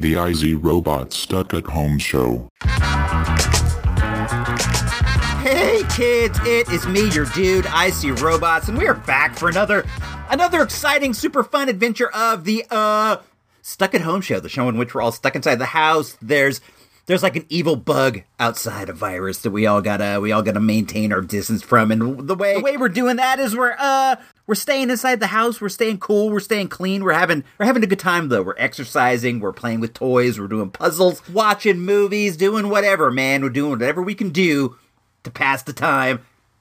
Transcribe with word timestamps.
The 0.00 0.14
IZ 0.14 0.54
Robot 0.54 1.12
Stuck 1.12 1.52
at 1.54 1.64
Home 1.66 1.98
Show. 1.98 2.48
Hey 5.42 5.82
kids, 5.90 6.38
it 6.44 6.68
is 6.70 6.86
me, 6.86 7.10
your 7.10 7.24
dude, 7.26 7.66
I 7.66 7.90
see 7.90 8.12
robots, 8.12 8.68
and 8.68 8.78
we 8.78 8.86
are 8.86 8.94
back 8.94 9.36
for 9.36 9.48
another 9.48 9.84
another 10.30 10.62
exciting, 10.62 11.14
super 11.14 11.42
fun 11.42 11.68
adventure 11.68 12.10
of 12.10 12.44
the 12.44 12.64
uh 12.70 13.16
Stuck 13.62 13.92
at 13.92 14.02
Home 14.02 14.20
show, 14.20 14.38
the 14.38 14.48
show 14.48 14.68
in 14.68 14.78
which 14.78 14.94
we're 14.94 15.02
all 15.02 15.10
stuck 15.10 15.34
inside 15.34 15.56
the 15.56 15.66
house. 15.66 16.16
There's 16.22 16.60
there's 17.08 17.22
like 17.22 17.36
an 17.36 17.46
evil 17.48 17.74
bug 17.74 18.22
outside, 18.38 18.90
a 18.90 18.92
virus 18.92 19.38
that 19.38 19.50
we 19.50 19.66
all 19.66 19.80
gotta 19.80 20.20
we 20.20 20.30
all 20.30 20.42
gotta 20.42 20.60
maintain 20.60 21.10
our 21.10 21.22
distance 21.22 21.62
from. 21.62 21.90
And 21.90 22.28
the 22.28 22.34
way 22.34 22.54
the 22.54 22.60
way 22.60 22.76
we're 22.76 22.90
doing 22.90 23.16
that 23.16 23.40
is 23.40 23.56
we're 23.56 23.74
uh 23.78 24.16
we're 24.46 24.54
staying 24.54 24.90
inside 24.90 25.18
the 25.18 25.28
house, 25.28 25.58
we're 25.58 25.70
staying 25.70 25.98
cool, 26.00 26.28
we're 26.28 26.38
staying 26.38 26.68
clean, 26.68 27.02
we're 27.02 27.14
having 27.14 27.44
we're 27.58 27.64
having 27.64 27.82
a 27.82 27.86
good 27.86 27.98
time 27.98 28.28
though. 28.28 28.42
We're 28.42 28.54
exercising, 28.58 29.40
we're 29.40 29.54
playing 29.54 29.80
with 29.80 29.94
toys, 29.94 30.38
we're 30.38 30.48
doing 30.48 30.70
puzzles, 30.70 31.26
watching 31.30 31.80
movies, 31.80 32.36
doing 32.36 32.68
whatever, 32.68 33.10
man. 33.10 33.42
We're 33.42 33.48
doing 33.48 33.70
whatever 33.70 34.02
we 34.02 34.14
can 34.14 34.28
do 34.28 34.76
to 35.24 35.30
pass 35.30 35.62
the 35.62 35.72
time 35.72 36.20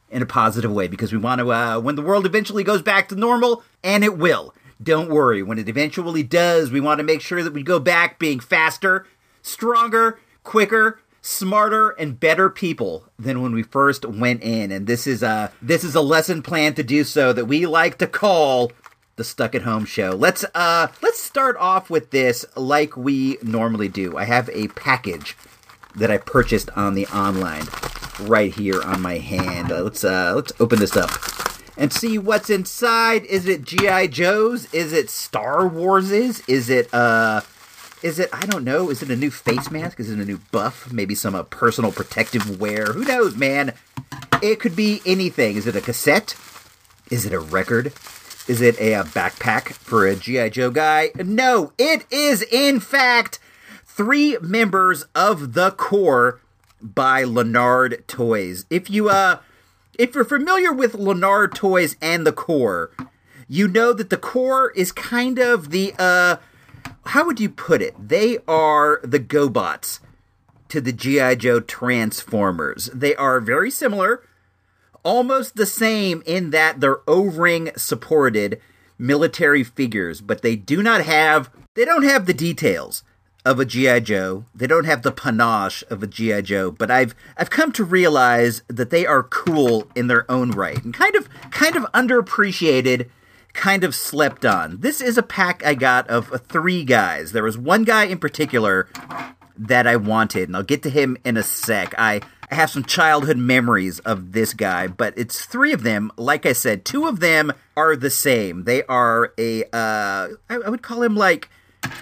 in 0.10 0.22
a 0.22 0.26
positive 0.26 0.72
way 0.72 0.88
because 0.88 1.12
we 1.12 1.18
want 1.18 1.40
to 1.40 1.52
uh 1.52 1.78
when 1.82 1.96
the 1.96 2.02
world 2.02 2.26
eventually 2.26 2.64
goes 2.64 2.82
back 2.82 3.10
to 3.10 3.16
normal, 3.16 3.64
and 3.84 4.02
it 4.02 4.18
will. 4.18 4.56
Don't 4.82 5.10
worry, 5.10 5.44
when 5.44 5.60
it 5.60 5.68
eventually 5.68 6.24
does, 6.24 6.72
we 6.72 6.80
want 6.80 7.00
to 7.00 7.04
make 7.04 7.20
sure 7.20 7.44
that 7.44 7.52
we 7.52 7.64
go 7.64 7.80
back 7.80 8.18
being 8.20 8.40
faster, 8.40 9.08
stronger, 9.42 10.20
quicker, 10.48 10.98
smarter 11.22 11.90
and 11.90 12.18
better 12.18 12.50
people 12.50 13.04
than 13.20 13.42
when 13.42 13.54
we 13.54 13.62
first 13.62 14.06
went 14.06 14.42
in. 14.42 14.72
And 14.72 14.88
this 14.88 15.06
is 15.06 15.22
a 15.22 15.52
this 15.62 15.84
is 15.84 15.94
a 15.94 16.02
lesson 16.02 16.42
plan 16.42 16.74
to 16.76 16.84
do 16.84 17.04
so 17.04 17.34
that 17.34 17.46
we 17.46 17.66
like 17.66 17.98
to 17.98 18.08
call 18.08 18.72
the 19.18 19.26
stuck 19.26 19.54
at 19.54 19.64
home 19.64 19.84
show. 19.84 20.12
Let's 20.12 20.46
uh 20.56 20.88
let's 21.02 21.20
start 21.20 21.58
off 21.58 21.90
with 21.90 22.12
this 22.12 22.46
like 22.56 22.96
we 22.96 23.38
normally 23.44 23.90
do. 23.90 24.18
I 24.18 24.24
have 24.24 24.50
a 24.54 24.70
package 24.70 25.36
that 25.96 26.12
i 26.12 26.18
purchased 26.18 26.70
on 26.76 26.94
the 26.94 27.08
online 27.08 27.66
right 28.22 28.54
here 28.54 28.82
on 28.82 29.02
my 29.02 29.18
hand. 29.18 29.72
Uh, 29.72 29.82
let's 29.82 30.06
uh 30.06 30.32
let's 30.34 30.54
open 30.62 30.80
this 30.80 30.96
up 30.96 31.12
and 31.76 31.92
see 31.92 32.18
what's 32.18 32.50
inside. 32.50 33.26
Is 33.26 33.48
it 33.48 33.64
gi 33.64 34.08
joe's? 34.08 34.74
Is 34.74 34.94
it 34.94 35.10
star 35.10 35.68
wars's 35.68 36.40
is 36.48 36.70
it 36.70 36.94
uh 36.94 37.42
is 38.04 38.20
it? 38.20 38.30
I 38.32 38.46
don't 38.46 38.64
know. 38.64 38.90
Is 38.90 39.02
it 39.02 39.10
a 39.10 39.16
new 39.16 39.32
face 39.32 39.72
mask? 39.72 40.00
Is 40.00 40.12
it 40.12 40.20
a 40.20 40.26
new 40.26 40.40
buff? 40.52 40.92
Maybe 40.92 41.16
some 41.16 41.36
uh, 41.36 41.44
personal 41.44 41.92
protective 41.92 42.60
wear? 42.60 42.94
Who 42.94 43.04
knows, 43.04 43.36
man? 43.36 43.74
It 44.42 44.60
could 44.60 44.76
be 44.76 45.02
anything. 45.06 45.56
Is 45.56 45.68
it 45.68 45.76
a 45.76 45.82
cassette? 45.82 46.36
Is 47.10 47.26
it 47.26 47.34
a 47.34 47.40
record? 47.40 47.94
Is 48.48 48.62
it 48.62 48.80
a, 48.80 48.94
a 48.94 49.04
backpack 49.04 49.74
for 49.74 50.06
a 50.06 50.16
GI 50.16 50.52
Joe 50.52 50.70
guy? 50.70 51.10
No, 51.16 51.74
it 51.78 52.06
is 52.12 52.44
in 52.44 52.80
fact 52.80 53.40
three 53.86 54.38
members 54.42 55.06
of 55.16 55.54
the 55.54 55.72
Corps 55.72 56.40
by 56.82 57.24
Lanard 57.24 58.06
Toys. 58.08 58.66
If 58.70 58.90
you 58.90 59.10
uh, 59.10 59.40
if 59.98 60.14
you're 60.14 60.24
familiar 60.24 60.72
with 60.72 60.94
Lanard 60.94 61.56
Toys 61.56 61.96
and 62.02 62.26
the 62.26 62.32
Corps, 62.32 62.92
you 63.48 63.68
know 63.68 63.92
that 63.92 64.10
the 64.10 64.18
Corps 64.18 64.72
is 64.72 64.92
kind 64.92 65.40
of 65.40 65.72
the 65.72 65.94
uh 65.98 66.38
how 67.08 67.26
would 67.26 67.40
you 67.40 67.50
put 67.50 67.82
it? 67.82 67.96
They 68.00 68.38
are 68.48 69.00
the 69.04 69.20
GoBots 69.20 70.00
to 70.70 70.82
the 70.82 70.92
G.I. 70.92 71.36
Joe 71.36 71.60
Transformers. 71.60 72.90
They 72.94 73.16
are 73.16 73.40
very 73.40 73.72
similar, 73.72 74.24
almost 75.04 75.56
the 75.56 75.66
same 75.66 76.22
in 76.26 76.52
that 76.52 76.80
they're 76.80 77.00
O-ring 77.08 77.72
supported 77.78 78.62
military 78.98 79.64
figures, 79.64 80.22
but 80.22 80.42
they 80.42 80.56
do 80.56 80.84
not 80.84 81.04
have 81.06 81.50
they 81.76 81.86
don't 81.86 82.04
have 82.04 82.26
the 82.26 82.34
details 82.34 83.04
of 83.46 83.60
a 83.60 83.66
GI 83.66 84.02
Joe. 84.02 84.46
They 84.54 84.68
don't 84.68 84.86
have 84.86 85.04
the 85.04 85.12
panache 85.12 85.84
of 85.90 86.04
a 86.04 86.08
GI 86.08 86.42
Joe, 86.42 86.72
but 86.72 86.92
I've 86.92 87.16
I've 87.38 87.50
come 87.50 87.72
to 87.74 87.84
realize 87.84 88.64
that 88.68 88.90
they 88.90 89.06
are 89.06 89.24
cool 89.24 89.88
in 89.96 90.08
their 90.08 90.30
own 90.30 90.52
right 90.52 90.84
and 90.84 90.94
kind 90.94 91.16
of 91.16 91.30
kind 91.52 91.76
of 91.76 91.84
underappreciated 91.94 93.10
kind 93.58 93.84
of 93.84 93.94
slept 93.94 94.46
on. 94.46 94.80
This 94.80 95.02
is 95.02 95.18
a 95.18 95.24
pack 95.24 95.66
I 95.66 95.74
got 95.74 96.08
of 96.08 96.30
three 96.48 96.86
guys. 96.86 97.32
There 97.34 97.44
was 97.44 97.58
one 97.58 97.84
guy 97.84 98.06
in 98.06 98.20
particular 98.20 98.88
that 99.58 99.88
I 99.88 99.96
wanted, 99.96 100.48
and 100.48 100.56
I'll 100.56 100.64
get 100.64 100.84
to 100.84 100.90
him 100.90 101.18
in 101.26 101.36
a 101.36 101.44
sec. 101.44 101.94
I, 101.98 102.22
I 102.52 102.56
have 102.56 102.70
some 102.70 102.86
childhood 102.86 103.38
memories 103.38 104.00
of 104.00 104.32
this 104.32 104.54
guy, 104.54 104.88
but 104.88 105.16
it's 105.18 105.44
three 105.44 105.74
of 105.74 105.82
them. 105.82 106.12
Like 106.18 106.46
I 106.46 106.54
said, 106.54 106.86
two 106.86 107.08
of 107.08 107.20
them 107.20 107.52
are 107.76 107.96
the 107.96 108.12
same. 108.12 108.66
They 108.66 108.84
are 108.84 109.34
a, 109.40 109.64
uh, 109.74 110.28
I, 110.50 110.56
I 110.66 110.70
would 110.70 110.84
call 110.84 111.02
him 111.02 111.16
like, 111.16 111.50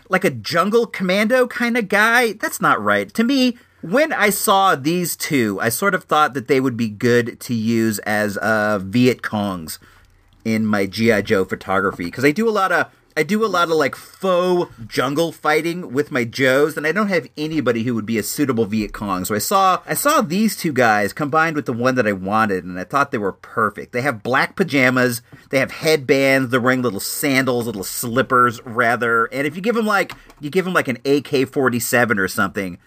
like 0.09 0.25
a 0.25 0.29
jungle 0.29 0.85
commando 0.85 1.47
kind 1.47 1.77
of 1.77 1.87
guy. 1.87 2.33
That's 2.33 2.59
not 2.59 2.83
right. 2.83 3.11
To 3.13 3.23
me, 3.23 3.57
when 3.81 4.11
I 4.11 4.29
saw 4.29 4.75
these 4.75 5.15
two, 5.15 5.57
I 5.61 5.69
sort 5.69 5.95
of 5.95 6.03
thought 6.03 6.33
that 6.33 6.49
they 6.49 6.59
would 6.59 6.75
be 6.75 6.89
good 6.89 7.39
to 7.41 7.53
use 7.53 7.99
as 7.99 8.35
uh, 8.37 8.79
Viet 8.83 9.21
Congs 9.21 9.79
in 10.45 10.65
my 10.65 10.85
GI 10.85 11.23
Joe 11.23 11.43
photography 11.43 12.05
because 12.05 12.23
I 12.23 12.31
do 12.31 12.47
a 12.47 12.51
lot 12.51 12.71
of 12.71 12.89
I 13.17 13.23
do 13.23 13.45
a 13.45 13.47
lot 13.47 13.69
of 13.69 13.77
like 13.77 13.95
faux 13.95 14.69
jungle 14.85 15.31
fighting 15.31 15.93
with 15.93 16.11
my 16.11 16.25
Joes, 16.25 16.75
and 16.75 16.85
I 16.85 16.91
don't 16.91 17.07
have 17.07 17.29
anybody 17.37 17.83
who 17.83 17.95
would 17.95 18.05
be 18.05 18.17
a 18.17 18.23
suitable 18.23 18.65
Viet 18.65 18.91
Cong. 18.91 19.23
So 19.23 19.33
I 19.33 19.37
saw 19.37 19.81
I 19.85 19.93
saw 19.93 20.21
these 20.21 20.57
two 20.57 20.73
guys 20.73 21.13
combined 21.13 21.55
with 21.55 21.65
the 21.65 21.73
one 21.73 21.95
that 21.95 22.07
I 22.07 22.11
wanted, 22.11 22.65
and 22.65 22.77
I 22.77 22.83
thought 22.83 23.11
they 23.11 23.17
were 23.17 23.31
perfect. 23.31 23.93
They 23.93 24.01
have 24.01 24.21
black 24.21 24.57
pajamas, 24.57 25.21
they 25.49 25.59
have 25.59 25.71
headbands, 25.71 26.51
they're 26.51 26.59
wearing 26.59 26.81
little 26.81 26.99
sandals, 26.99 27.67
little 27.67 27.85
slippers 27.85 28.61
rather, 28.65 29.25
and 29.25 29.47
if 29.47 29.55
you 29.55 29.61
give 29.61 29.75
them 29.75 29.87
like 29.87 30.11
you 30.41 30.49
give 30.49 30.65
them 30.65 30.73
like 30.73 30.89
an 30.89 30.97
AK 31.05 31.47
forty 31.47 31.79
seven 31.79 32.19
or 32.19 32.27
something, 32.27 32.77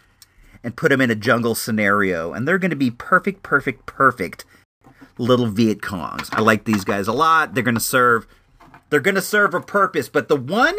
and 0.63 0.77
put 0.77 0.91
them 0.91 1.01
in 1.01 1.11
a 1.11 1.17
jungle 1.17 1.55
scenario, 1.55 2.35
and 2.35 2.47
they're 2.47 2.59
going 2.59 2.71
to 2.71 2.77
be 2.77 2.91
perfect, 2.91 3.43
perfect, 3.43 3.87
perfect 3.87 4.45
little 5.19 5.47
Viet 5.47 5.81
Congs. 5.81 6.29
I 6.33 6.41
like 6.41 6.65
these 6.65 6.84
guys 6.84 7.09
a 7.09 7.12
lot. 7.12 7.55
They're 7.55 7.62
going 7.62 7.75
to 7.75 7.81
serve 7.81 8.27
they're 8.91 9.01
going 9.01 9.17
to 9.17 9.23
serve 9.23 9.53
a 9.53 9.61
purpose, 9.61 10.09
but 10.09 10.29
the 10.29 10.37
one 10.37 10.75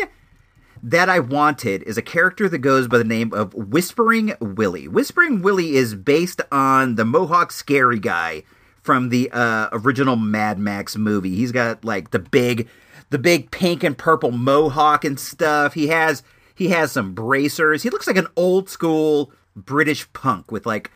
that 0.81 1.09
I 1.09 1.19
wanted 1.19 1.83
is 1.83 1.97
a 1.97 2.01
character 2.01 2.49
that 2.49 2.59
goes 2.59 2.87
by 2.87 2.97
the 2.97 3.03
name 3.03 3.33
of 3.33 3.53
Whispering 3.53 4.33
Willie. 4.39 4.87
Whispering 4.87 5.41
Willie 5.41 5.75
is 5.75 5.93
based 5.93 6.41
on 6.51 6.95
the 6.95 7.05
Mohawk 7.05 7.51
scary 7.51 7.99
guy 7.99 8.43
from 8.81 9.09
the 9.09 9.29
uh, 9.31 9.69
original 9.71 10.15
Mad 10.15 10.57
Max 10.57 10.95
movie. 10.95 11.35
He's 11.35 11.51
got 11.51 11.83
like 11.83 12.11
the 12.11 12.19
big 12.19 12.67
the 13.09 13.19
big 13.19 13.51
pink 13.51 13.83
and 13.83 13.97
purple 13.97 14.31
mohawk 14.31 15.03
and 15.03 15.19
stuff. 15.19 15.73
He 15.73 15.87
has 15.87 16.23
he 16.55 16.69
has 16.69 16.91
some 16.91 17.13
bracers. 17.13 17.83
He 17.83 17.89
looks 17.89 18.07
like 18.07 18.17
an 18.17 18.27
old 18.35 18.69
school 18.69 19.31
British 19.55 20.11
punk 20.13 20.51
with 20.51 20.65
like 20.65 20.91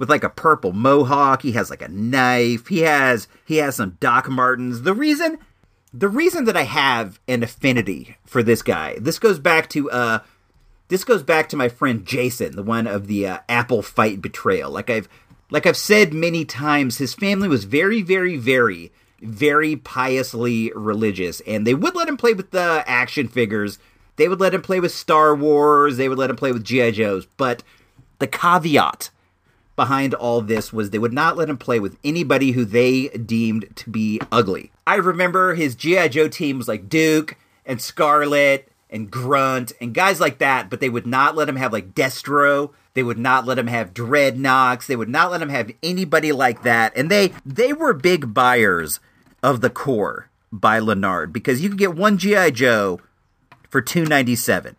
with 0.00 0.08
like 0.08 0.24
a 0.24 0.30
purple 0.30 0.72
mohawk. 0.72 1.42
He 1.42 1.52
has 1.52 1.68
like 1.68 1.82
a 1.82 1.88
knife. 1.88 2.68
He 2.68 2.80
has 2.80 3.28
he 3.44 3.58
has 3.58 3.76
some 3.76 3.98
Doc 4.00 4.28
Martens. 4.30 4.82
The 4.82 4.94
reason 4.94 5.38
the 5.92 6.08
reason 6.08 6.46
that 6.46 6.56
I 6.56 6.62
have 6.62 7.20
an 7.28 7.42
affinity 7.42 8.16
for 8.24 8.42
this 8.42 8.62
guy, 8.62 8.96
this 8.98 9.18
goes 9.18 9.38
back 9.38 9.68
to 9.70 9.90
uh 9.90 10.20
this 10.88 11.04
goes 11.04 11.22
back 11.22 11.50
to 11.50 11.56
my 11.56 11.68
friend 11.68 12.04
Jason, 12.04 12.56
the 12.56 12.62
one 12.62 12.86
of 12.86 13.06
the 13.06 13.26
uh, 13.28 13.38
Apple 13.48 13.82
fight 13.82 14.22
betrayal. 14.22 14.70
Like 14.70 14.88
I've 14.88 15.06
like 15.50 15.66
I've 15.66 15.76
said 15.76 16.14
many 16.14 16.46
times, 16.46 16.96
his 16.96 17.12
family 17.12 17.46
was 17.46 17.64
very 17.64 18.00
very 18.00 18.38
very 18.38 18.90
very 19.20 19.76
piously 19.76 20.72
religious 20.74 21.42
and 21.42 21.66
they 21.66 21.74
would 21.74 21.94
let 21.94 22.08
him 22.08 22.16
play 22.16 22.32
with 22.32 22.52
the 22.52 22.82
action 22.86 23.28
figures. 23.28 23.78
They 24.16 24.28
would 24.28 24.40
let 24.40 24.54
him 24.54 24.62
play 24.62 24.80
with 24.80 24.92
Star 24.92 25.34
Wars, 25.34 25.98
they 25.98 26.08
would 26.08 26.18
let 26.18 26.30
him 26.30 26.36
play 26.36 26.52
with 26.52 26.64
GI 26.64 26.92
Joes, 26.92 27.26
but 27.36 27.62
the 28.18 28.26
caveat 28.26 29.10
behind 29.76 30.14
all 30.14 30.40
this 30.40 30.72
was 30.72 30.90
they 30.90 30.98
would 30.98 31.12
not 31.12 31.36
let 31.36 31.48
him 31.48 31.56
play 31.56 31.80
with 31.80 31.96
anybody 32.04 32.52
who 32.52 32.64
they 32.64 33.08
deemed 33.08 33.74
to 33.76 33.90
be 33.90 34.20
ugly. 34.30 34.70
I 34.86 34.96
remember 34.96 35.54
his 35.54 35.74
G.I. 35.74 36.08
Joe 36.08 36.28
team 36.28 36.58
was 36.58 36.68
like 36.68 36.88
Duke 36.88 37.36
and 37.64 37.80
Scarlett 37.80 38.70
and 38.90 39.10
Grunt 39.10 39.72
and 39.80 39.94
guys 39.94 40.20
like 40.20 40.38
that, 40.38 40.68
but 40.68 40.80
they 40.80 40.88
would 40.88 41.06
not 41.06 41.36
let 41.36 41.48
him 41.48 41.56
have 41.56 41.72
like 41.72 41.94
Destro. 41.94 42.72
They 42.94 43.02
would 43.02 43.18
not 43.18 43.46
let 43.46 43.58
him 43.58 43.68
have 43.68 43.94
Dreadnoks. 43.94 44.86
They 44.86 44.96
would 44.96 45.08
not 45.08 45.30
let 45.30 45.42
him 45.42 45.48
have 45.48 45.70
anybody 45.82 46.32
like 46.32 46.62
that. 46.64 46.96
And 46.96 47.10
they 47.10 47.32
they 47.46 47.72
were 47.72 47.94
big 47.94 48.34
buyers 48.34 49.00
of 49.42 49.60
the 49.60 49.70
Corps 49.70 50.28
by 50.52 50.80
Lanard 50.80 51.32
because 51.32 51.62
you 51.62 51.68
could 51.68 51.78
get 51.78 51.94
one 51.94 52.18
GI 52.18 52.50
Joe 52.50 53.00
for 53.68 53.80
two 53.80 54.04
ninety 54.04 54.34
seven 54.34 54.76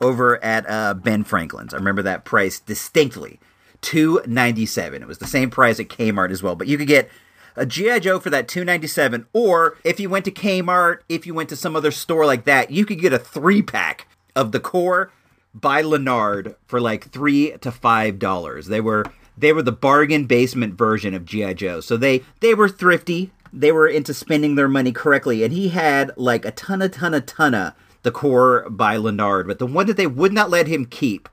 over 0.00 0.42
at 0.42 0.68
uh, 0.68 0.94
Ben 0.94 1.22
Franklin's. 1.22 1.74
I 1.74 1.76
remember 1.76 2.02
that 2.02 2.24
price 2.24 2.58
distinctly 2.58 3.38
two 3.82 4.22
ninety 4.26 4.64
seven. 4.64 5.02
It 5.02 5.08
was 5.08 5.18
the 5.18 5.26
same 5.26 5.50
price 5.50 5.78
at 5.78 5.88
Kmart 5.88 6.30
as 6.30 6.42
well, 6.42 6.56
but 6.56 6.66
you 6.66 6.78
could 6.78 6.88
get 6.88 7.10
a 7.54 7.66
GI 7.66 8.00
Joe 8.00 8.18
for 8.18 8.30
that 8.30 8.48
two 8.48 8.64
ninety 8.64 8.86
seven. 8.86 9.26
Or 9.34 9.76
if 9.84 10.00
you 10.00 10.08
went 10.08 10.24
to 10.24 10.30
Kmart, 10.30 11.00
if 11.08 11.26
you 11.26 11.34
went 11.34 11.50
to 11.50 11.56
some 11.56 11.76
other 11.76 11.90
store 11.90 12.24
like 12.24 12.44
that, 12.44 12.70
you 12.70 12.86
could 12.86 13.00
get 13.00 13.12
a 13.12 13.18
three 13.18 13.60
pack 13.60 14.06
of 14.34 14.52
the 14.52 14.60
Corps 14.60 15.12
by 15.54 15.82
Lanard 15.82 16.54
for 16.66 16.80
like 16.80 17.10
three 17.10 17.52
to 17.58 17.70
five 17.70 18.18
dollars. 18.18 18.68
They 18.68 18.80
were 18.80 19.04
they 19.36 19.52
were 19.52 19.62
the 19.62 19.72
bargain 19.72 20.24
basement 20.24 20.74
version 20.74 21.14
of 21.14 21.24
GI 21.24 21.54
Joe, 21.54 21.80
so 21.80 21.96
they 21.96 22.22
they 22.40 22.54
were 22.54 22.68
thrifty. 22.68 23.30
They 23.52 23.70
were 23.70 23.86
into 23.86 24.14
spending 24.14 24.54
their 24.54 24.68
money 24.68 24.92
correctly, 24.92 25.44
and 25.44 25.52
he 25.52 25.68
had 25.68 26.10
like 26.16 26.46
a 26.46 26.52
ton, 26.52 26.80
a 26.80 26.88
ton, 26.88 27.12
a 27.12 27.20
ton 27.20 27.54
of 27.54 27.74
the 28.02 28.10
Corps 28.10 28.66
by 28.70 28.96
Lanard, 28.96 29.46
but 29.46 29.58
the 29.58 29.66
one 29.66 29.86
that 29.86 29.96
they 29.96 30.06
would 30.06 30.32
not 30.32 30.50
let 30.50 30.66
him 30.66 30.86
keep 30.86 31.28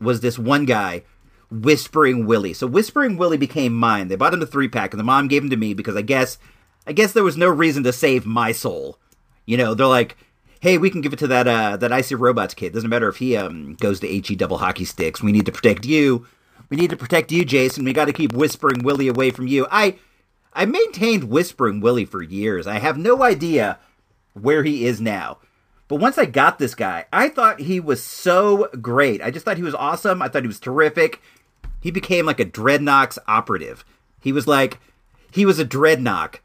was 0.00 0.20
this 0.20 0.38
one 0.38 0.64
guy, 0.64 1.02
Whispering 1.62 2.26
Willie. 2.26 2.54
So 2.54 2.66
Whispering 2.66 3.16
Willie 3.16 3.36
became 3.36 3.74
mine. 3.74 4.08
They 4.08 4.16
bought 4.16 4.34
him 4.34 4.40
the 4.40 4.46
three 4.46 4.68
pack, 4.68 4.92
and 4.92 5.00
the 5.00 5.04
mom 5.04 5.28
gave 5.28 5.44
him 5.44 5.50
to 5.50 5.56
me 5.56 5.74
because 5.74 5.96
I 5.96 6.02
guess, 6.02 6.38
I 6.86 6.92
guess 6.92 7.12
there 7.12 7.24
was 7.24 7.36
no 7.36 7.48
reason 7.48 7.84
to 7.84 7.92
save 7.92 8.26
my 8.26 8.52
soul. 8.52 8.98
You 9.46 9.56
know, 9.56 9.74
they're 9.74 9.86
like, 9.86 10.16
hey, 10.60 10.78
we 10.78 10.90
can 10.90 11.00
give 11.00 11.12
it 11.12 11.18
to 11.20 11.26
that 11.28 11.46
uh, 11.46 11.76
that 11.76 11.92
icy 11.92 12.14
robots 12.14 12.54
kid. 12.54 12.72
Doesn't 12.72 12.90
matter 12.90 13.08
if 13.08 13.16
he 13.16 13.36
um, 13.36 13.74
goes 13.74 14.00
to 14.00 14.08
he 14.08 14.36
double 14.36 14.58
hockey 14.58 14.84
sticks. 14.84 15.22
We 15.22 15.32
need 15.32 15.46
to 15.46 15.52
protect 15.52 15.84
you. 15.86 16.26
We 16.70 16.76
need 16.76 16.90
to 16.90 16.96
protect 16.96 17.30
you, 17.30 17.44
Jason. 17.44 17.84
We 17.84 17.92
got 17.92 18.06
to 18.06 18.12
keep 18.12 18.32
Whispering 18.32 18.82
Willie 18.82 19.08
away 19.08 19.30
from 19.30 19.46
you. 19.46 19.66
I 19.70 19.98
I 20.52 20.64
maintained 20.64 21.24
Whispering 21.24 21.80
Willie 21.80 22.04
for 22.04 22.22
years. 22.22 22.66
I 22.66 22.78
have 22.78 22.96
no 22.96 23.22
idea 23.22 23.78
where 24.32 24.64
he 24.64 24.86
is 24.86 25.00
now. 25.00 25.38
But 25.86 26.00
once 26.00 26.16
I 26.16 26.24
got 26.24 26.58
this 26.58 26.74
guy, 26.74 27.04
I 27.12 27.28
thought 27.28 27.60
he 27.60 27.78
was 27.78 28.02
so 28.02 28.68
great. 28.80 29.20
I 29.20 29.30
just 29.30 29.44
thought 29.44 29.58
he 29.58 29.62
was 29.62 29.74
awesome. 29.74 30.22
I 30.22 30.28
thought 30.28 30.42
he 30.42 30.48
was 30.48 30.60
terrific. 30.60 31.20
He 31.84 31.90
became 31.90 32.24
like 32.24 32.40
a 32.40 32.46
Dreadnoks 32.46 33.18
operative. 33.28 33.84
He 34.18 34.32
was 34.32 34.46
like, 34.46 34.80
he 35.30 35.44
was 35.44 35.58
a 35.58 35.66
Dreadnok, 35.66 36.36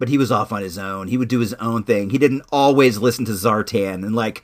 but 0.00 0.08
he 0.08 0.18
was 0.18 0.32
off 0.32 0.50
on 0.50 0.62
his 0.62 0.76
own. 0.76 1.06
He 1.06 1.16
would 1.16 1.28
do 1.28 1.38
his 1.38 1.54
own 1.54 1.84
thing. 1.84 2.10
He 2.10 2.18
didn't 2.18 2.42
always 2.50 2.98
listen 2.98 3.24
to 3.26 3.30
Zartan. 3.30 4.04
And 4.04 4.16
like, 4.16 4.42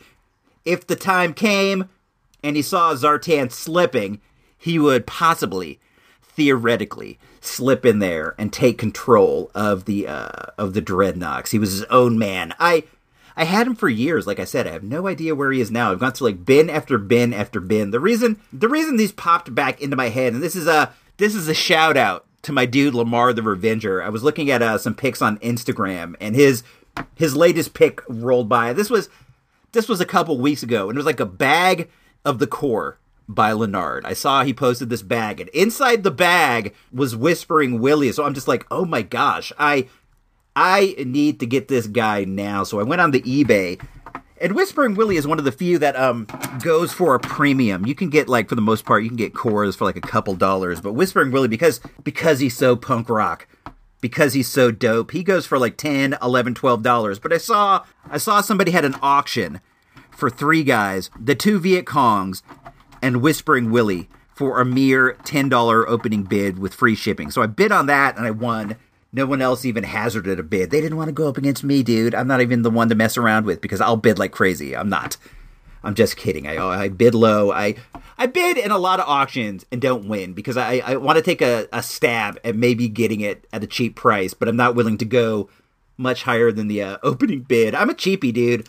if 0.65 0.87
the 0.87 0.95
time 0.95 1.35
came 1.35 1.89
and 2.45 2.55
he 2.55 2.63
saw 2.63 2.95
Zartan 2.95 3.51
slipping, 3.51 4.21
he 4.57 4.79
would 4.79 5.05
possibly, 5.05 5.81
theoretically, 6.23 7.19
slip 7.41 7.85
in 7.85 7.99
there 7.99 8.37
and 8.39 8.53
take 8.53 8.79
control 8.79 9.51
of 9.53 9.85
the 9.85 10.07
uh, 10.07 10.53
of 10.57 10.75
the 10.75 10.83
Dreadnoks. 10.83 11.51
He 11.51 11.59
was 11.59 11.73
his 11.73 11.85
own 11.85 12.21
man. 12.21 12.55
I 12.61 12.85
I 13.37 13.45
had 13.45 13.67
him 13.67 13.75
for 13.75 13.89
years. 13.89 14.27
Like 14.27 14.41
I 14.41 14.45
said, 14.45 14.67
I 14.67 14.73
have 14.73 14.83
no 14.83 15.07
idea 15.07 15.35
where 15.35 15.53
he 15.53 15.61
is 15.61 15.71
now. 15.71 15.93
I've 15.93 15.99
gone 15.99 16.13
through 16.13 16.29
like 16.29 16.45
bin 16.45 16.71
after 16.71 16.97
bin 16.97 17.35
after 17.35 17.61
bin. 17.61 17.91
The 17.91 18.01
reason 18.01 18.41
the 18.53 18.69
reason 18.69 18.97
these 18.97 19.13
popped 19.13 19.55
back 19.55 19.81
into 19.81 19.97
my 19.97 20.09
head, 20.09 20.33
and 20.33 20.43
this 20.43 20.57
is 20.57 20.67
a 20.67 20.93
this 21.19 21.35
is 21.35 21.49
a 21.49 21.55
shout 21.55 21.97
out 21.97 22.25
to 22.43 22.53
my 22.53 22.65
dude 22.65 22.95
Lamar 22.95 23.33
the 23.33 23.43
Revenger. 23.43 24.03
I 24.03 24.09
was 24.09 24.23
looking 24.23 24.51
at 24.51 24.63
uh, 24.63 24.79
some 24.79 24.95
pics 24.95 25.21
on 25.21 25.39
Instagram, 25.39 26.15
and 26.21 26.35
his 26.35 26.63
his 27.15 27.37
latest 27.37 27.75
pic 27.75 28.01
rolled 28.09 28.49
by. 28.49 28.73
This 28.73 28.89
was 28.89 29.09
this 29.73 29.89
was 29.89 30.01
a 30.01 30.07
couple 30.07 30.39
weeks 30.39 30.63
ago, 30.63 30.89
and 30.89 30.97
it 30.97 31.01
was 31.01 31.07
like 31.07 31.21
a 31.21 31.27
bag 31.27 31.91
of 32.25 32.39
the 32.39 32.47
Corps 32.47 32.99
by 33.29 33.51
Lanard. 33.53 34.05
I 34.05 34.13
saw 34.13 34.45
he 34.45 34.55
posted 34.55 34.89
this 34.89 35.03
bag, 35.03 35.41
and 35.41 35.51
inside 35.51 36.03
the 36.03 36.11
bag 36.11 36.75
was 36.93 37.17
Whispering 37.17 37.81
Willie. 37.81 38.13
So 38.13 38.25
I'm 38.25 38.35
just 38.35 38.49
like, 38.49 38.65
oh 38.71 38.85
my 38.85 39.03
gosh, 39.03 39.53
I 39.59 39.89
I 40.57 40.95
need 40.99 41.39
to 41.41 41.47
get 41.47 41.69
this 41.69 41.87
guy 41.87 42.25
now. 42.25 42.65
So 42.65 42.81
I 42.81 42.83
went 42.83 43.03
on 43.03 43.11
the 43.11 43.21
eBay. 43.21 43.81
And 44.39 44.55
Whispering 44.55 44.95
Willie 44.95 45.17
is 45.17 45.27
one 45.27 45.39
of 45.39 45.45
the 45.45 45.53
few 45.53 45.79
that 45.79 45.97
um 45.97 46.27
goes 46.63 46.93
for 46.93 47.15
a 47.15 47.21
premium. 47.21 47.87
You 47.87 47.95
can 47.95 48.11
get 48.11 48.29
like 48.29 48.49
for 48.49 48.55
the 48.55 48.61
most 48.63 48.85
part 48.85 49.03
you 49.03 49.09
can 49.09 49.17
get 49.17 49.35
cores 49.35 49.77
for 49.77 49.85
like 49.85 49.97
a 49.97 50.01
couple 50.01 50.35
dollars, 50.35 50.81
but 50.81 50.93
Whispering 50.95 51.31
Willie 51.31 51.49
because 51.49 51.81
because 52.03 52.41
he's 52.41 52.57
so 52.57 52.77
punk 52.77 53.09
rock, 53.09 53.47
because 54.01 54.35
he's 54.35 54.49
so 54.49 54.71
dope, 54.71 55.13
he 55.13 55.23
goes 55.23 55.47
for 55.47 55.59
like 55.59 55.77
10, 55.79 56.19
11, 56.23 56.55
12 56.55 56.83
dollars. 56.83 57.19
But 57.19 57.33
I 57.33 57.39
saw 57.39 57.85
I 58.11 58.19
saw 58.19 58.41
somebody 58.41 58.73
had 58.73 58.85
an 58.85 58.97
auction 59.01 59.61
for 60.11 60.29
three 60.31 60.65
guys, 60.65 61.11
the 61.19 61.35
two 61.35 61.59
Viet 61.59 61.85
Congs 61.85 62.43
and 63.03 63.23
Whispering 63.23 63.71
Willie 63.71 64.09
for 64.35 64.61
a 64.61 64.67
mere 64.67 65.15
$10 65.25 65.85
opening 65.89 66.23
bid 66.25 66.59
with 66.59 66.75
free 66.75 66.95
shipping. 66.95 67.31
So 67.31 67.41
I 67.41 67.47
bid 67.47 67.73
on 67.73 67.87
that 67.87 68.19
and 68.19 68.27
I 68.27 68.31
won 68.31 68.77
no 69.13 69.27
one 69.27 69.41
else 69.41 69.65
even 69.65 69.85
hazarded 69.85 70.39
a 70.39 70.43
bid. 70.43 70.71
They 70.71 70.81
didn't 70.81 70.97
want 70.97 71.09
to 71.09 71.13
go 71.13 71.29
up 71.29 71.39
against 71.39 71.65
me, 71.65 71.83
dude. 71.83 72.15
I'm 72.15 72.27
not 72.27 72.41
even 72.41 72.63
the 72.63 72.71
one 72.71 72.89
to 72.89 72.95
mess 72.95 73.17
around 73.17 73.47
with 73.47 73.61
because 73.61 73.81
I'll 73.81 73.97
bid 73.97 74.19
like 74.19 74.33
crazy. 74.33 74.77
I'm 74.77 74.89
not. 74.89 75.17
I'm 75.83 75.95
just 75.95 76.17
kidding. 76.17 76.47
I 76.47 76.57
I 76.57 76.89
bid 76.89 77.15
low. 77.15 77.53
I 77.53 77.77
I 78.19 78.27
bid 78.27 78.59
in 78.59 78.71
a 78.71 78.79
lot 78.79 78.99
of 78.99 79.09
auctions 79.09 79.65
and 79.71 79.81
don't 79.81 80.09
win 80.09 80.33
because 80.33 80.57
I, 80.57 80.83
I 80.85 80.97
want 80.97 81.17
to 81.17 81.23
take 81.23 81.43
a, 81.43 81.69
a 81.73 81.83
stab 81.83 82.41
at 82.45 82.57
maybe 82.57 82.89
getting 82.89 83.21
it 83.21 83.47
at 83.53 83.63
a 83.63 83.67
cheap 83.67 83.95
price, 83.95 84.35
but 84.35 84.49
I'm 84.49 84.57
not 84.57 84.75
willing 84.75 84.99
to 84.99 85.05
go 85.05 85.49
much 85.97 86.25
higher 86.25 86.51
than 86.51 86.69
the 86.69 86.83
uh, 86.83 86.99
opening 87.03 87.43
bid. 87.43 87.75
I'm 87.75 87.91
a 87.91 87.95
cheapie, 87.95 88.33
dude. 88.33 88.69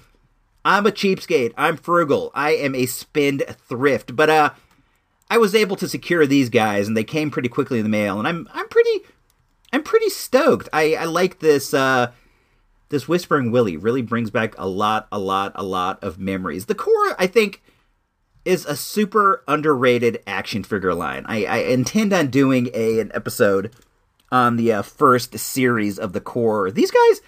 I'm 0.63 0.85
a 0.85 0.91
cheapskate. 0.91 1.53
I'm 1.57 1.77
frugal. 1.77 2.31
I 2.35 2.51
am 2.51 2.75
a 2.75 2.85
spend 2.85 3.43
thrift. 3.67 4.15
But 4.15 4.29
uh, 4.29 4.49
I 5.29 5.37
was 5.37 5.55
able 5.55 5.77
to 5.77 5.87
secure 5.87 6.25
these 6.25 6.49
guys, 6.49 6.87
and 6.87 6.95
they 6.95 7.03
came 7.03 7.31
pretty 7.31 7.49
quickly 7.49 7.79
in 7.79 7.83
the 7.83 7.89
mail, 7.89 8.19
and 8.19 8.27
I'm 8.27 8.47
I'm 8.53 8.67
pretty 8.67 9.01
I'm 9.73 9.83
pretty 9.83 10.09
stoked. 10.09 10.69
I, 10.71 10.95
I 10.95 11.05
like 11.05 11.39
this 11.39 11.73
uh 11.73 12.11
this 12.89 13.07
Whispering 13.07 13.51
Willie 13.51 13.77
really 13.77 14.01
brings 14.01 14.29
back 14.29 14.57
a 14.57 14.67
lot, 14.67 15.07
a 15.11 15.19
lot, 15.19 15.51
a 15.55 15.63
lot 15.63 16.01
of 16.03 16.19
memories. 16.19 16.67
The 16.67 16.75
Corps, 16.75 17.15
I 17.19 17.27
think, 17.27 17.61
is 18.45 18.65
a 18.65 18.77
super 18.77 19.43
underrated 19.47 20.23
action 20.25 20.63
figure 20.63 20.93
line. 20.93 21.25
I, 21.27 21.43
I 21.45 21.57
intend 21.57 22.13
on 22.13 22.27
doing 22.27 22.69
a 22.73 22.99
an 22.99 23.11
episode 23.13 23.73
on 24.31 24.55
the 24.55 24.71
uh, 24.71 24.81
first 24.81 25.37
series 25.37 25.99
of 25.99 26.13
the 26.13 26.21
Corps. 26.21 26.71
These 26.71 26.91
guys, 26.91 27.21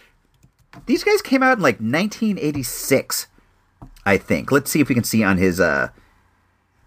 these 0.85 1.03
guys 1.03 1.21
came 1.21 1.43
out 1.43 1.57
in 1.57 1.63
like 1.63 1.75
1986, 1.75 3.27
I 4.05 4.17
think. 4.17 4.51
Let's 4.51 4.71
see 4.71 4.79
if 4.79 4.87
we 4.87 4.95
can 4.95 5.03
see 5.03 5.23
on 5.23 5.37
his 5.37 5.59
uh 5.59 5.89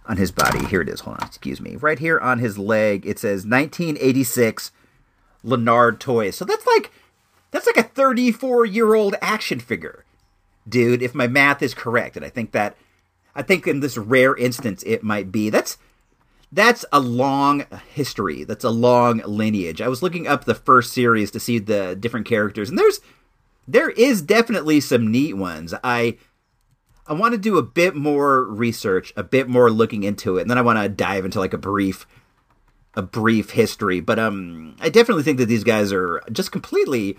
on 0.07 0.17
his 0.17 0.31
body. 0.33 0.65
Here 0.65 0.81
it 0.81 0.89
is. 0.89 1.01
Hold 1.01 1.19
on, 1.21 1.27
excuse 1.27 1.61
me. 1.61 1.77
Right 1.77 1.99
here 1.99 2.19
on 2.19 2.39
his 2.39 2.59
leg, 2.59 3.05
it 3.07 3.19
says 3.19 3.45
1986 3.45 4.73
Lanard 5.45 5.99
toys. 5.99 6.37
So 6.37 6.45
that's 6.45 6.67
like 6.67 6.91
that's 7.51 7.67
like 7.67 7.77
a 7.77 7.83
34 7.83 8.67
year 8.67 8.95
old 8.95 9.15
action 9.21 9.61
figure, 9.61 10.05
dude. 10.69 11.03
If 11.03 11.15
my 11.15 11.27
math 11.27 11.63
is 11.63 11.75
correct, 11.75 12.17
and 12.17 12.25
I 12.25 12.29
think 12.29 12.53
that 12.53 12.77
I 13.35 13.43
think 13.43 13.67
in 13.67 13.81
this 13.81 13.97
rare 13.97 14.37
instance 14.37 14.83
it 14.85 15.03
might 15.03 15.33
be. 15.33 15.51
That's 15.51 15.79
that's 16.51 16.85
a 16.93 17.01
long 17.01 17.65
history. 17.95 18.45
That's 18.45 18.65
a 18.65 18.71
long 18.71 19.23
lineage. 19.25 19.81
I 19.81 19.89
was 19.89 20.03
looking 20.03 20.27
up 20.27 20.45
the 20.45 20.55
first 20.55 20.93
series 20.93 21.31
to 21.31 21.41
see 21.41 21.59
the 21.59 21.97
different 21.99 22.27
characters, 22.27 22.69
and 22.69 22.79
there's 22.79 23.01
there 23.67 23.91
is 23.91 24.23
definitely 24.23 24.81
some 24.81 25.11
neat 25.11 25.35
ones. 25.35 25.75
I 25.83 26.19
I 27.07 27.15
want 27.15 27.33
to 27.33 27.39
do 27.39 27.59
a 27.59 27.63
bit 27.63 27.97
more 27.97 28.45
research, 28.45 29.13
a 29.17 29.23
bit 29.23 29.49
more 29.49 29.71
looking 29.71 30.05
into 30.05 30.39
it, 30.39 30.43
and 30.43 30.51
then 30.51 30.59
I 30.59 30.63
want 30.63 30.79
to 30.79 30.89
dive 30.89 31.25
into 31.25 31.41
like 31.41 31.53
a 31.53 31.59
brief 31.59 32.07
a 32.95 33.03
brief 33.03 33.51
history, 33.51 34.01
but 34.01 34.19
um, 34.19 34.77
I 34.81 34.89
definitely 34.89 35.23
think 35.23 35.39
that 35.39 35.47
these 35.47 35.65
guys 35.65 35.93
are 35.93 36.23
just 36.31 36.53
completely, 36.53 37.17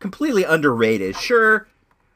completely 0.00 0.44
underrated. 0.44 1.16
Sure, 1.16 1.68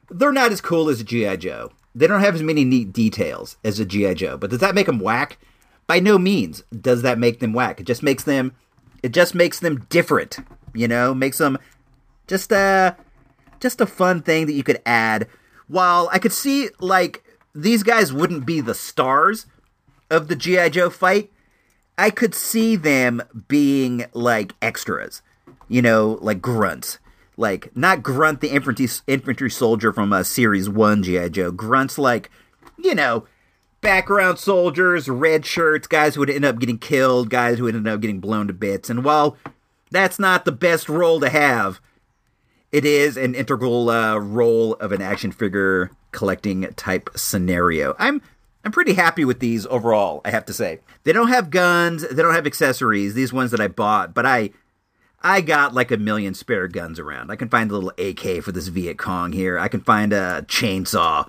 they're 0.09 0.31
not 0.31 0.51
as 0.51 0.61
cool 0.61 0.89
as 0.89 1.01
a 1.01 1.03
GI 1.03 1.37
Joe. 1.37 1.71
They 1.95 2.07
don't 2.07 2.21
have 2.21 2.35
as 2.35 2.43
many 2.43 2.65
neat 2.65 2.93
details 2.93 3.57
as 3.63 3.79
a 3.79 3.85
GI 3.85 4.15
Joe. 4.15 4.37
But 4.37 4.49
does 4.49 4.59
that 4.59 4.75
make 4.75 4.85
them 4.85 4.99
whack? 4.99 5.37
By 5.87 5.99
no 5.99 6.17
means 6.17 6.63
does 6.79 7.01
that 7.01 7.17
make 7.17 7.39
them 7.39 7.53
whack. 7.53 7.79
It 7.79 7.85
just 7.85 8.03
makes 8.03 8.23
them, 8.23 8.53
it 9.01 9.09
just 9.09 9.33
makes 9.33 9.59
them 9.59 9.85
different. 9.89 10.37
You 10.73 10.87
know, 10.87 11.15
makes 11.15 11.39
them 11.39 11.57
just 12.27 12.51
a, 12.51 12.95
just 13.59 13.81
a 13.81 13.87
fun 13.87 14.21
thing 14.21 14.45
that 14.45 14.53
you 14.53 14.63
could 14.63 14.81
add. 14.85 15.27
While 15.67 16.09
I 16.11 16.19
could 16.19 16.33
see 16.33 16.69
like 16.79 17.23
these 17.55 17.83
guys 17.83 18.13
wouldn't 18.13 18.45
be 18.45 18.61
the 18.61 18.75
stars 18.75 19.47
of 20.09 20.27
the 20.27 20.35
GI 20.35 20.71
Joe 20.71 20.89
fight 20.89 21.31
I 21.99 22.11
could 22.11 22.33
see 22.33 22.77
them 22.77 23.21
being 23.49 24.05
like 24.13 24.53
extras, 24.61 25.21
you 25.67 25.81
know, 25.81 26.17
like 26.21 26.41
grunts. 26.41 26.97
Like 27.35 27.75
not 27.75 28.03
Grunt 28.03 28.39
the 28.39 28.51
infantry 28.51 28.87
infantry 29.05 29.51
soldier 29.51 29.91
from 29.91 30.13
uh, 30.13 30.23
series 30.23 30.69
1 30.69 31.03
GI 31.03 31.29
Joe. 31.31 31.51
Grunts 31.51 31.97
like, 31.97 32.31
you 32.77 32.95
know, 32.95 33.25
background 33.81 34.39
soldiers, 34.39 35.09
red 35.09 35.45
shirts, 35.45 35.87
guys 35.87 36.15
who 36.15 36.21
would 36.21 36.29
end 36.29 36.45
up 36.45 36.59
getting 36.59 36.77
killed, 36.77 37.29
guys 37.29 37.57
who 37.57 37.65
would 37.65 37.75
end 37.75 37.87
up 37.87 37.99
getting 37.99 38.21
blown 38.21 38.47
to 38.47 38.53
bits. 38.53 38.89
And 38.89 39.03
while 39.03 39.35
that's 39.91 40.19
not 40.19 40.45
the 40.45 40.53
best 40.53 40.87
role 40.87 41.19
to 41.19 41.29
have, 41.29 41.81
it 42.71 42.85
is 42.85 43.17
an 43.17 43.35
integral 43.35 43.89
uh, 43.89 44.17
role 44.17 44.75
of 44.75 44.93
an 44.93 45.01
action 45.01 45.33
figure 45.33 45.91
collecting 46.13 46.61
type 46.75 47.09
scenario. 47.15 47.93
I'm 47.99 48.21
I'm 48.69 48.73
pretty 48.73 48.93
happy 48.93 49.25
with 49.25 49.39
these 49.39 49.65
overall, 49.65 50.21
I 50.23 50.29
have 50.29 50.45
to 50.45 50.53
say. 50.53 50.81
They 51.03 51.11
don't 51.11 51.29
have 51.29 51.49
guns, 51.49 52.07
they 52.07 52.21
don't 52.21 52.35
have 52.35 52.45
accessories, 52.45 53.15
these 53.15 53.33
ones 53.33 53.49
that 53.49 53.59
I 53.59 53.67
bought, 53.67 54.13
but 54.13 54.27
I 54.27 54.51
I 55.23 55.41
got 55.41 55.73
like 55.73 55.89
a 55.89 55.97
million 55.97 56.35
spare 56.35 56.67
guns 56.67 56.99
around. 56.99 57.31
I 57.31 57.35
can 57.35 57.49
find 57.49 57.71
a 57.71 57.73
little 57.75 57.91
AK 57.97 58.43
for 58.43 58.51
this 58.51 58.67
Viet 58.67 58.99
Cong 58.99 59.31
here. 59.31 59.57
I 59.57 59.69
can 59.69 59.81
find 59.81 60.13
a 60.13 60.45
chainsaw 60.47 61.27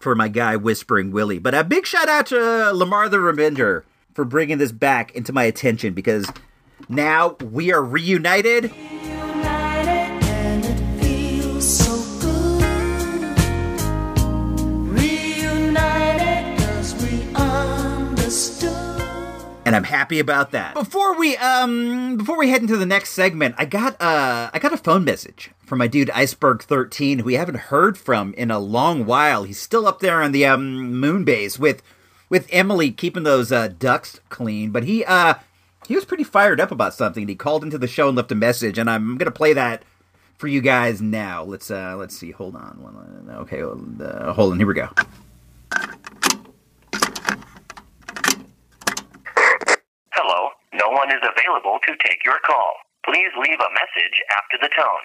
for 0.00 0.16
my 0.16 0.26
guy 0.26 0.56
Whispering 0.56 1.12
Willie. 1.12 1.38
But 1.38 1.54
a 1.54 1.62
big 1.62 1.86
shout 1.86 2.08
out 2.08 2.26
to 2.26 2.72
Lamar 2.72 3.08
the 3.08 3.20
Revenger 3.20 3.84
for 4.12 4.24
bringing 4.24 4.58
this 4.58 4.72
back 4.72 5.14
into 5.14 5.32
my 5.32 5.44
attention 5.44 5.94
because 5.94 6.28
now 6.88 7.36
we 7.40 7.72
are 7.72 7.84
reunited 7.84 8.72
and 19.68 19.76
I'm 19.76 19.84
happy 19.84 20.18
about 20.18 20.52
that. 20.52 20.72
Before 20.72 21.14
we 21.18 21.36
um 21.36 22.16
before 22.16 22.38
we 22.38 22.48
head 22.48 22.62
into 22.62 22.78
the 22.78 22.86
next 22.86 23.10
segment, 23.10 23.54
I 23.58 23.66
got 23.66 24.00
uh 24.00 24.48
I 24.52 24.58
got 24.58 24.72
a 24.72 24.78
phone 24.78 25.04
message 25.04 25.50
from 25.66 25.78
my 25.78 25.86
dude 25.86 26.08
Iceberg 26.10 26.62
13 26.62 27.18
who 27.18 27.24
we 27.26 27.34
haven't 27.34 27.58
heard 27.58 27.98
from 27.98 28.32
in 28.34 28.50
a 28.50 28.58
long 28.58 29.04
while. 29.04 29.44
He's 29.44 29.60
still 29.60 29.86
up 29.86 30.00
there 30.00 30.22
on 30.22 30.32
the 30.32 30.46
um, 30.46 30.94
moon 30.94 31.22
base 31.22 31.58
with 31.58 31.82
with 32.30 32.48
Emily 32.50 32.90
keeping 32.90 33.24
those 33.24 33.52
uh, 33.52 33.68
ducks 33.68 34.20
clean, 34.30 34.70
but 34.70 34.84
he 34.84 35.04
uh 35.04 35.34
he 35.86 35.94
was 35.94 36.06
pretty 36.06 36.24
fired 36.24 36.60
up 36.60 36.70
about 36.70 36.94
something. 36.94 37.28
He 37.28 37.34
called 37.34 37.62
into 37.62 37.76
the 37.76 37.86
show 37.86 38.08
and 38.08 38.16
left 38.16 38.32
a 38.32 38.34
message, 38.34 38.78
and 38.78 38.88
I'm 38.88 39.18
gonna 39.18 39.30
play 39.30 39.52
that 39.52 39.82
for 40.38 40.48
you 40.48 40.62
guys 40.62 41.02
now. 41.02 41.44
Let's 41.44 41.70
uh 41.70 41.94
let's 41.98 42.16
see. 42.16 42.30
Hold 42.30 42.56
on. 42.56 43.28
Okay, 43.40 43.60
uh, 43.60 44.32
hold 44.32 44.52
on. 44.52 44.58
Here 44.58 44.66
we 44.66 44.72
go. 44.72 44.88
Hello, 50.20 50.50
no 50.78 50.88
one 50.90 51.10
is 51.10 51.22
available 51.22 51.78
to 51.86 51.96
take 52.06 52.24
your 52.24 52.38
call. 52.46 52.74
Please 53.04 53.30
leave 53.40 53.58
a 53.58 53.74
message 53.74 54.20
after 54.30 54.58
the 54.60 54.70
tone. 54.74 55.04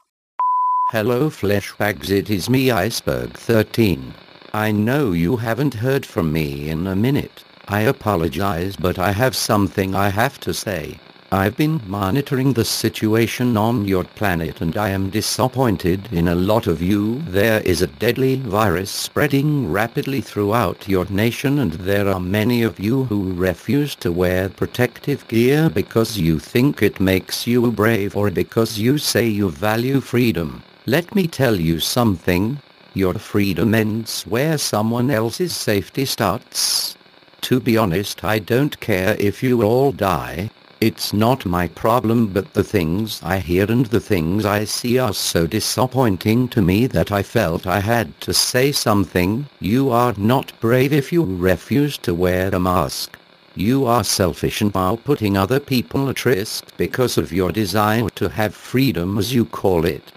Hello 0.90 1.30
fleshbags, 1.30 2.10
it 2.10 2.30
is 2.30 2.50
me 2.50 2.70
Iceberg 2.70 3.34
13. 3.34 4.14
I 4.54 4.72
know 4.72 5.12
you 5.12 5.38
haven't 5.38 5.74
heard 5.74 6.06
from 6.06 6.32
me 6.32 6.70
in 6.70 6.86
a 6.86 6.96
minute. 6.96 7.44
I 7.68 7.82
apologize 7.82 8.76
but 8.76 9.00
I 9.00 9.12
have 9.12 9.36
something 9.36 9.96
I 9.96 10.10
have 10.10 10.40
to 10.42 10.54
say. 10.54 11.00
I've 11.34 11.58
been 11.58 11.82
monitoring 11.88 12.54
the 12.54 12.64
situation 12.64 13.58
on 13.58 13.86
your 13.86 14.04
planet 14.04 14.62
and 14.62 14.78
I 14.78 14.90
am 14.90 15.10
disappointed 15.10 16.14
in 16.14 16.28
a 16.28 16.36
lot 16.36 16.68
of 16.68 16.80
you. 16.80 17.24
There 17.24 17.60
is 17.62 17.82
a 17.82 17.88
deadly 17.88 18.36
virus 18.36 18.92
spreading 18.92 19.72
rapidly 19.72 20.22
throughout 20.22 20.88
your 20.88 21.06
nation 21.06 21.58
and 21.58 21.72
there 21.74 22.08
are 22.08 22.20
many 22.20 22.62
of 22.62 22.80
you 22.80 23.06
who 23.06 23.34
refuse 23.34 23.96
to 23.96 24.12
wear 24.12 24.48
protective 24.48 25.28
gear 25.28 25.72
because 25.72 26.20
you 26.20 26.38
think 26.38 26.84
it 26.84 27.00
makes 27.00 27.48
you 27.48 27.72
brave 27.72 28.16
or 28.16 28.30
because 28.30 28.78
you 28.78 29.00
say 29.00 29.26
you 29.26 29.50
value 29.50 30.02
freedom. 30.02 30.62
Let 30.86 31.16
me 31.16 31.26
tell 31.26 31.60
you 31.60 31.80
something. 31.80 32.62
Your 32.94 33.16
freedom 33.16 33.74
ends 33.74 34.22
where 34.28 34.60
someone 34.60 35.10
else's 35.10 35.56
safety 35.56 36.06
starts. 36.06 36.96
To 37.42 37.60
be 37.60 37.76
honest 37.76 38.24
I 38.24 38.38
don't 38.38 38.80
care 38.80 39.16
if 39.18 39.42
you 39.42 39.64
all 39.64 39.92
die. 39.92 40.52
It's 40.86 41.14
not 41.14 41.46
my 41.46 41.70
problem 41.70 42.28
but 42.28 42.56
the 42.56 42.64
things 42.66 43.22
I 43.24 43.40
hear 43.40 43.72
and 43.72 43.86
the 43.86 44.02
things 44.02 44.44
I 44.44 44.66
see 44.66 45.00
are 45.00 45.14
so 45.14 45.48
disappointing 45.48 46.50
to 46.50 46.62
me 46.62 46.88
that 46.88 47.10
I 47.10 47.24
felt 47.24 47.66
I 47.66 47.80
had 47.80 48.20
to 48.20 48.34
say 48.34 48.74
something. 48.74 49.46
You 49.62 49.92
are 49.92 50.14
not 50.18 50.52
brave 50.60 50.92
if 50.92 51.14
you 51.14 51.24
refuse 51.24 51.98
to 52.00 52.14
wear 52.14 52.50
a 52.50 52.60
mask. 52.60 53.18
You 53.56 53.86
are 53.86 54.04
selfish 54.04 54.60
and 54.60 54.76
are 54.76 54.98
putting 54.98 55.38
other 55.38 55.62
people 55.62 56.10
at 56.10 56.26
risk 56.26 56.76
because 56.76 57.18
of 57.18 57.32
your 57.32 57.54
desire 57.54 58.10
to 58.16 58.28
have 58.28 58.54
freedom 58.54 59.18
as 59.18 59.34
you 59.34 59.46
call 59.46 59.86
it. 59.86 60.12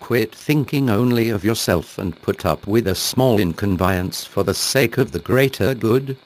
Quit 0.00 0.34
thinking 0.34 0.90
only 0.90 1.30
of 1.30 1.44
yourself 1.44 1.98
and 1.98 2.20
put 2.20 2.44
up 2.44 2.66
with 2.66 2.88
a 2.88 2.96
small 2.96 3.38
inconvenience 3.38 4.24
for 4.24 4.42
the 4.42 4.54
sake 4.54 4.98
of 4.98 5.12
the 5.12 5.20
greater 5.20 5.72
good. 5.72 6.16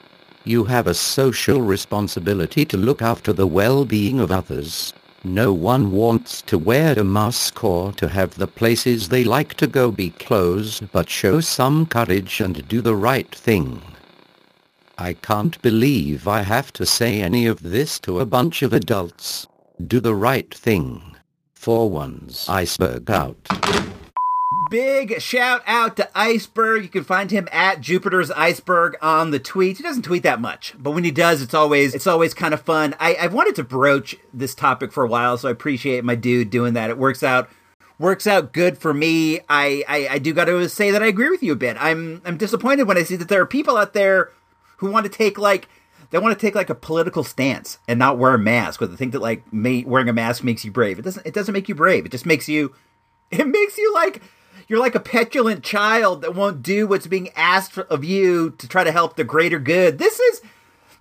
You 0.47 0.63
have 0.65 0.85
a 0.85 0.93
social 0.93 1.63
responsibility 1.63 2.65
to 2.65 2.77
look 2.77 3.01
after 3.01 3.33
the 3.33 3.47
well-being 3.47 4.19
of 4.19 4.31
others. 4.31 4.93
No 5.23 5.51
one 5.51 5.91
wants 5.91 6.43
to 6.43 6.59
wear 6.59 6.93
a 6.99 7.03
mask 7.03 7.63
or 7.63 7.91
to 7.93 8.07
have 8.07 8.35
the 8.35 8.45
places 8.45 9.09
they 9.09 9.23
like 9.23 9.55
to 9.55 9.65
go 9.65 9.89
be 9.89 10.11
closed, 10.11 10.91
but 10.91 11.09
show 11.09 11.41
some 11.41 11.87
courage 11.87 12.41
and 12.41 12.67
do 12.67 12.79
the 12.81 12.95
right 12.95 13.33
thing. 13.33 13.81
I 14.99 15.13
can't 15.13 15.59
believe 15.63 16.27
I 16.27 16.43
have 16.43 16.71
to 16.73 16.85
say 16.85 17.23
any 17.23 17.47
of 17.47 17.63
this 17.63 17.99
to 18.01 18.19
a 18.19 18.25
bunch 18.27 18.61
of 18.61 18.71
adults. 18.71 19.47
Do 19.87 19.99
the 19.99 20.13
right 20.13 20.53
thing. 20.53 21.15
For 21.55 21.89
once, 21.89 22.47
iceberg 22.47 23.09
out. 23.09 23.35
Big 24.69 25.21
shout 25.21 25.61
out 25.67 25.97
to 25.97 26.09
Iceberg. 26.17 26.83
You 26.83 26.89
can 26.89 27.03
find 27.03 27.29
him 27.29 27.47
at 27.51 27.81
Jupiter's 27.81 28.31
Iceberg 28.31 28.95
on 29.01 29.31
the 29.31 29.39
tweets. 29.39 29.77
He 29.77 29.83
doesn't 29.83 30.03
tweet 30.03 30.23
that 30.23 30.41
much, 30.41 30.73
but 30.77 30.91
when 30.91 31.03
he 31.03 31.11
does, 31.11 31.41
it's 31.41 31.53
always 31.53 31.93
it's 31.93 32.07
always 32.07 32.33
kind 32.33 32.53
of 32.53 32.61
fun. 32.61 32.95
I, 32.99 33.15
I've 33.15 33.33
wanted 33.33 33.55
to 33.55 33.63
broach 33.63 34.15
this 34.33 34.55
topic 34.55 34.91
for 34.91 35.03
a 35.03 35.07
while, 35.07 35.37
so 35.37 35.47
I 35.47 35.51
appreciate 35.51 36.03
my 36.03 36.15
dude 36.15 36.49
doing 36.49 36.73
that. 36.73 36.89
It 36.89 36.97
works 36.97 37.21
out 37.23 37.49
works 37.99 38.27
out 38.27 38.53
good 38.53 38.77
for 38.77 38.93
me. 38.93 39.39
I, 39.49 39.83
I, 39.87 40.07
I 40.11 40.19
do 40.19 40.33
got 40.33 40.45
to 40.45 40.67
say 40.69 40.91
that 40.91 41.01
I 41.03 41.07
agree 41.07 41.29
with 41.29 41.43
you 41.43 41.53
a 41.53 41.57
bit. 41.57 41.77
I'm 41.79 42.21
I'm 42.25 42.37
disappointed 42.37 42.83
when 42.83 42.97
I 42.97 43.03
see 43.03 43.15
that 43.15 43.29
there 43.29 43.41
are 43.41 43.45
people 43.45 43.77
out 43.77 43.93
there 43.93 44.31
who 44.77 44.89
want 44.89 45.05
to 45.05 45.11
take 45.11 45.37
like 45.37 45.67
they 46.11 46.19
want 46.19 46.37
to 46.37 46.45
take 46.45 46.55
like 46.55 46.69
a 46.69 46.75
political 46.75 47.23
stance 47.23 47.79
and 47.87 47.99
not 47.99 48.17
wear 48.17 48.33
a 48.33 48.39
mask, 48.39 48.81
or 48.81 48.87
they 48.87 48.95
think 48.95 49.11
that 49.11 49.21
like 49.21 49.51
may, 49.51 49.83
wearing 49.83 50.09
a 50.09 50.13
mask 50.13 50.43
makes 50.43 50.63
you 50.63 50.71
brave. 50.71 50.99
It 50.99 51.01
doesn't. 51.01 51.25
It 51.25 51.33
doesn't 51.33 51.53
make 51.53 51.67
you 51.67 51.75
brave. 51.75 52.05
It 52.05 52.11
just 52.11 52.25
makes 52.25 52.47
you. 52.47 52.73
It 53.31 53.47
makes 53.47 53.75
you 53.75 53.91
like 53.95 54.21
you're 54.67 54.79
like 54.79 54.95
a 54.95 54.99
petulant 54.99 55.63
child 55.63 56.21
that 56.21 56.35
won't 56.35 56.63
do 56.63 56.87
what's 56.87 57.07
being 57.07 57.29
asked 57.35 57.77
of 57.77 58.03
you 58.03 58.51
to 58.57 58.67
try 58.67 58.83
to 58.83 58.91
help 58.91 59.15
the 59.15 59.23
greater 59.23 59.59
good. 59.59 59.97
This 59.97 60.19
is 60.19 60.41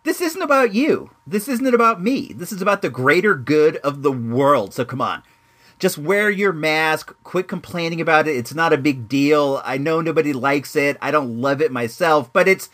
this 0.04 0.20
isn't 0.20 0.42
about 0.42 0.74
you. 0.74 1.10
This 1.26 1.48
isn't 1.48 1.74
about 1.74 2.02
me. 2.02 2.32
This 2.34 2.52
is 2.52 2.60
about 2.60 2.82
the 2.82 2.90
greater 2.90 3.34
good 3.34 3.76
of 3.78 4.02
the 4.02 4.12
world. 4.12 4.74
So 4.74 4.84
come 4.84 5.00
on. 5.00 5.22
Just 5.78 5.96
wear 5.96 6.30
your 6.30 6.52
mask. 6.52 7.14
Quit 7.24 7.48
complaining 7.48 8.00
about 8.00 8.28
it. 8.28 8.36
It's 8.36 8.54
not 8.54 8.72
a 8.72 8.78
big 8.78 9.08
deal. 9.08 9.62
I 9.64 9.78
know 9.78 10.00
nobody 10.00 10.32
likes 10.32 10.76
it. 10.76 10.98
I 11.00 11.10
don't 11.10 11.40
love 11.40 11.62
it 11.62 11.72
myself, 11.72 12.32
but 12.32 12.46
it's 12.46 12.68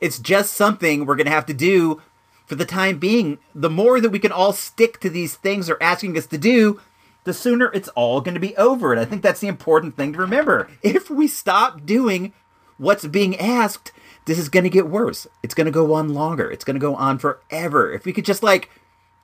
it's 0.00 0.18
just 0.18 0.54
something 0.54 1.06
we're 1.06 1.16
going 1.16 1.26
to 1.26 1.32
have 1.32 1.46
to 1.46 1.54
do 1.54 2.02
for 2.46 2.54
the 2.54 2.66
time 2.66 2.98
being. 2.98 3.38
The 3.54 3.70
more 3.70 4.00
that 4.00 4.10
we 4.10 4.18
can 4.18 4.32
all 4.32 4.52
stick 4.52 5.00
to 5.00 5.10
these 5.10 5.36
things 5.36 5.66
they're 5.68 5.82
asking 5.82 6.18
us 6.18 6.26
to 6.26 6.38
do, 6.38 6.80
the 7.26 7.34
sooner 7.34 7.70
it's 7.74 7.88
all 7.88 8.20
going 8.20 8.34
to 8.34 8.40
be 8.40 8.56
over. 8.56 8.92
And 8.92 9.00
I 9.00 9.04
think 9.04 9.20
that's 9.20 9.40
the 9.40 9.48
important 9.48 9.96
thing 9.96 10.12
to 10.12 10.18
remember. 10.20 10.70
If 10.80 11.10
we 11.10 11.26
stop 11.26 11.84
doing 11.84 12.32
what's 12.78 13.04
being 13.04 13.36
asked, 13.36 13.92
this 14.26 14.38
is 14.38 14.48
going 14.48 14.62
to 14.62 14.70
get 14.70 14.88
worse. 14.88 15.26
It's 15.42 15.52
going 15.52 15.66
to 15.66 15.72
go 15.72 15.92
on 15.94 16.14
longer. 16.14 16.48
It's 16.48 16.64
going 16.64 16.76
to 16.76 16.80
go 16.80 16.94
on 16.94 17.18
forever. 17.18 17.92
If 17.92 18.04
we 18.04 18.12
could 18.12 18.24
just 18.24 18.44
like, 18.44 18.70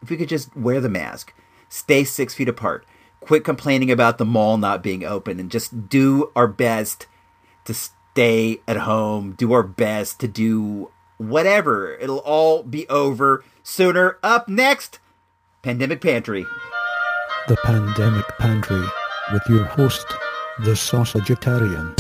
if 0.03 0.11
we 0.11 0.17
could 0.17 0.29
just 0.29 0.55
wear 0.57 0.81
the 0.81 0.89
mask, 0.89 1.33
stay 1.69 2.03
six 2.03 2.35
feet 2.35 2.49
apart, 2.49 2.85
quit 3.21 3.45
complaining 3.45 3.91
about 3.93 4.19
the 4.19 4.25
mall 4.25 4.59
not 4.59 4.83
being 4.83 5.05
open, 5.05 5.39
and 5.39 5.49
just 5.49 5.89
do 5.89 6.33
our 6.35 6.49
best 6.49 7.07
to 7.67 7.73
stay 7.73 8.61
at 8.67 8.79
home, 8.79 9.35
do 9.39 9.53
our 9.53 9.63
best 9.63 10.19
to 10.21 10.29
do 10.29 10.91
whatever. 11.19 11.95
It'll 11.95 12.19
all 12.19 12.65
be 12.65 12.89
over 12.89 13.45
sooner. 13.63 14.19
Up 14.25 14.49
next, 14.49 14.99
Pandemic 15.63 16.01
Pantry. 16.01 16.45
The 17.49 17.57
Pandemic 17.65 18.25
Pantry 18.39 18.85
with 19.33 19.43
your 19.49 19.65
host, 19.65 20.07
the 20.61 20.77
Sausagetarian. 20.77 21.93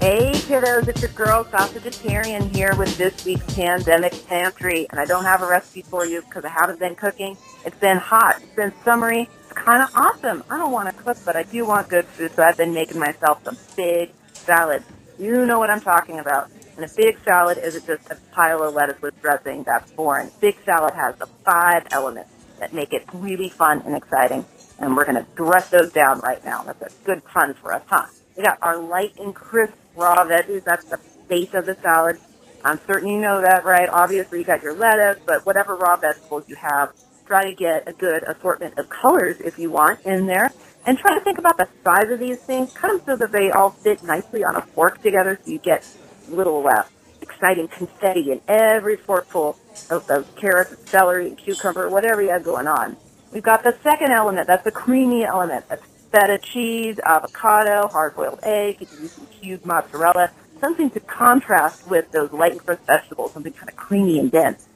Hey 0.00 0.32
kiddos, 0.32 0.88
it's 0.88 1.02
your 1.02 1.10
girl 1.10 1.44
Sausagetarian 1.44 2.48
here 2.54 2.74
with 2.76 2.96
this 2.96 3.22
week's 3.26 3.54
Pandemic 3.54 4.14
Pantry. 4.26 4.86
And 4.88 4.98
I 4.98 5.04
don't 5.04 5.24
have 5.24 5.42
a 5.42 5.46
recipe 5.46 5.82
for 5.82 6.06
you 6.06 6.22
because 6.22 6.46
I 6.46 6.48
haven't 6.48 6.78
been 6.78 6.94
cooking. 6.94 7.36
It's 7.66 7.76
been 7.76 7.98
hot, 7.98 8.36
it's 8.42 8.56
been 8.56 8.72
summery, 8.82 9.28
it's 9.42 9.52
kind 9.52 9.82
of 9.82 9.94
awesome. 9.94 10.42
I 10.48 10.56
don't 10.56 10.72
want 10.72 10.88
to 10.88 11.02
cook, 11.02 11.18
but 11.26 11.36
I 11.36 11.42
do 11.42 11.66
want 11.66 11.90
good 11.90 12.06
food, 12.06 12.32
so 12.32 12.44
I've 12.44 12.56
been 12.56 12.72
making 12.72 12.98
myself 12.98 13.44
some 13.44 13.58
big 13.76 14.10
salad. 14.32 14.82
You 15.18 15.44
know 15.44 15.58
what 15.58 15.68
I'm 15.68 15.82
talking 15.82 16.18
about. 16.18 16.50
And 16.76 16.84
a 16.84 16.94
big 16.94 17.18
salad 17.24 17.58
isn't 17.62 17.86
just 17.86 18.10
a 18.10 18.16
pile 18.32 18.62
of 18.62 18.74
lettuce 18.74 19.00
with 19.00 19.20
dressing. 19.22 19.62
That's 19.62 19.90
boring. 19.92 20.30
Big 20.40 20.56
salad 20.64 20.94
has 20.94 21.16
the 21.16 21.26
five 21.44 21.86
elements 21.90 22.30
that 22.60 22.74
make 22.74 22.92
it 22.92 23.04
really 23.14 23.48
fun 23.48 23.82
and 23.86 23.96
exciting. 23.96 24.44
And 24.78 24.94
we're 24.94 25.06
going 25.06 25.16
to 25.16 25.26
dress 25.34 25.70
those 25.70 25.92
down 25.92 26.20
right 26.20 26.44
now. 26.44 26.62
That's 26.64 26.82
a 26.82 27.04
good 27.04 27.24
pun 27.24 27.54
for 27.54 27.72
us, 27.72 27.82
huh? 27.86 28.06
We 28.36 28.42
got 28.42 28.58
our 28.60 28.78
light 28.78 29.14
and 29.18 29.34
crisp 29.34 29.74
raw 29.94 30.16
veggies. 30.24 30.64
That's 30.64 30.84
the 30.84 31.00
base 31.28 31.54
of 31.54 31.64
the 31.64 31.76
salad. 31.76 32.18
I'm 32.62 32.78
certain 32.86 33.08
you 33.08 33.20
know 33.20 33.40
that, 33.40 33.64
right? 33.64 33.88
Obviously, 33.88 34.40
you 34.40 34.44
got 34.44 34.62
your 34.62 34.74
lettuce, 34.74 35.22
but 35.24 35.46
whatever 35.46 35.76
raw 35.76 35.96
vegetables 35.96 36.44
you 36.48 36.56
have, 36.56 36.92
try 37.26 37.44
to 37.44 37.54
get 37.54 37.88
a 37.88 37.92
good 37.92 38.22
assortment 38.24 38.78
of 38.78 38.88
colors 38.90 39.40
if 39.40 39.58
you 39.58 39.70
want 39.70 40.04
in 40.04 40.26
there. 40.26 40.52
And 40.84 40.98
try 40.98 41.18
to 41.18 41.24
think 41.24 41.38
about 41.38 41.56
the 41.56 41.68
size 41.84 42.10
of 42.10 42.20
these 42.20 42.38
things. 42.38 42.72
Cut 42.72 42.88
them 42.88 43.00
so 43.06 43.16
that 43.16 43.32
they 43.32 43.50
all 43.50 43.70
fit 43.70 44.02
nicely 44.02 44.44
on 44.44 44.54
a 44.54 44.62
fork 44.62 45.02
together 45.02 45.40
so 45.42 45.50
you 45.50 45.58
get 45.58 45.84
little 46.28 46.66
uh, 46.66 46.84
exciting 47.20 47.68
confetti 47.68 48.32
in 48.32 48.40
every 48.48 48.96
forkful 48.96 49.58
of 49.90 50.06
those 50.06 50.26
carrots, 50.36 50.74
celery, 50.90 51.28
and 51.28 51.38
cucumber, 51.38 51.88
whatever 51.88 52.22
you 52.22 52.30
have 52.30 52.44
going 52.44 52.66
on. 52.66 52.96
We've 53.32 53.42
got 53.42 53.62
the 53.62 53.76
second 53.82 54.12
element. 54.12 54.46
That's 54.46 54.64
the 54.64 54.70
creamy 54.70 55.24
element. 55.24 55.68
That's 55.68 55.84
feta 56.10 56.38
cheese, 56.38 56.98
avocado, 57.00 57.88
hard-boiled 57.88 58.40
egg. 58.42 58.80
You 58.80 58.86
can 58.86 59.02
use 59.02 59.12
some 59.12 59.26
cubed 59.26 59.66
mozzarella. 59.66 60.30
Something 60.60 60.90
to 60.90 61.00
contrast 61.00 61.88
with 61.88 62.10
those 62.12 62.32
light 62.32 62.52
and 62.52 62.64
crisp 62.64 62.86
vegetables. 62.86 63.32
Something 63.32 63.52
kind 63.52 63.68
of 63.68 63.76
creamy 63.76 64.18
and 64.18 64.30
dense. 64.30 64.66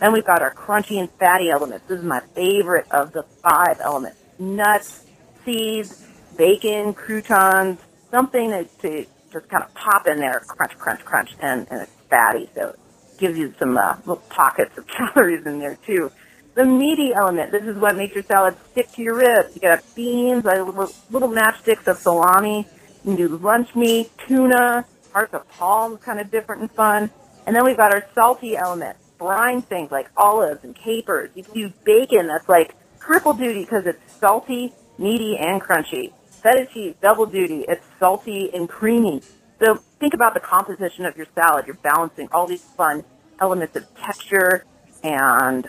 Then 0.00 0.12
we've 0.12 0.26
got 0.26 0.42
our 0.42 0.54
crunchy 0.54 0.98
and 0.98 1.10
fatty 1.10 1.50
elements. 1.50 1.86
This 1.86 1.98
is 1.98 2.04
my 2.04 2.20
favorite 2.34 2.90
of 2.90 3.12
the 3.12 3.22
five 3.22 3.78
elements. 3.80 4.18
Nuts, 4.38 5.04
seeds, 5.44 6.06
bacon, 6.36 6.94
croutons, 6.94 7.78
something 8.10 8.50
to, 8.50 8.64
to 8.82 9.06
just 9.38 9.50
kind 9.50 9.64
of 9.64 9.72
pop 9.74 10.06
in 10.06 10.18
there, 10.18 10.40
crunch, 10.40 10.76
crunch, 10.78 11.04
crunch, 11.04 11.30
and, 11.40 11.66
and 11.70 11.86
fatty, 12.10 12.48
so 12.54 12.68
it 12.70 12.78
gives 13.18 13.38
you 13.38 13.54
some 13.58 13.76
uh, 13.76 13.96
little 13.98 14.22
pockets 14.28 14.76
of 14.76 14.86
calories 14.88 15.44
in 15.46 15.58
there 15.58 15.78
too. 15.86 16.10
The 16.54 16.64
meaty 16.64 17.12
element, 17.14 17.52
this 17.52 17.62
is 17.62 17.76
what 17.76 17.96
makes 17.96 18.14
your 18.14 18.24
salad 18.24 18.56
stick 18.72 18.90
to 18.92 19.02
your 19.02 19.14
ribs. 19.16 19.54
You 19.54 19.60
got 19.60 19.82
beans, 19.94 20.44
like 20.44 20.58
little, 20.58 20.90
little 21.10 21.28
matchsticks 21.28 21.86
of 21.86 21.98
salami. 21.98 22.66
You 23.04 23.16
can 23.16 23.16
do 23.16 23.28
lunch 23.36 23.74
meat, 23.76 24.10
tuna, 24.26 24.84
hearts 25.12 25.34
of 25.34 25.48
palm, 25.50 25.98
kind 25.98 26.18
of 26.20 26.30
different 26.30 26.62
and 26.62 26.70
fun. 26.72 27.10
And 27.46 27.54
then 27.54 27.64
we've 27.64 27.76
got 27.76 27.94
our 27.94 28.04
salty 28.14 28.56
element, 28.56 28.96
brine 29.18 29.62
things 29.62 29.92
like 29.92 30.08
olives 30.16 30.64
and 30.64 30.74
capers. 30.74 31.30
You 31.34 31.44
can 31.44 31.54
use 31.54 31.72
bacon 31.84 32.26
that's 32.26 32.48
like 32.48 32.74
triple 33.00 33.34
duty 33.34 33.62
because 33.62 33.86
it's 33.86 34.00
salty, 34.18 34.72
meaty, 34.98 35.36
and 35.36 35.62
crunchy. 35.62 36.12
Feta 36.48 36.66
cheese, 36.72 36.94
double 37.02 37.26
duty. 37.26 37.64
It's 37.68 37.84
salty 37.98 38.50
and 38.54 38.68
creamy. 38.68 39.20
So 39.60 39.74
think 40.00 40.14
about 40.14 40.32
the 40.34 40.40
composition 40.40 41.04
of 41.04 41.16
your 41.16 41.26
salad. 41.34 41.66
You're 41.66 41.76
balancing 41.76 42.28
all 42.32 42.46
these 42.46 42.62
fun 42.62 43.04
elements 43.38 43.76
of 43.76 43.84
texture 43.96 44.64
and 45.02 45.68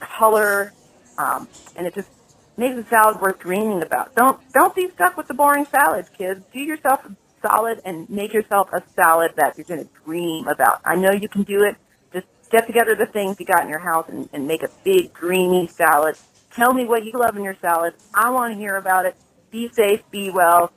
color, 0.00 0.72
um, 1.16 1.48
and 1.76 1.86
it 1.86 1.94
just 1.94 2.08
makes 2.56 2.76
a 2.76 2.84
salad 2.88 3.20
worth 3.20 3.38
dreaming 3.38 3.82
about. 3.82 4.16
Don't 4.16 4.40
don't 4.52 4.74
be 4.74 4.88
stuck 4.90 5.16
with 5.16 5.28
the 5.28 5.34
boring 5.34 5.66
salads, 5.66 6.08
kids. 6.08 6.42
Do 6.52 6.60
yourself 6.60 7.04
a 7.04 7.14
solid 7.46 7.80
and 7.84 8.10
make 8.10 8.32
yourself 8.32 8.70
a 8.72 8.82
salad 8.94 9.32
that 9.36 9.56
you're 9.56 9.64
going 9.64 9.84
to 9.84 9.90
dream 10.04 10.48
about. 10.48 10.80
I 10.84 10.96
know 10.96 11.12
you 11.12 11.28
can 11.28 11.44
do 11.44 11.62
it. 11.62 11.76
Just 12.12 12.26
get 12.50 12.66
together 12.66 12.96
the 12.96 13.06
things 13.06 13.38
you 13.38 13.46
got 13.46 13.62
in 13.62 13.68
your 13.68 13.78
house 13.78 14.08
and, 14.08 14.28
and 14.32 14.48
make 14.48 14.64
a 14.64 14.70
big 14.82 15.14
dreamy 15.14 15.68
salad. 15.68 16.16
Tell 16.52 16.72
me 16.72 16.84
what 16.84 17.04
you 17.04 17.12
love 17.12 17.36
in 17.36 17.44
your 17.44 17.56
salad. 17.60 17.94
I 18.14 18.30
want 18.30 18.54
to 18.54 18.58
hear 18.58 18.76
about 18.76 19.06
it. 19.06 19.14
Be 19.56 19.70
safe, 19.70 20.02
be 20.10 20.28
well, 20.28 20.70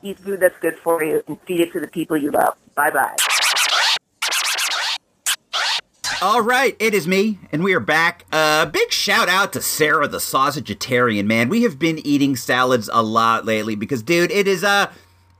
eat 0.00 0.16
food 0.20 0.38
that's 0.38 0.56
good 0.60 0.78
for 0.78 1.02
you, 1.02 1.24
and 1.26 1.40
feed 1.40 1.58
it 1.58 1.72
to 1.72 1.80
the 1.80 1.88
people 1.88 2.16
you 2.16 2.30
love. 2.30 2.54
Bye 2.76 2.90
bye. 2.90 3.16
All 6.22 6.40
right, 6.40 6.76
it 6.78 6.94
is 6.94 7.08
me, 7.08 7.40
and 7.50 7.64
we 7.64 7.74
are 7.74 7.80
back. 7.80 8.24
A 8.32 8.36
uh, 8.36 8.66
big 8.66 8.92
shout 8.92 9.28
out 9.28 9.52
to 9.54 9.60
Sarah, 9.60 10.06
the 10.06 10.20
sausageitarian 10.20 11.26
man. 11.26 11.48
We 11.48 11.64
have 11.64 11.80
been 11.80 11.98
eating 12.06 12.36
salads 12.36 12.88
a 12.92 13.02
lot 13.02 13.44
lately 13.44 13.74
because, 13.74 14.04
dude, 14.04 14.30
it 14.30 14.46
is 14.46 14.62
uh 14.62 14.92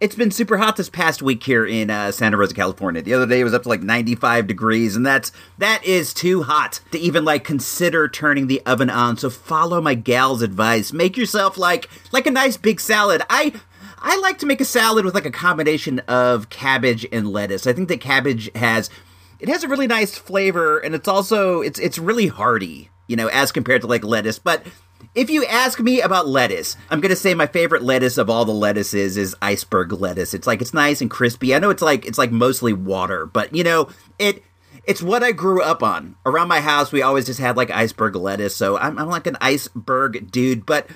it's 0.03 0.17
been 0.17 0.33
super 0.33 0.57
hot 0.57 0.75
this 0.75 0.91
past 0.91 1.23
week 1.23 1.45
here 1.45 1.65
in 1.65 1.89
uh, 1.89 2.11
Santa 2.11 2.37
Rosa, 2.37 2.55
California. 2.55 3.01
The 3.03 3.15
other 3.15 3.25
day 3.25 3.39
it 3.39 3.45
was 3.45 3.55
up 3.55 3.63
to 3.63 3.69
like 3.69 3.83
95 3.83 4.49
degrees, 4.49 4.97
and 4.97 5.07
that's 5.07 5.31
that 5.59 5.85
is 5.85 6.13
too 6.13 6.43
hot 6.43 6.81
to 6.91 6.99
even 6.99 7.25
like 7.25 7.45
consider 7.45 8.09
turning 8.09 8.49
the 8.49 8.61
oven 8.67 8.91
on. 8.91 9.17
So 9.17 9.31
follow 9.31 9.81
my 9.81 9.95
gal's 9.95 10.43
advice. 10.43 10.93
Make 10.93 11.17
yourself 11.17 11.57
like 11.57 11.89
like 12.11 12.27
a 12.27 12.33
nice 12.33 12.57
big 12.57 12.81
salad. 12.81 13.23
I 13.31 13.53
I 13.99 14.19
like 14.19 14.39
to 14.39 14.47
make 14.47 14.61
a 14.61 14.65
salad 14.65 15.05
with 15.05 15.15
like 15.15 15.25
a 15.25 15.31
combination 15.31 16.01
of 16.01 16.51
cabbage 16.51 17.07
and 17.13 17.31
lettuce. 17.31 17.69
I 17.69 17.73
think 17.73 17.89
that 17.89 18.01
cabbage 18.01 18.51
has 18.57 18.91
it 19.39 19.49
has 19.49 19.63
a 19.63 19.69
really 19.69 19.87
nice 19.87 20.19
flavor 20.19 20.79
and 20.79 20.97
it's 20.97 21.07
also 21.07 21.61
it's 21.61 21.79
it's 21.79 21.99
really 21.99 22.27
hearty, 22.27 22.91
you 23.07 23.15
know, 23.15 23.29
as 23.29 23.53
compared 23.53 23.83
to 23.83 23.87
like 23.87 24.03
lettuce. 24.03 24.41
But 24.41 24.67
if 25.15 25.31
you 25.31 25.45
ask 25.45 25.81
me 25.81 26.01
about 26.01 26.29
lettuce, 26.29 26.77
I'm 26.91 27.01
gonna 27.01 27.17
say 27.17 27.35
my 27.35 27.47
favorite 27.47 27.83
lettuce 27.83 28.19
of 28.19 28.31
all 28.31 28.45
the 28.45 28.53
lettuces 28.53 29.17
is 29.17 29.37
iceberg 29.43 29.93
lettuce. 29.93 30.35
It's 30.35 30.47
like 30.47 30.63
it's 30.63 30.75
nice 30.75 31.01
and 31.01 31.11
crispy. 31.11 31.55
I 31.55 31.59
know 31.59 31.71
it's 31.71 31.83
like 31.83 32.07
it's 32.07 32.19
like 32.19 32.33
mostly 32.33 32.73
water, 32.73 33.27
but 33.27 33.55
you 33.55 33.65
know 33.65 33.89
it. 34.19 34.43
It's 34.85 35.03
what 35.03 35.23
I 35.23 35.31
grew 35.31 35.63
up 35.63 35.83
on. 35.83 36.17
Around 36.27 36.49
my 36.49 36.61
house, 36.61 36.91
we 36.91 37.03
always 37.03 37.27
just 37.27 37.39
had 37.39 37.57
like 37.57 37.71
iceberg 37.71 38.17
lettuce, 38.17 38.57
so 38.57 38.77
I'm, 38.79 38.99
I'm 38.99 39.09
like 39.09 39.29
an 39.29 39.37
iceberg 39.41 40.31
dude. 40.33 40.67
But 40.67 40.89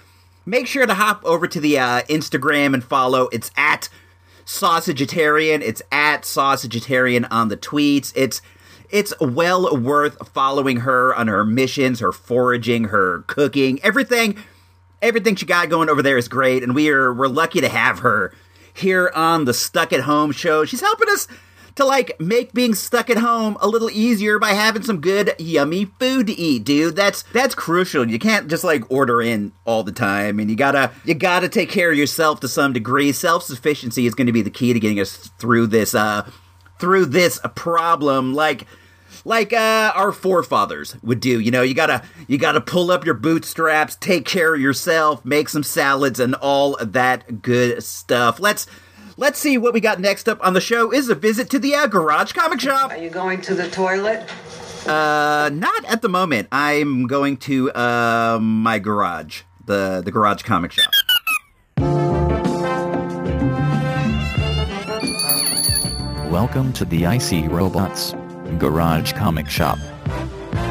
make 0.44 0.66
sure 0.66 0.86
to 0.86 0.94
hop 0.94 1.24
over 1.24 1.46
to 1.46 1.60
the 1.60 1.78
uh, 1.78 2.02
Instagram 2.02 2.74
and 2.74 2.82
follow. 2.82 3.28
It's 3.32 3.50
at 3.56 3.88
Sausageitarian. 4.44 5.60
It's 5.60 5.82
at 5.92 6.22
Sausageitarian 6.22 7.26
on 7.30 7.48
the 7.48 7.56
tweets. 7.56 8.12
It's 8.16 8.40
it's 8.90 9.12
well 9.20 9.76
worth 9.76 10.28
following 10.28 10.78
her 10.78 11.14
on 11.14 11.28
her 11.28 11.44
missions, 11.44 12.00
her 12.00 12.12
foraging, 12.12 12.84
her 12.84 13.24
cooking, 13.26 13.80
everything. 13.82 14.38
Everything 15.02 15.36
she 15.36 15.44
got 15.44 15.68
going 15.68 15.90
over 15.90 16.00
there 16.00 16.16
is 16.16 16.26
great, 16.26 16.62
and 16.62 16.74
we 16.74 16.88
are 16.88 17.12
we're 17.12 17.28
lucky 17.28 17.60
to 17.60 17.68
have 17.68 17.98
her 17.98 18.32
here 18.72 19.12
on 19.14 19.44
the 19.44 19.52
Stuck 19.52 19.92
at 19.92 20.00
Home 20.00 20.32
show. 20.32 20.64
She's 20.64 20.80
helping 20.80 21.10
us 21.10 21.28
to 21.76 21.84
like 21.84 22.18
make 22.18 22.52
being 22.52 22.74
stuck 22.74 23.08
at 23.08 23.18
home 23.18 23.56
a 23.60 23.68
little 23.68 23.90
easier 23.90 24.38
by 24.38 24.52
having 24.52 24.82
some 24.82 25.00
good 25.00 25.34
yummy 25.38 25.84
food 25.84 26.26
to 26.26 26.32
eat, 26.32 26.64
dude. 26.64 26.96
That's 26.96 27.22
that's 27.24 27.54
crucial. 27.54 28.08
You 28.08 28.18
can't 28.18 28.48
just 28.48 28.64
like 28.64 28.90
order 28.90 29.22
in 29.22 29.52
all 29.64 29.82
the 29.82 29.92
time 29.92 30.40
and 30.40 30.50
you 30.50 30.56
got 30.56 30.72
to 30.72 30.90
you 31.04 31.14
got 31.14 31.40
to 31.40 31.48
take 31.48 31.70
care 31.70 31.92
of 31.92 31.98
yourself 31.98 32.40
to 32.40 32.48
some 32.48 32.72
degree. 32.72 33.12
Self-sufficiency 33.12 34.06
is 34.06 34.14
going 34.14 34.26
to 34.26 34.32
be 34.32 34.42
the 34.42 34.50
key 34.50 34.72
to 34.72 34.80
getting 34.80 35.00
us 35.00 35.30
through 35.38 35.68
this 35.68 35.94
uh 35.94 36.28
through 36.78 37.06
this 37.06 37.40
problem 37.54 38.34
like 38.34 38.66
like 39.24 39.52
uh, 39.52 39.92
our 39.94 40.12
forefathers 40.12 40.96
would 41.02 41.20
do. 41.20 41.40
You 41.40 41.50
know, 41.50 41.62
you 41.62 41.74
gotta 41.74 42.02
you 42.28 42.38
gotta 42.38 42.60
pull 42.60 42.90
up 42.90 43.04
your 43.04 43.14
bootstraps, 43.14 43.96
take 43.96 44.24
care 44.24 44.54
of 44.54 44.60
yourself, 44.60 45.24
make 45.24 45.48
some 45.48 45.64
salads, 45.64 46.20
and 46.20 46.34
all 46.36 46.76
that 46.80 47.42
good 47.42 47.82
stuff. 47.82 48.38
Let's 48.38 48.66
let's 49.16 49.38
see 49.38 49.58
what 49.58 49.74
we 49.74 49.80
got 49.80 50.00
next 50.00 50.28
up 50.28 50.44
on 50.46 50.54
the 50.54 50.60
show. 50.60 50.92
Is 50.92 51.08
a 51.08 51.14
visit 51.14 51.50
to 51.50 51.58
the 51.58 51.74
uh, 51.74 51.86
garage 51.88 52.32
comic 52.32 52.60
shop. 52.60 52.92
Are 52.92 52.98
you 52.98 53.10
going 53.10 53.40
to 53.42 53.54
the 53.54 53.68
toilet? 53.68 54.30
Uh, 54.86 55.50
not 55.52 55.84
at 55.86 56.02
the 56.02 56.08
moment. 56.08 56.46
I'm 56.52 57.08
going 57.08 57.36
to 57.38 57.72
uh 57.72 58.38
my 58.40 58.78
garage, 58.78 59.42
the 59.64 60.02
the 60.04 60.12
garage 60.12 60.42
comic 60.42 60.72
shop. 60.72 60.92
Welcome 66.36 66.74
to 66.74 66.84
the 66.84 67.04
IC 67.04 67.50
Robots 67.50 68.14
Garage 68.58 69.14
Comic 69.14 69.48
Shop. 69.48 69.78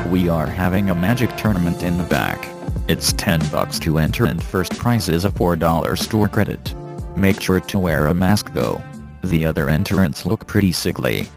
We 0.09 0.29
are 0.29 0.45
having 0.45 0.91
a 0.91 0.95
magic 0.95 1.35
tournament 1.37 1.81
in 1.81 1.97
the 1.97 2.03
back. 2.03 2.47
It's 2.87 3.13
10 3.13 3.39
bucks 3.49 3.79
to 3.79 3.97
enter 3.97 4.25
and 4.25 4.43
first 4.43 4.77
prize 4.77 5.09
is 5.09 5.25
a 5.25 5.31
$4 5.31 5.97
store 5.97 6.27
credit. 6.27 6.75
Make 7.17 7.41
sure 7.41 7.59
to 7.59 7.79
wear 7.79 8.05
a 8.05 8.13
mask 8.13 8.53
though. 8.53 8.79
The 9.23 9.47
other 9.47 9.67
entrants 9.67 10.23
look 10.23 10.45
pretty 10.45 10.71
sickly. 10.71 11.29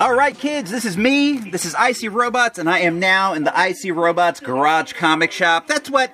All 0.00 0.16
right, 0.16 0.36
kids, 0.36 0.72
this 0.72 0.84
is 0.84 0.96
me. 0.96 1.38
This 1.38 1.64
is 1.64 1.76
Icy 1.76 2.08
Robots, 2.08 2.58
and 2.58 2.68
I 2.68 2.80
am 2.80 2.98
now 2.98 3.32
in 3.32 3.44
the 3.44 3.56
Icy 3.56 3.92
Robots 3.92 4.40
Garage 4.40 4.92
Comic 4.94 5.30
Shop. 5.30 5.68
That's 5.68 5.88
what, 5.88 6.12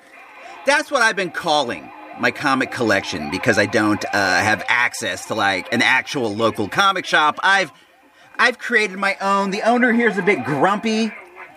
that's 0.67 0.91
what 0.91 1.01
I've 1.01 1.15
been 1.15 1.31
calling 1.31 1.89
my 2.19 2.31
comic 2.31 2.71
collection 2.71 3.29
because 3.31 3.57
I 3.57 3.65
don't 3.65 4.03
uh, 4.05 4.11
have 4.11 4.63
access 4.67 5.25
to 5.27 5.35
like 5.35 5.71
an 5.73 5.81
actual 5.81 6.33
local 6.35 6.67
comic 6.67 7.05
shop. 7.05 7.39
I've 7.43 7.71
I've 8.37 8.57
created 8.59 8.97
my 8.97 9.15
own. 9.21 9.51
The 9.51 9.61
owner 9.61 9.93
here's 9.93 10.17
a 10.17 10.21
bit 10.21 10.43
grumpy, 10.43 11.11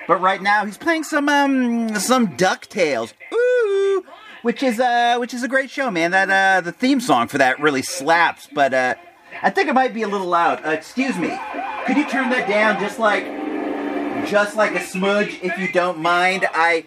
but 0.07 0.21
right 0.21 0.43
now 0.43 0.65
he's 0.65 0.79
playing 0.79 1.05
some 1.05 1.29
um 1.29 1.95
some 1.97 2.37
Ducktales. 2.37 3.13
Ooh, 3.33 4.05
which 4.43 4.63
is 4.63 4.81
uh 4.81 5.17
which 5.19 5.35
is 5.35 5.43
a 5.43 5.49
great 5.49 5.71
show, 5.71 5.91
man. 5.91 6.11
That 6.11 6.31
uh 6.31 6.61
the 6.61 6.73
theme 6.73 7.01
song 7.01 7.29
for 7.29 7.39
that 7.39 7.61
really 7.61 7.83
slaps, 7.83 8.49
but 8.53 8.75
uh 8.75 8.95
I 9.43 9.51
think 9.51 9.69
it 9.69 9.75
might 9.75 9.93
be 9.93 10.03
a 10.03 10.09
little 10.09 10.29
loud. 10.29 10.65
Uh, 10.65 10.71
excuse 10.71 11.19
me. 11.19 11.39
Could 11.87 11.97
you 11.97 12.09
turn 12.09 12.31
that 12.31 12.49
down 12.49 12.81
just 12.81 12.99
like 12.99 13.25
just 14.27 14.57
like 14.57 14.75
a 14.75 14.81
smudge 14.81 15.39
if 15.43 15.59
you 15.59 15.71
don't 15.71 15.99
mind? 15.99 16.47
I 16.53 16.87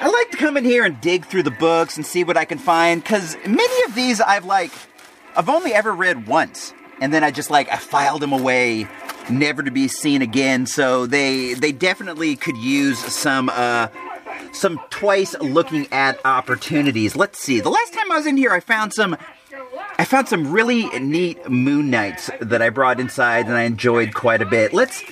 I 0.00 0.08
like 0.08 0.30
to 0.30 0.38
come 0.38 0.56
in 0.56 0.64
here 0.64 0.84
and 0.84 0.98
dig 1.00 1.26
through 1.26 1.42
the 1.42 1.50
books 1.50 1.96
and 1.96 2.06
see 2.06 2.24
what 2.24 2.38
I 2.38 2.46
can 2.46 2.58
find 2.58 3.04
cuz 3.04 3.36
many 3.46 3.84
of 3.84 3.94
these 3.94 4.20
I've 4.20 4.46
like 4.46 4.72
I've 5.36 5.50
only 5.50 5.74
ever 5.74 5.92
read 5.92 6.26
once 6.26 6.72
and 7.00 7.12
then 7.12 7.22
I 7.22 7.30
just 7.30 7.50
like 7.50 7.70
I 7.70 7.76
filed 7.76 8.22
them 8.22 8.32
away, 8.32 8.88
never 9.28 9.62
to 9.62 9.70
be 9.70 9.88
seen 9.88 10.22
again. 10.22 10.66
So 10.66 11.06
they 11.06 11.54
they 11.54 11.72
definitely 11.72 12.36
could 12.36 12.56
use 12.56 12.98
some 12.98 13.50
uh 13.50 13.88
some 14.52 14.80
twice 14.90 15.34
looking 15.40 15.86
at 15.92 16.18
opportunities. 16.24 17.14
Let's 17.14 17.38
see. 17.38 17.60
The 17.60 17.70
last 17.70 17.92
time 17.92 18.10
I 18.10 18.16
was 18.16 18.26
in 18.26 18.36
here, 18.36 18.52
I 18.52 18.60
found 18.60 18.92
some. 18.92 19.16
I 19.98 20.04
found 20.04 20.28
some 20.28 20.50
really 20.50 20.86
neat 20.98 21.48
Moon 21.48 21.90
Knights 21.90 22.30
that 22.40 22.62
I 22.62 22.70
brought 22.70 23.00
inside 23.00 23.46
and 23.46 23.54
I 23.54 23.62
enjoyed 23.62 24.14
quite 24.14 24.42
a 24.42 24.46
bit. 24.46 24.72
Let's 24.72 25.02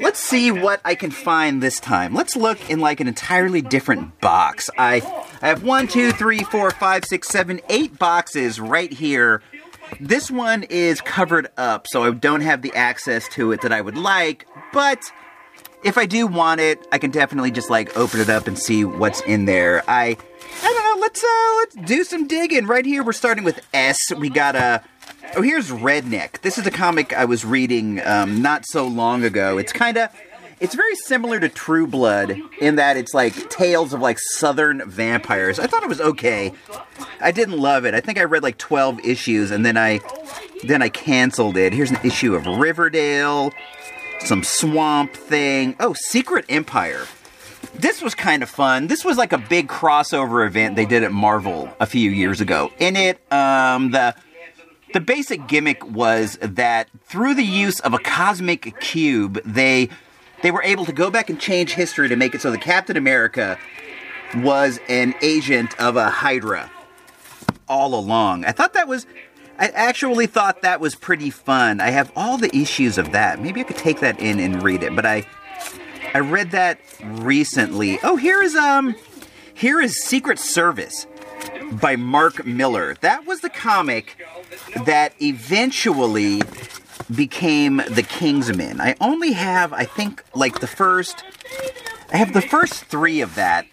let's 0.00 0.18
see 0.18 0.50
what 0.50 0.80
I 0.84 0.94
can 0.94 1.10
find 1.10 1.62
this 1.62 1.78
time. 1.78 2.14
Let's 2.14 2.36
look 2.36 2.70
in 2.70 2.80
like 2.80 3.00
an 3.00 3.08
entirely 3.08 3.62
different 3.62 4.20
box. 4.20 4.68
I 4.76 5.02
I 5.40 5.48
have 5.48 5.62
one, 5.62 5.88
two, 5.88 6.12
three, 6.12 6.42
four, 6.44 6.70
five, 6.70 7.04
six, 7.04 7.28
seven, 7.28 7.60
eight 7.68 7.98
boxes 7.98 8.60
right 8.60 8.92
here 8.92 9.42
this 10.00 10.30
one 10.30 10.62
is 10.64 11.00
covered 11.00 11.48
up, 11.56 11.86
so 11.86 12.02
I 12.04 12.10
don't 12.12 12.40
have 12.40 12.62
the 12.62 12.72
access 12.74 13.28
to 13.30 13.52
it 13.52 13.60
that 13.62 13.72
I 13.72 13.80
would 13.80 13.96
like, 13.96 14.46
but 14.72 15.00
if 15.82 15.98
I 15.98 16.06
do 16.06 16.26
want 16.26 16.60
it, 16.60 16.86
I 16.92 16.98
can 16.98 17.10
definitely 17.10 17.50
just 17.50 17.70
like 17.70 17.96
open 17.96 18.20
it 18.20 18.30
up 18.30 18.46
and 18.46 18.58
see 18.58 18.84
what's 18.84 19.20
in 19.22 19.44
there. 19.44 19.82
I 19.88 20.16
I 20.60 20.72
don't 20.72 20.96
know, 20.96 21.00
let's 21.00 21.22
uh 21.24 21.54
let's 21.58 21.88
do 21.88 22.04
some 22.04 22.26
digging. 22.26 22.66
Right 22.66 22.84
here 22.84 23.02
we're 23.02 23.12
starting 23.12 23.44
with 23.44 23.60
S. 23.72 23.98
We 24.16 24.28
got 24.28 24.54
a 24.56 24.82
Oh, 25.34 25.40
here's 25.42 25.70
Redneck. 25.70 26.42
This 26.42 26.58
is 26.58 26.66
a 26.66 26.70
comic 26.70 27.12
I 27.14 27.24
was 27.24 27.44
reading 27.44 28.04
um, 28.04 28.42
not 28.42 28.66
so 28.66 28.86
long 28.86 29.24
ago. 29.24 29.56
It's 29.56 29.72
kind 29.72 29.96
of 29.96 30.10
it's 30.60 30.74
very 30.74 30.94
similar 30.94 31.40
to 31.40 31.48
True 31.48 31.86
Blood 31.86 32.38
in 32.60 32.76
that 32.76 32.96
it's 32.96 33.14
like 33.14 33.50
tales 33.50 33.92
of 33.92 34.00
like 34.00 34.18
southern 34.20 34.88
vampires. 34.88 35.58
I 35.58 35.66
thought 35.66 35.82
it 35.82 35.88
was 35.88 36.00
okay. 36.00 36.52
I 37.20 37.32
didn't 37.32 37.58
love 37.58 37.84
it. 37.84 37.94
I 37.94 38.00
think 38.00 38.18
I 38.18 38.24
read 38.24 38.42
like 38.42 38.58
12 38.58 39.00
issues 39.04 39.50
and 39.50 39.64
then 39.64 39.76
I 39.76 40.00
then 40.64 40.82
I 40.82 40.88
canceled 40.88 41.56
it. 41.56 41.72
Here's 41.72 41.90
an 41.90 41.98
issue 42.04 42.34
of 42.34 42.46
Riverdale. 42.46 43.52
some 44.20 44.44
Swamp 44.44 45.14
Thing. 45.14 45.74
Oh, 45.80 45.94
Secret 45.94 46.44
Empire. 46.48 47.06
This 47.74 48.02
was 48.02 48.14
kind 48.14 48.42
of 48.42 48.50
fun. 48.50 48.86
This 48.86 49.04
was 49.04 49.16
like 49.16 49.32
a 49.32 49.38
big 49.38 49.68
crossover 49.68 50.46
event 50.46 50.76
they 50.76 50.84
did 50.84 51.02
at 51.02 51.12
Marvel 51.12 51.70
a 51.80 51.86
few 51.86 52.10
years 52.10 52.40
ago. 52.40 52.70
In 52.78 52.96
it, 52.96 53.20
um, 53.32 53.90
the 53.90 54.14
the 54.92 55.00
basic 55.00 55.46
gimmick 55.46 55.84
was 55.90 56.38
that 56.42 56.88
through 57.04 57.34
the 57.34 57.44
use 57.44 57.80
of 57.80 57.94
a 57.94 57.98
cosmic 57.98 58.78
cube, 58.80 59.40
they 59.44 59.88
they 60.42 60.50
were 60.50 60.62
able 60.62 60.84
to 60.84 60.92
go 60.92 61.10
back 61.10 61.30
and 61.30 61.40
change 61.40 61.72
history 61.72 62.08
to 62.08 62.16
make 62.16 62.34
it 62.34 62.42
so 62.42 62.50
the 62.50 62.58
Captain 62.58 62.96
America 62.96 63.58
was 64.36 64.78
an 64.88 65.14
agent 65.22 65.78
of 65.80 65.96
a 65.96 66.10
Hydra 66.10 66.70
all 67.68 67.94
along. 67.94 68.44
I 68.44 68.52
thought 68.52 68.74
that 68.74 68.86
was 68.86 69.06
I 69.58 69.68
actually 69.68 70.26
thought 70.26 70.62
that 70.62 70.80
was 70.80 70.94
pretty 70.94 71.30
fun. 71.30 71.80
I 71.80 71.90
have 71.90 72.12
all 72.16 72.36
the 72.36 72.54
issues 72.54 72.98
of 72.98 73.12
that. 73.12 73.40
Maybe 73.40 73.60
I 73.60 73.64
could 73.64 73.76
take 73.76 74.00
that 74.00 74.20
in 74.20 74.40
and 74.40 74.62
read 74.62 74.82
it, 74.82 74.94
but 74.94 75.06
I 75.06 75.26
I 76.14 76.20
read 76.20 76.50
that 76.50 76.78
recently. 77.02 77.98
Oh, 78.02 78.16
here 78.16 78.42
is 78.42 78.54
um 78.54 78.94
here 79.54 79.80
is 79.80 80.02
Secret 80.02 80.38
Service 80.38 81.06
by 81.72 81.96
Mark 81.96 82.44
Millar. 82.44 82.96
That 83.00 83.26
was 83.26 83.40
the 83.40 83.48
comic 83.48 84.16
that 84.84 85.14
eventually 85.20 86.42
became 87.14 87.78
The 87.88 88.04
Kingsman. 88.06 88.80
I 88.80 88.94
only 89.00 89.32
have 89.32 89.72
I 89.72 89.84
think 89.84 90.22
like 90.34 90.60
the 90.60 90.66
first 90.66 91.24
I 92.12 92.18
have 92.18 92.34
the 92.34 92.42
first 92.42 92.84
3 92.84 93.22
of 93.22 93.34
that 93.36 93.66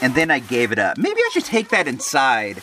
and 0.00 0.14
then 0.14 0.30
I 0.30 0.38
gave 0.38 0.70
it 0.70 0.78
up. 0.78 0.98
Maybe 0.98 1.20
I 1.20 1.30
should 1.32 1.44
take 1.44 1.70
that 1.70 1.88
inside 1.88 2.62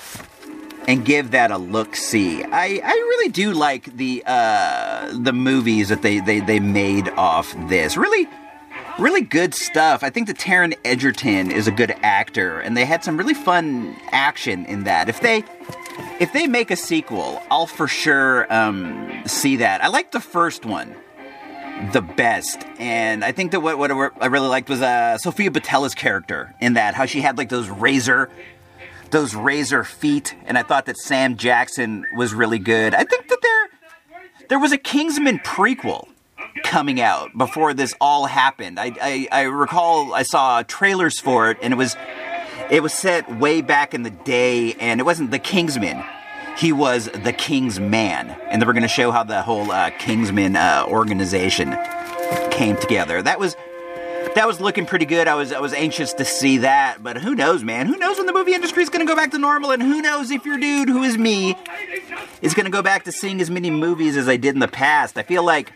and 0.88 1.04
give 1.06 1.32
that 1.32 1.52
a 1.52 1.58
look 1.58 1.96
see. 1.96 2.44
I, 2.44 2.82
I 2.84 2.92
really 2.92 3.30
do 3.30 3.52
like 3.52 3.96
the 3.98 4.24
uh, 4.26 5.12
the 5.14 5.34
movies 5.34 5.90
that 5.90 6.02
they, 6.02 6.20
they, 6.20 6.40
they 6.40 6.60
made 6.60 7.10
off 7.10 7.54
this. 7.68 7.98
Really 7.98 8.28
really 9.00 9.22
good 9.22 9.54
stuff. 9.54 10.04
I 10.04 10.10
think 10.10 10.28
that 10.28 10.38
Taron 10.38 10.78
Egerton 10.84 11.52
is 11.52 11.68
a 11.68 11.72
good 11.72 11.92
actor, 12.04 12.60
and 12.60 12.76
they 12.76 12.86
had 12.86 13.04
some 13.04 13.18
really 13.18 13.34
fun 13.34 13.96
action 14.12 14.66
in 14.66 14.84
that. 14.84 15.10
If 15.10 15.22
they 15.22 15.44
if 16.20 16.34
they 16.34 16.48
make 16.48 16.70
a 16.70 16.76
sequel, 16.76 17.42
I'll 17.50 17.66
for 17.66 17.88
sure 17.88 18.52
um, 18.54 19.24
see 19.26 19.58
that. 19.58 19.84
I 19.84 19.88
like 19.88 20.12
the 20.12 20.20
first 20.20 20.66
one 20.66 20.96
the 21.94 22.02
best, 22.02 22.66
and 22.78 23.24
I 23.24 23.32
think 23.32 23.52
that 23.52 23.62
what 23.62 23.78
what 23.78 23.92
I 23.92 24.26
really 24.26 24.50
liked 24.50 24.70
was 24.70 24.82
uh, 24.82 25.18
Sofia 25.18 25.50
Boutella's 25.50 25.96
character 25.96 26.54
in 26.60 26.74
that, 26.74 26.94
how 26.94 27.06
she 27.06 27.22
had 27.22 27.38
like 27.38 27.50
those 27.50 27.70
razor 27.70 28.30
those 29.12 29.34
razor 29.34 29.84
feet, 29.84 30.36
and 30.46 30.58
I 30.58 30.64
thought 30.64 30.86
that 30.86 30.98
Sam 30.98 31.36
Jackson 31.38 32.06
was 32.16 32.34
really 32.34 32.60
good. 32.60 32.94
I 32.94 33.04
think 33.04 33.28
that 33.28 33.40
there 33.42 33.70
there 34.50 34.60
was 34.60 34.72
a 34.72 34.78
Kingsman 34.78 35.40
prequel 35.40 36.08
coming 36.64 37.02
out 37.02 37.38
before 37.38 37.74
this 37.74 37.94
all 38.00 38.26
happened. 38.26 38.80
I, 38.80 38.94
I, 39.02 39.28
I 39.32 39.42
recall 39.44 40.14
I 40.14 40.24
saw 40.24 40.64
trailers 40.64 41.20
for 41.20 41.52
it, 41.52 41.58
and 41.62 41.74
it 41.74 41.78
was 41.78 41.96
it 42.70 42.84
was 42.84 42.94
set 42.94 43.40
way 43.40 43.62
back 43.62 43.94
in 43.94 44.04
the 44.04 44.10
day, 44.10 44.74
and 44.74 45.00
it 45.00 45.04
wasn't 45.04 45.32
the 45.32 45.40
Kingsman. 45.40 46.04
He 46.58 46.72
was 46.74 47.06
the 47.06 47.34
King's 47.34 47.80
Man, 47.80 48.30
and 48.50 48.62
they 48.62 48.66
were 48.66 48.74
going 48.74 48.84
to 48.84 48.90
show 48.90 49.12
how 49.12 49.24
the 49.24 49.42
whole 49.42 49.72
uh, 49.72 49.92
Kingsman 49.92 50.56
uh, 50.56 50.86
organization 50.88 51.76
came 52.52 52.76
together. 52.78 53.22
That 53.22 53.40
was 53.40 53.56
that 54.36 54.46
was 54.46 54.62
looking 54.62 54.86
pretty 54.86 55.06
good. 55.06 55.28
I 55.28 55.36
was 55.36 55.52
I 55.52 55.60
was 55.60 55.74
anxious 55.74 56.14
to 56.14 56.26
see 56.26 56.60
that, 56.60 57.02
but 57.02 57.18
who 57.18 57.34
knows, 57.34 57.64
man? 57.64 57.88
Who 57.88 57.98
knows 57.98 58.18
when 58.18 58.26
the 58.26 58.34
movie 58.34 58.54
industry 58.54 58.84
is 58.84 58.90
going 58.90 59.06
to 59.06 59.12
go 59.12 59.16
back 59.16 59.32
to 59.32 59.38
normal, 59.38 59.72
and 59.72 59.82
who 59.82 60.02
knows 60.02 60.32
if 60.32 60.46
your 60.46 60.58
dude, 60.58 60.90
who 60.90 61.04
is 61.04 61.18
me, 61.18 61.56
is 62.42 62.54
going 62.54 62.66
to 62.66 62.72
go 62.72 62.82
back 62.82 63.06
to 63.06 63.12
seeing 63.12 63.42
as 63.42 63.50
many 63.50 63.72
movies 63.72 64.18
as 64.18 64.28
I 64.28 64.38
did 64.38 64.54
in 64.54 64.60
the 64.60 64.68
past. 64.68 65.18
I 65.18 65.24
feel 65.24 65.44
like 65.44 65.72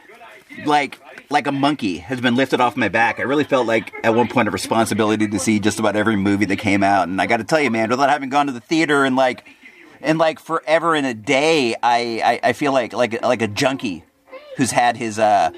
like 0.65 0.99
like 1.29 1.47
a 1.47 1.51
monkey 1.51 1.97
has 1.97 2.21
been 2.21 2.35
lifted 2.35 2.61
off 2.61 2.77
my 2.77 2.89
back. 2.89 3.19
I 3.19 3.23
really 3.23 3.43
felt 3.43 3.65
like 3.65 3.93
at 4.03 4.13
one 4.13 4.27
point 4.27 4.47
a 4.47 4.51
responsibility 4.51 5.27
to 5.27 5.39
see 5.39 5.59
just 5.59 5.79
about 5.79 5.95
every 5.95 6.15
movie 6.15 6.45
that 6.45 6.57
came 6.57 6.83
out, 6.83 7.07
and 7.07 7.21
I 7.21 7.25
got 7.25 7.37
to 7.37 7.43
tell 7.43 7.59
you, 7.59 7.71
man, 7.71 7.89
without 7.89 8.09
having 8.09 8.29
gone 8.29 8.47
to 8.47 8.51
the 8.51 8.59
theater 8.59 9.03
and 9.03 9.15
like 9.15 9.45
and 10.01 10.17
like 10.17 10.39
forever 10.39 10.95
in 10.95 11.05
a 11.05 11.13
day, 11.13 11.75
I, 11.81 12.39
I 12.43 12.49
I 12.49 12.53
feel 12.53 12.71
like 12.73 12.93
like 12.93 13.21
like 13.23 13.41
a 13.41 13.47
junkie 13.47 14.03
who's 14.57 14.71
had 14.71 14.97
his 14.97 15.17
uh 15.19 15.51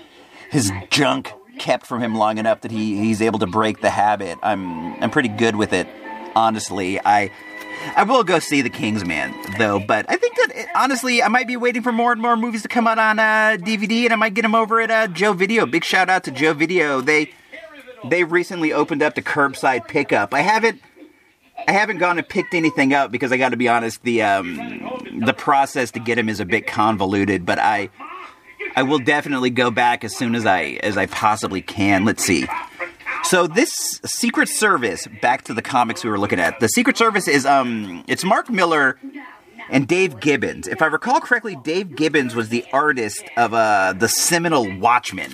his 0.51 0.71
junk 0.89 1.33
kept 1.59 1.85
from 1.85 2.01
him 2.01 2.15
long 2.15 2.37
enough 2.37 2.61
that 2.61 2.71
he 2.71 2.97
he's 2.97 3.21
able 3.21 3.39
to 3.39 3.47
break 3.47 3.81
the 3.81 3.89
habit. 3.89 4.37
I'm 4.43 5.01
I'm 5.03 5.09
pretty 5.11 5.29
good 5.29 5.55
with 5.55 5.73
it, 5.73 5.87
honestly. 6.35 6.99
I 7.03 7.31
I 7.95 8.03
will 8.03 8.23
go 8.23 8.39
see 8.39 8.61
The 8.61 8.69
Kingsman 8.69 9.33
though, 9.57 9.79
but 9.79 10.05
I 10.09 10.17
think 10.17 10.35
that 10.37 10.51
it, 10.55 10.67
honestly 10.75 11.21
I 11.21 11.27
might 11.27 11.47
be 11.47 11.57
waiting 11.57 11.81
for 11.81 11.91
more 11.91 12.11
and 12.11 12.21
more 12.21 12.35
movies 12.35 12.61
to 12.63 12.67
come 12.67 12.87
out 12.87 12.99
on 12.99 13.19
uh, 13.19 13.57
DVD, 13.59 14.05
and 14.05 14.13
I 14.13 14.15
might 14.15 14.33
get 14.33 14.41
them 14.41 14.55
over 14.55 14.81
at 14.81 14.91
uh, 14.91 15.07
Joe 15.07 15.33
Video. 15.33 15.65
Big 15.65 15.83
shout 15.83 16.09
out 16.09 16.23
to 16.25 16.31
Joe 16.31 16.53
Video. 16.53 17.01
They 17.01 17.31
they 18.09 18.23
recently 18.23 18.73
opened 18.73 19.01
up 19.01 19.15
the 19.15 19.21
curbside 19.21 19.87
pickup. 19.87 20.33
I 20.33 20.41
haven't. 20.41 20.81
I 21.67 21.71
haven't 21.71 21.97
gone 21.97 22.17
and 22.19 22.27
picked 22.27 22.53
anything 22.53 22.93
up 22.93 23.11
because 23.11 23.31
I 23.31 23.37
got 23.37 23.49
to 23.49 23.57
be 23.57 23.67
honest, 23.67 24.03
the 24.03 24.21
um, 24.21 24.57
the 25.25 25.33
process 25.33 25.91
to 25.91 25.99
get 25.99 26.15
them 26.15 26.29
is 26.29 26.39
a 26.39 26.45
bit 26.45 26.67
convoluted. 26.67 27.45
But 27.45 27.59
I 27.59 27.89
I 28.75 28.83
will 28.83 28.99
definitely 28.99 29.49
go 29.49 29.71
back 29.71 30.03
as 30.03 30.15
soon 30.15 30.35
as 30.35 30.45
I 30.45 30.79
as 30.83 30.97
I 30.97 31.05
possibly 31.05 31.61
can. 31.61 32.03
Let's 32.05 32.23
see. 32.23 32.45
So 33.25 33.47
this 33.47 33.99
Secret 34.05 34.49
Service, 34.49 35.07
back 35.19 35.45
to 35.45 35.53
the 35.53 35.63
comics 35.63 36.03
we 36.03 36.11
were 36.11 36.19
looking 36.19 36.39
at. 36.39 36.59
The 36.59 36.67
Secret 36.67 36.95
Service 36.95 37.27
is 37.27 37.45
um 37.45 38.03
it's 38.07 38.23
Mark 38.23 38.49
Millar 38.51 38.99
and 39.69 39.87
Dave 39.87 40.19
Gibbons. 40.19 40.67
If 40.67 40.83
I 40.83 40.85
recall 40.85 41.19
correctly, 41.19 41.57
Dave 41.63 41.95
Gibbons 41.95 42.35
was 42.35 42.49
the 42.49 42.63
artist 42.71 43.23
of 43.35 43.53
uh 43.53 43.93
the 43.97 44.07
seminal 44.07 44.79
Watchmen, 44.79 45.33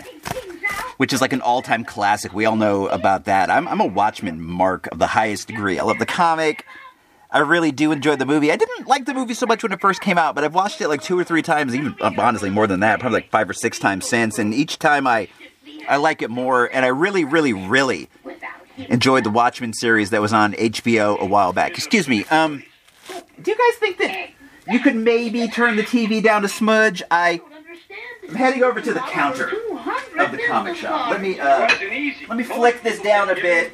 which 0.98 1.12
is 1.12 1.20
like 1.20 1.34
an 1.34 1.42
all-time 1.42 1.84
classic. 1.84 2.34
We 2.34 2.46
all 2.46 2.56
know 2.56 2.88
about 2.88 3.26
that. 3.26 3.50
I'm 3.50 3.68
I'm 3.68 3.82
a 3.82 3.86
Watchmen 3.88 4.42
mark 4.42 4.88
of 4.92 5.00
the 5.00 5.08
highest 5.08 5.50
degree. 5.50 5.78
I 5.78 5.84
love 5.84 6.00
the 6.00 6.06
comic. 6.06 6.66
I 7.30 7.40
really 7.40 7.72
do 7.72 7.92
enjoy 7.92 8.16
the 8.16 8.26
movie. 8.26 8.52
I 8.52 8.58
didn't 8.58 8.88
like 8.88 9.06
the 9.06 9.14
movie 9.14 9.34
so 9.34 9.46
much 9.46 9.64
when 9.64 9.72
it 9.72 9.80
first 9.80 10.02
came 10.02 10.18
out, 10.18 10.36
but 10.36 10.44
I've 10.44 10.54
watched 10.54 10.82
it 10.82 10.88
like 10.88 11.02
two 11.02 11.18
or 11.18 11.24
three 11.24 11.42
times, 11.42 11.74
even 11.76 11.96
honestly 12.02 12.50
more 12.50 12.68
than 12.68 12.82
that, 12.82 13.00
probably 13.00 13.20
like 13.20 13.32
five 13.32 13.50
or 13.50 13.54
six 13.54 13.80
times 13.80 14.08
since. 14.08 14.38
And 14.38 14.54
each 14.54 14.80
time 14.80 15.08
I, 15.08 15.30
I 15.88 15.98
like 15.98 16.22
it 16.22 16.30
more. 16.30 16.66
And 16.66 16.86
I 16.86 16.90
really, 16.90 17.24
really, 17.26 17.54
really 17.54 18.10
enjoyed 18.78 19.24
the 19.24 19.30
Watchmen 19.30 19.74
series 19.74 20.10
that 20.12 20.22
was 20.22 20.34
on 20.34 20.54
HBO 20.54 21.20
a 21.20 21.26
while 21.26 21.54
back. 21.54 21.78
Excuse 21.78 22.08
me. 22.08 22.26
Um, 22.26 22.64
do 23.42 23.52
you 23.52 23.58
guys 23.58 23.80
think 23.80 23.98
that 24.00 24.30
you 24.72 24.80
could 24.80 24.96
maybe 24.96 25.48
turn 25.48 25.76
the 25.76 25.84
TV 25.84 26.24
down 26.24 26.46
a 26.46 26.48
smudge? 26.48 27.04
I, 27.12 27.42
I'm 28.28 28.36
heading 28.36 28.64
over 28.64 28.80
to 28.82 28.94
the 28.94 29.00
counter 29.00 29.50
of 30.18 30.32
the 30.32 30.40
comic 30.48 30.78
shop. 30.78 31.12
Let 31.12 31.22
me, 31.22 31.40
uh, 31.40 31.68
let 32.28 32.38
me 32.38 32.44
flick 32.44 32.84
this 32.84 33.02
down 33.02 33.30
a 33.30 33.36
bit. 33.36 33.74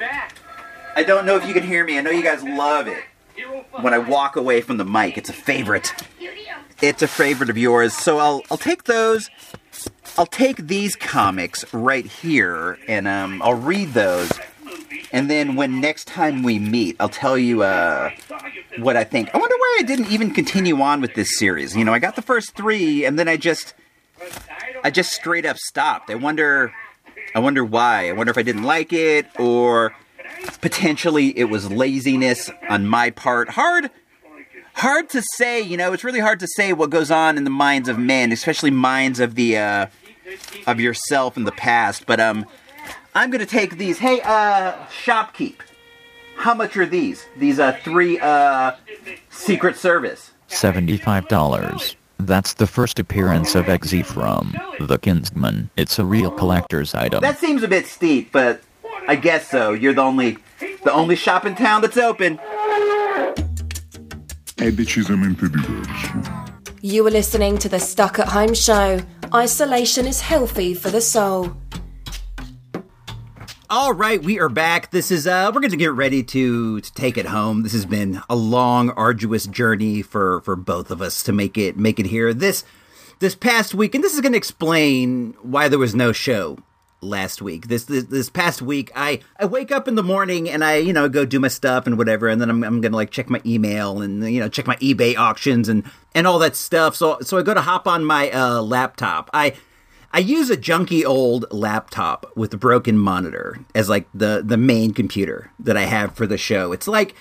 I 0.96 1.04
don't 1.04 1.26
know 1.26 1.36
if 1.36 1.48
you 1.48 1.54
can 1.54 1.64
hear 1.64 1.84
me. 1.84 1.98
I 1.98 2.02
know 2.02 2.10
you 2.12 2.24
guys 2.24 2.44
love 2.44 2.88
it 2.88 3.04
when 3.82 3.94
I 3.94 4.00
walk 4.00 4.36
away 4.36 4.62
from 4.62 4.78
the 4.78 4.86
mic. 4.86 5.18
It's 5.18 5.30
a 5.30 5.34
favorite. 5.34 5.94
It's 6.82 7.02
a 7.02 7.08
favorite 7.08 7.50
of 7.50 7.58
yours. 7.58 7.94
So 7.94 8.18
I'll 8.20 8.42
I'll 8.50 8.58
take 8.58 8.86
those. 8.86 9.30
I'll 10.18 10.26
take 10.26 10.58
these 10.68 10.96
comics 10.96 11.72
right 11.74 12.06
here 12.06 12.80
and 12.88 13.08
um, 13.08 13.42
I'll 13.44 13.54
read 13.54 13.94
those. 13.94 14.32
And 15.12 15.30
then 15.30 15.56
when 15.56 15.80
next 15.80 16.08
time 16.08 16.42
we 16.44 16.58
meet, 16.58 16.96
I'll 17.00 17.08
tell 17.08 17.38
you 17.38 17.62
uh, 17.62 18.10
what 18.80 18.98
I 18.98 19.04
think. 19.04 19.30
I 19.34 19.38
wonder 19.38 19.56
why 19.56 19.78
I 19.80 19.84
didn't 19.84 20.12
even 20.12 20.34
continue 20.34 20.82
on 20.82 21.02
with 21.02 21.14
this 21.14 21.38
series. 21.38 21.76
You 21.76 21.86
know, 21.86 21.94
I 21.94 22.00
got 22.00 22.16
the 22.16 22.22
first 22.22 22.56
three, 22.56 23.06
and 23.06 23.18
then 23.18 23.28
I 23.28 23.38
just, 23.38 23.74
I 24.84 24.90
just 24.90 25.14
straight 25.14 25.46
up 25.46 25.58
stopped. 25.58 26.10
I 26.10 26.16
wonder, 26.16 26.74
I 27.36 27.40
wonder 27.40 27.64
why. 27.64 28.10
I 28.10 28.12
wonder 28.12 28.32
if 28.32 28.38
I 28.38 28.44
didn't 28.44 28.64
like 28.64 28.92
it, 28.92 29.28
or 29.40 29.96
potentially 30.62 31.38
it 31.38 31.46
was 31.46 31.72
laziness 31.72 32.50
on 32.70 32.88
my 32.88 33.12
part. 33.12 33.50
Hard 33.50 33.92
hard 34.74 35.10
to 35.10 35.24
say, 35.36 35.60
you 35.60 35.76
know, 35.76 35.92
it's 35.92 36.04
really 36.04 36.20
hard 36.20 36.40
to 36.40 36.48
say 36.56 36.72
what 36.72 36.92
goes 36.92 37.10
on 37.10 37.36
in 37.36 37.44
the 37.44 37.50
minds 37.50 37.90
of 37.90 37.98
men, 37.98 38.32
especially 38.32 38.72
minds 38.72 39.20
of 39.20 39.36
the 39.36 39.58
uh 39.58 39.88
of 40.66 40.80
yourself 40.80 41.38
in 41.38 41.44
the 41.44 41.52
past, 41.52 42.06
but 42.06 42.20
um 42.20 42.46
I'm 43.16 43.32
going 43.32 43.40
to 43.40 43.48
take 43.48 43.78
these. 43.78 43.98
Hey, 44.00 44.22
uh 44.22 44.74
shopkeep. 45.04 45.56
How 46.38 46.54
much 46.54 46.78
are 46.78 46.86
these? 46.86 47.26
These 47.38 47.60
uh 47.60 47.78
three 47.84 48.20
uh 48.20 48.74
Secret 49.30 49.78
Service. 49.78 50.32
$75. 50.50 51.96
That's 52.20 52.54
the 52.56 52.68
first 52.68 53.00
appearance 53.00 53.54
of 53.56 53.66
Eggsy 53.66 54.04
from 54.06 54.56
The 54.80 54.98
Kingsman. 54.98 55.70
It's 55.78 56.00
a 56.00 56.06
real 56.06 56.32
collector's 56.32 56.96
item. 56.96 57.22
That 57.22 57.38
seems 57.38 57.64
a 57.64 57.68
bit 57.68 57.86
steep, 57.86 58.32
but 58.32 58.62
I 59.08 59.16
guess 59.16 59.50
so. 59.50 59.74
You're 59.74 59.94
the 59.94 60.02
only 60.02 60.38
the 60.84 60.92
only 60.92 61.16
shop 61.16 61.46
in 61.46 61.56
town 61.56 61.82
that's 61.82 61.98
open. 61.98 62.40
È 64.58 64.72
decisamente 64.72 65.48
diverso. 65.48 66.46
You 66.82 67.04
were 67.04 67.12
listening 67.12 67.58
to 67.60 67.70
the 67.70 67.80
Stuck 67.80 68.18
at 68.20 68.28
Home 68.30 68.54
show. 68.56 69.00
Isolation 69.34 70.08
is 70.08 70.22
healthy 70.22 70.74
for 70.74 70.90
the 70.90 71.02
soul. 71.02 71.56
All 73.70 73.92
right, 73.92 74.24
we 74.24 74.40
are 74.40 74.48
back. 74.48 74.92
This 74.92 75.12
is 75.12 75.28
uh 75.28 75.52
we're 75.54 75.60
going 75.60 75.72
to 75.72 75.78
get 75.78 75.92
ready 75.92 76.24
to 76.24 76.80
to 76.80 76.94
take 76.94 77.18
it 77.18 77.26
home. 77.26 77.64
This 77.64 77.74
has 77.74 77.86
been 77.86 78.22
a 78.30 78.36
long 78.36 78.92
arduous 78.92 79.46
journey 79.46 80.02
for 80.02 80.40
for 80.42 80.56
both 80.56 80.92
of 80.92 81.02
us 81.02 81.24
to 81.24 81.34
make 81.34 81.58
it 81.58 81.78
make 81.78 82.00
it 82.00 82.06
here. 82.06 82.34
This 82.34 82.64
this 83.20 83.36
past 83.36 83.76
week 83.76 83.94
and 83.94 84.04
this 84.04 84.14
is 84.14 84.22
going 84.22 84.32
to 84.32 84.38
explain 84.38 85.36
why 85.42 85.68
there 85.68 85.80
was 85.80 85.94
no 85.94 86.14
show 86.14 86.58
last 87.02 87.42
week. 87.42 87.68
This, 87.68 87.86
this 87.86 88.06
this 88.06 88.30
past 88.30 88.62
week, 88.62 88.92
I 88.96 89.22
I 89.40 89.46
wake 89.46 89.72
up 89.72 89.88
in 89.88 89.96
the 89.96 90.04
morning 90.04 90.50
and 90.50 90.64
I 90.64 90.78
you 90.78 90.94
know 90.94 91.10
go 91.10 91.26
do 91.26 91.40
my 91.40 91.48
stuff 91.48 91.88
and 91.88 91.98
whatever, 91.98 92.28
and 92.28 92.42
then 92.42 92.50
I'm 92.50 92.64
I'm 92.64 92.82
gonna 92.82 92.96
like 92.96 93.12
check 93.12 93.30
my 93.30 93.42
email 93.46 94.02
and 94.02 94.32
you 94.32 94.40
know 94.40 94.50
check 94.50 94.68
my 94.68 94.76
eBay 94.78 95.18
auctions 95.18 95.70
and 95.70 95.84
and 96.16 96.28
all 96.28 96.40
that 96.40 96.56
stuff. 96.56 96.96
So 96.96 97.20
so 97.22 97.38
I 97.38 97.42
go 97.42 97.54
to 97.54 97.62
hop 97.62 97.88
on 97.88 98.04
my 98.04 98.32
uh, 98.32 98.62
laptop. 98.62 99.30
I 99.34 99.54
I 100.12 100.20
use 100.20 100.50
a 100.50 100.58
junky 100.58 101.06
old 101.06 101.46
laptop 101.52 102.32
with 102.36 102.54
a 102.54 102.58
broken 102.58 102.98
monitor 102.98 103.60
as 103.76 103.90
like 103.90 104.08
the 104.14 104.42
the 104.46 104.58
main 104.58 104.94
computer 104.94 105.52
that 105.60 105.78
I 105.78 105.84
have 105.84 106.16
for 106.16 106.26
the 106.26 106.38
show. 106.38 106.72
It's 106.72 106.88
like 106.88 107.16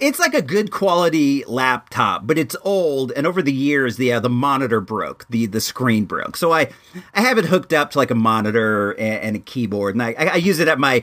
it's 0.00 0.18
like 0.18 0.34
a 0.34 0.42
good 0.42 0.70
quality 0.70 1.44
laptop, 1.46 2.26
but 2.26 2.38
it's 2.38 2.54
old, 2.62 3.10
and 3.12 3.26
over 3.26 3.42
the 3.42 3.52
years, 3.52 3.96
the 3.96 4.12
uh, 4.12 4.20
the 4.20 4.30
monitor 4.30 4.80
broke, 4.80 5.26
the 5.28 5.46
the 5.46 5.60
screen 5.60 6.04
broke. 6.04 6.36
So 6.36 6.52
I 6.52 6.70
I 7.14 7.22
have 7.22 7.38
it 7.38 7.46
hooked 7.46 7.72
up 7.72 7.90
to 7.92 7.98
like 7.98 8.10
a 8.10 8.14
monitor 8.14 8.92
and, 8.92 9.22
and 9.22 9.36
a 9.36 9.40
keyboard, 9.40 9.94
and 9.94 10.02
I, 10.02 10.12
I 10.14 10.36
use 10.36 10.60
it 10.60 10.68
at 10.68 10.78
my 10.78 11.02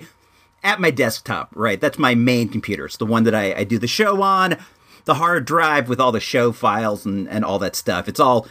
at 0.63 0.79
my 0.79 0.91
desktop. 0.91 1.49
Right, 1.53 1.79
that's 1.79 1.99
my 1.99 2.15
main 2.15 2.47
computer. 2.47 2.85
It's 2.85 2.97
the 2.97 3.05
one 3.05 3.23
that 3.25 3.35
I, 3.35 3.53
I 3.53 3.63
do 3.65 3.77
the 3.77 3.87
show 3.87 4.21
on. 4.21 4.57
The 5.03 5.15
hard 5.15 5.45
drive 5.45 5.87
with 5.87 5.99
all 5.99 6.11
the 6.11 6.19
show 6.19 6.51
files 6.51 7.05
and, 7.05 7.29
and 7.29 7.45
all 7.45 7.59
that 7.59 7.75
stuff. 7.75 8.07
It's 8.07 8.19
all 8.19 8.47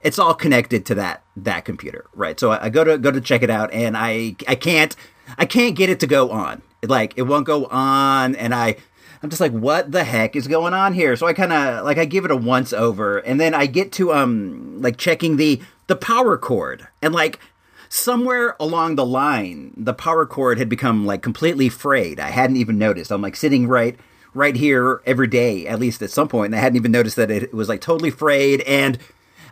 it's 0.00 0.18
all 0.18 0.34
connected 0.34 0.86
to 0.86 0.94
that 0.94 1.24
that 1.36 1.64
computer, 1.64 2.06
right? 2.14 2.38
So 2.38 2.52
I, 2.52 2.66
I 2.66 2.68
go 2.70 2.84
to 2.84 2.98
go 2.98 3.10
to 3.10 3.20
check 3.20 3.42
it 3.42 3.50
out, 3.50 3.72
and 3.72 3.96
I 3.96 4.36
I 4.46 4.54
can't 4.54 4.94
I 5.36 5.44
can't 5.44 5.74
get 5.74 5.90
it 5.90 5.98
to 6.00 6.06
go 6.06 6.30
on. 6.30 6.62
Like 6.84 7.14
it 7.16 7.22
won't 7.22 7.46
go 7.46 7.66
on, 7.66 8.36
and 8.36 8.54
I 8.54 8.76
I'm 9.22 9.30
just 9.30 9.40
like, 9.40 9.52
what 9.52 9.90
the 9.90 10.04
heck 10.04 10.36
is 10.36 10.46
going 10.46 10.74
on 10.74 10.94
here? 10.94 11.16
So 11.16 11.26
I 11.26 11.32
kind 11.32 11.52
of 11.52 11.84
like 11.84 11.98
I 11.98 12.04
give 12.04 12.24
it 12.24 12.30
a 12.30 12.36
once 12.36 12.72
over, 12.72 13.18
and 13.18 13.40
then 13.40 13.54
I 13.54 13.66
get 13.66 13.92
to 13.92 14.12
um 14.12 14.80
like 14.80 14.96
checking 14.96 15.36
the 15.36 15.60
the 15.86 15.96
power 15.96 16.36
cord, 16.38 16.86
and 17.02 17.14
like 17.14 17.40
somewhere 17.88 18.54
along 18.60 18.96
the 18.96 19.06
line, 19.06 19.72
the 19.76 19.94
power 19.94 20.26
cord 20.26 20.58
had 20.58 20.68
become 20.68 21.06
like 21.06 21.22
completely 21.22 21.68
frayed. 21.68 22.20
I 22.20 22.30
hadn't 22.30 22.56
even 22.56 22.78
noticed. 22.78 23.10
I'm 23.10 23.22
like 23.22 23.36
sitting 23.36 23.66
right 23.66 23.98
right 24.34 24.56
here 24.56 25.00
every 25.04 25.26
day, 25.26 25.66
at 25.66 25.80
least 25.80 26.02
at 26.02 26.10
some 26.10 26.28
point, 26.28 26.46
and 26.46 26.56
I 26.56 26.60
hadn't 26.60 26.76
even 26.76 26.92
noticed 26.92 27.16
that 27.16 27.30
it 27.30 27.52
was 27.52 27.68
like 27.68 27.80
totally 27.80 28.10
frayed 28.10 28.60
and. 28.62 28.98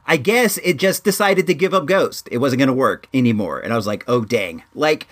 I 0.08 0.18
guess 0.18 0.56
it 0.58 0.76
just 0.76 1.02
decided 1.02 1.48
to 1.48 1.54
give 1.54 1.74
up 1.74 1.86
Ghost. 1.86 2.28
It 2.30 2.38
wasn't 2.38 2.60
going 2.60 2.68
to 2.68 2.72
work 2.72 3.08
anymore. 3.12 3.58
And 3.58 3.72
I 3.72 3.76
was 3.76 3.88
like, 3.88 4.04
oh, 4.06 4.24
dang. 4.24 4.62
Like, 4.72 5.08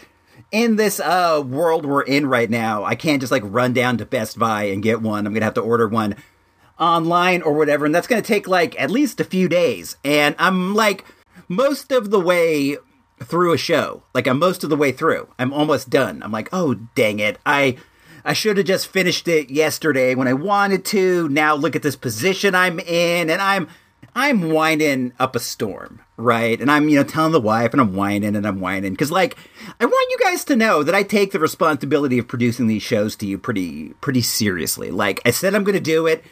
in 0.54 0.76
this 0.76 1.00
uh, 1.00 1.42
world 1.44 1.84
we're 1.84 2.02
in 2.02 2.26
right 2.26 2.48
now, 2.48 2.84
I 2.84 2.94
can't 2.94 3.20
just 3.20 3.32
like 3.32 3.42
run 3.44 3.72
down 3.72 3.98
to 3.98 4.06
Best 4.06 4.38
Buy 4.38 4.64
and 4.64 4.84
get 4.84 5.02
one. 5.02 5.26
I'm 5.26 5.34
gonna 5.34 5.44
have 5.44 5.54
to 5.54 5.60
order 5.60 5.88
one 5.88 6.14
online 6.78 7.42
or 7.42 7.54
whatever, 7.54 7.84
and 7.84 7.92
that's 7.92 8.06
gonna 8.06 8.22
take 8.22 8.46
like 8.46 8.80
at 8.80 8.88
least 8.88 9.18
a 9.18 9.24
few 9.24 9.48
days. 9.48 9.96
And 10.04 10.36
I'm 10.38 10.72
like 10.76 11.04
most 11.48 11.90
of 11.90 12.10
the 12.12 12.20
way 12.20 12.76
through 13.20 13.52
a 13.52 13.58
show. 13.58 14.04
Like 14.14 14.28
I'm 14.28 14.38
most 14.38 14.62
of 14.62 14.70
the 14.70 14.76
way 14.76 14.92
through. 14.92 15.28
I'm 15.40 15.52
almost 15.52 15.90
done. 15.90 16.22
I'm 16.22 16.32
like, 16.32 16.50
oh 16.52 16.74
dang 16.94 17.18
it. 17.18 17.40
I 17.44 17.76
I 18.24 18.32
should 18.32 18.56
have 18.56 18.66
just 18.66 18.86
finished 18.86 19.26
it 19.26 19.50
yesterday 19.50 20.14
when 20.14 20.28
I 20.28 20.34
wanted 20.34 20.84
to. 20.86 21.28
Now 21.30 21.56
look 21.56 21.74
at 21.74 21.82
this 21.82 21.96
position 21.96 22.54
I'm 22.54 22.78
in, 22.78 23.28
and 23.28 23.42
I'm 23.42 23.68
I'm 24.16 24.52
winding 24.52 25.12
up 25.18 25.34
a 25.34 25.40
storm, 25.40 26.00
right? 26.16 26.60
And 26.60 26.70
I'm, 26.70 26.88
you 26.88 26.96
know, 26.96 27.04
telling 27.04 27.32
the 27.32 27.40
wife 27.40 27.72
and 27.72 27.80
I'm 27.80 27.94
whining 27.94 28.36
and 28.36 28.46
I'm 28.46 28.60
whining 28.60 28.92
because, 28.92 29.10
like, 29.10 29.36
I 29.80 29.86
want 29.86 30.10
you 30.10 30.18
guys 30.24 30.44
to 30.44 30.56
know 30.56 30.84
that 30.84 30.94
I 30.94 31.02
take 31.02 31.32
the 31.32 31.40
responsibility 31.40 32.18
of 32.18 32.28
producing 32.28 32.68
these 32.68 32.82
shows 32.82 33.16
to 33.16 33.26
you 33.26 33.38
pretty, 33.38 33.88
pretty 34.00 34.22
seriously. 34.22 34.92
Like, 34.92 35.20
I 35.24 35.32
said 35.32 35.54
I'm 35.54 35.64
going 35.64 35.74
to 35.74 35.80
do 35.80 36.06
it, 36.06 36.24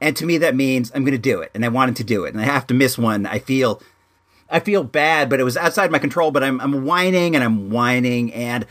and 0.00 0.16
to 0.16 0.24
me 0.24 0.38
that 0.38 0.54
means 0.54 0.92
I'm 0.94 1.02
going 1.02 1.12
to 1.12 1.18
do 1.18 1.40
it, 1.40 1.50
and 1.54 1.64
I 1.64 1.68
wanted 1.68 1.96
to 1.96 2.04
do 2.04 2.24
it, 2.24 2.34
and 2.34 2.40
I 2.40 2.44
have 2.44 2.68
to 2.68 2.74
miss 2.74 2.96
one. 2.96 3.26
I 3.26 3.40
feel, 3.40 3.82
I 4.48 4.60
feel 4.60 4.84
bad, 4.84 5.28
but 5.28 5.40
it 5.40 5.44
was 5.44 5.56
outside 5.56 5.90
my 5.90 5.98
control. 5.98 6.30
But 6.30 6.44
I'm, 6.44 6.60
I'm 6.60 6.84
whining 6.84 7.34
and 7.34 7.42
I'm 7.42 7.70
whining, 7.70 8.32
and 8.32 8.64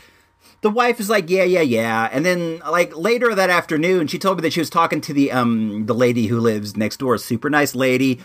the 0.62 0.70
wife 0.70 1.00
is 1.00 1.10
like, 1.10 1.28
yeah, 1.28 1.44
yeah, 1.44 1.60
yeah. 1.60 2.08
And 2.10 2.24
then 2.24 2.60
like 2.60 2.96
later 2.96 3.34
that 3.34 3.50
afternoon, 3.50 4.06
she 4.06 4.18
told 4.18 4.38
me 4.38 4.42
that 4.42 4.54
she 4.54 4.60
was 4.60 4.70
talking 4.70 5.02
to 5.02 5.12
the 5.12 5.30
um 5.30 5.84
the 5.84 5.94
lady 5.94 6.28
who 6.28 6.40
lives 6.40 6.78
next 6.78 6.96
door, 6.96 7.18
super 7.18 7.50
nice 7.50 7.74
lady 7.74 8.22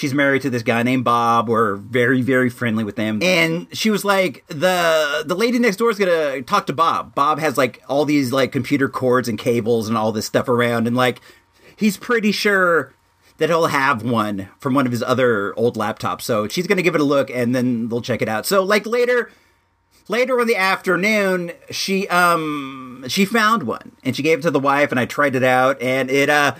she's 0.00 0.14
married 0.14 0.40
to 0.42 0.50
this 0.50 0.62
guy 0.62 0.82
named 0.82 1.04
Bob. 1.04 1.48
We're 1.48 1.76
very, 1.76 2.22
very 2.22 2.48
friendly 2.48 2.84
with 2.84 2.96
them. 2.96 3.22
And 3.22 3.68
she 3.76 3.90
was 3.90 4.04
like, 4.04 4.44
the 4.48 5.22
the 5.26 5.34
lady 5.34 5.58
next 5.58 5.76
door 5.76 5.90
is 5.90 5.98
gonna 5.98 6.42
talk 6.42 6.66
to 6.66 6.72
Bob. 6.72 7.14
Bob 7.14 7.38
has 7.38 7.58
like 7.58 7.82
all 7.86 8.06
these 8.06 8.32
like 8.32 8.50
computer 8.50 8.88
cords 8.88 9.28
and 9.28 9.38
cables 9.38 9.88
and 9.88 9.98
all 9.98 10.10
this 10.10 10.26
stuff 10.26 10.48
around, 10.48 10.86
and 10.86 10.96
like 10.96 11.20
he's 11.76 11.98
pretty 11.98 12.32
sure 12.32 12.94
that 13.36 13.50
he'll 13.50 13.66
have 13.66 14.02
one 14.02 14.48
from 14.58 14.74
one 14.74 14.86
of 14.86 14.92
his 14.92 15.02
other 15.02 15.54
old 15.56 15.76
laptops. 15.76 16.22
So 16.22 16.48
she's 16.48 16.66
gonna 16.66 16.82
give 16.82 16.94
it 16.94 17.00
a 17.00 17.04
look 17.04 17.30
and 17.30 17.54
then 17.54 17.88
they'll 17.88 18.00
check 18.02 18.22
it 18.22 18.28
out. 18.28 18.46
So 18.46 18.62
like 18.64 18.86
later 18.86 19.30
later 20.08 20.40
in 20.40 20.48
the 20.48 20.56
afternoon 20.56 21.52
she 21.70 22.08
um 22.08 23.04
she 23.06 23.24
found 23.24 23.62
one 23.62 23.92
and 24.02 24.16
she 24.16 24.22
gave 24.22 24.38
it 24.40 24.42
to 24.42 24.50
the 24.50 24.58
wife 24.58 24.90
and 24.90 24.98
I 24.98 25.04
tried 25.04 25.36
it 25.36 25.44
out 25.44 25.80
and 25.80 26.10
it 26.10 26.28
uh 26.28 26.54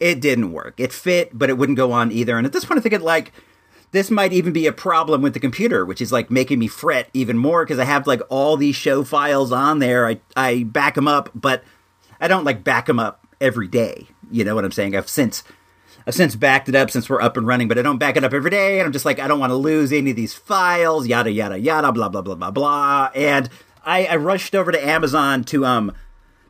it 0.00 0.20
didn't 0.20 0.52
work. 0.52 0.78
It 0.78 0.92
fit, 0.92 1.36
but 1.36 1.50
it 1.50 1.58
wouldn't 1.58 1.78
go 1.78 1.92
on 1.92 2.12
either. 2.12 2.36
And 2.36 2.46
at 2.46 2.52
this 2.52 2.64
point, 2.64 2.78
I 2.78 2.82
think 2.82 2.94
it 2.94 3.02
like 3.02 3.32
this 3.92 4.10
might 4.10 4.32
even 4.32 4.52
be 4.52 4.66
a 4.66 4.72
problem 4.72 5.22
with 5.22 5.34
the 5.34 5.40
computer, 5.40 5.84
which 5.84 6.00
is 6.00 6.12
like 6.12 6.30
making 6.30 6.58
me 6.58 6.66
fret 6.66 7.08
even 7.14 7.38
more 7.38 7.64
because 7.64 7.78
I 7.78 7.84
have 7.84 8.06
like 8.06 8.20
all 8.28 8.56
these 8.56 8.76
show 8.76 9.04
files 9.04 9.52
on 9.52 9.78
there. 9.78 10.06
I 10.06 10.20
I 10.36 10.64
back 10.64 10.94
them 10.94 11.08
up, 11.08 11.30
but 11.34 11.62
I 12.20 12.28
don't 12.28 12.44
like 12.44 12.64
back 12.64 12.86
them 12.86 12.98
up 12.98 13.26
every 13.40 13.68
day. 13.68 14.06
You 14.30 14.44
know 14.44 14.54
what 14.54 14.64
I'm 14.64 14.72
saying? 14.72 14.96
I've 14.96 15.08
since 15.08 15.44
I've 16.06 16.14
since 16.14 16.36
backed 16.36 16.68
it 16.68 16.74
up 16.74 16.90
since 16.90 17.08
we're 17.08 17.20
up 17.20 17.36
and 17.36 17.46
running, 17.46 17.68
but 17.68 17.78
I 17.78 17.82
don't 17.82 17.98
back 17.98 18.16
it 18.16 18.24
up 18.24 18.32
every 18.32 18.50
day. 18.50 18.78
And 18.78 18.86
I'm 18.86 18.92
just 18.92 19.04
like, 19.04 19.18
I 19.18 19.28
don't 19.28 19.40
want 19.40 19.50
to 19.50 19.56
lose 19.56 19.92
any 19.92 20.10
of 20.10 20.16
these 20.16 20.34
files, 20.34 21.06
yada 21.06 21.30
yada 21.30 21.58
yada, 21.58 21.92
blah 21.92 22.08
blah 22.08 22.22
blah 22.22 22.34
blah 22.34 22.50
blah. 22.50 23.10
And 23.14 23.48
I, 23.84 24.06
I 24.06 24.16
rushed 24.16 24.54
over 24.54 24.72
to 24.72 24.86
Amazon 24.86 25.44
to 25.44 25.64
um 25.64 25.92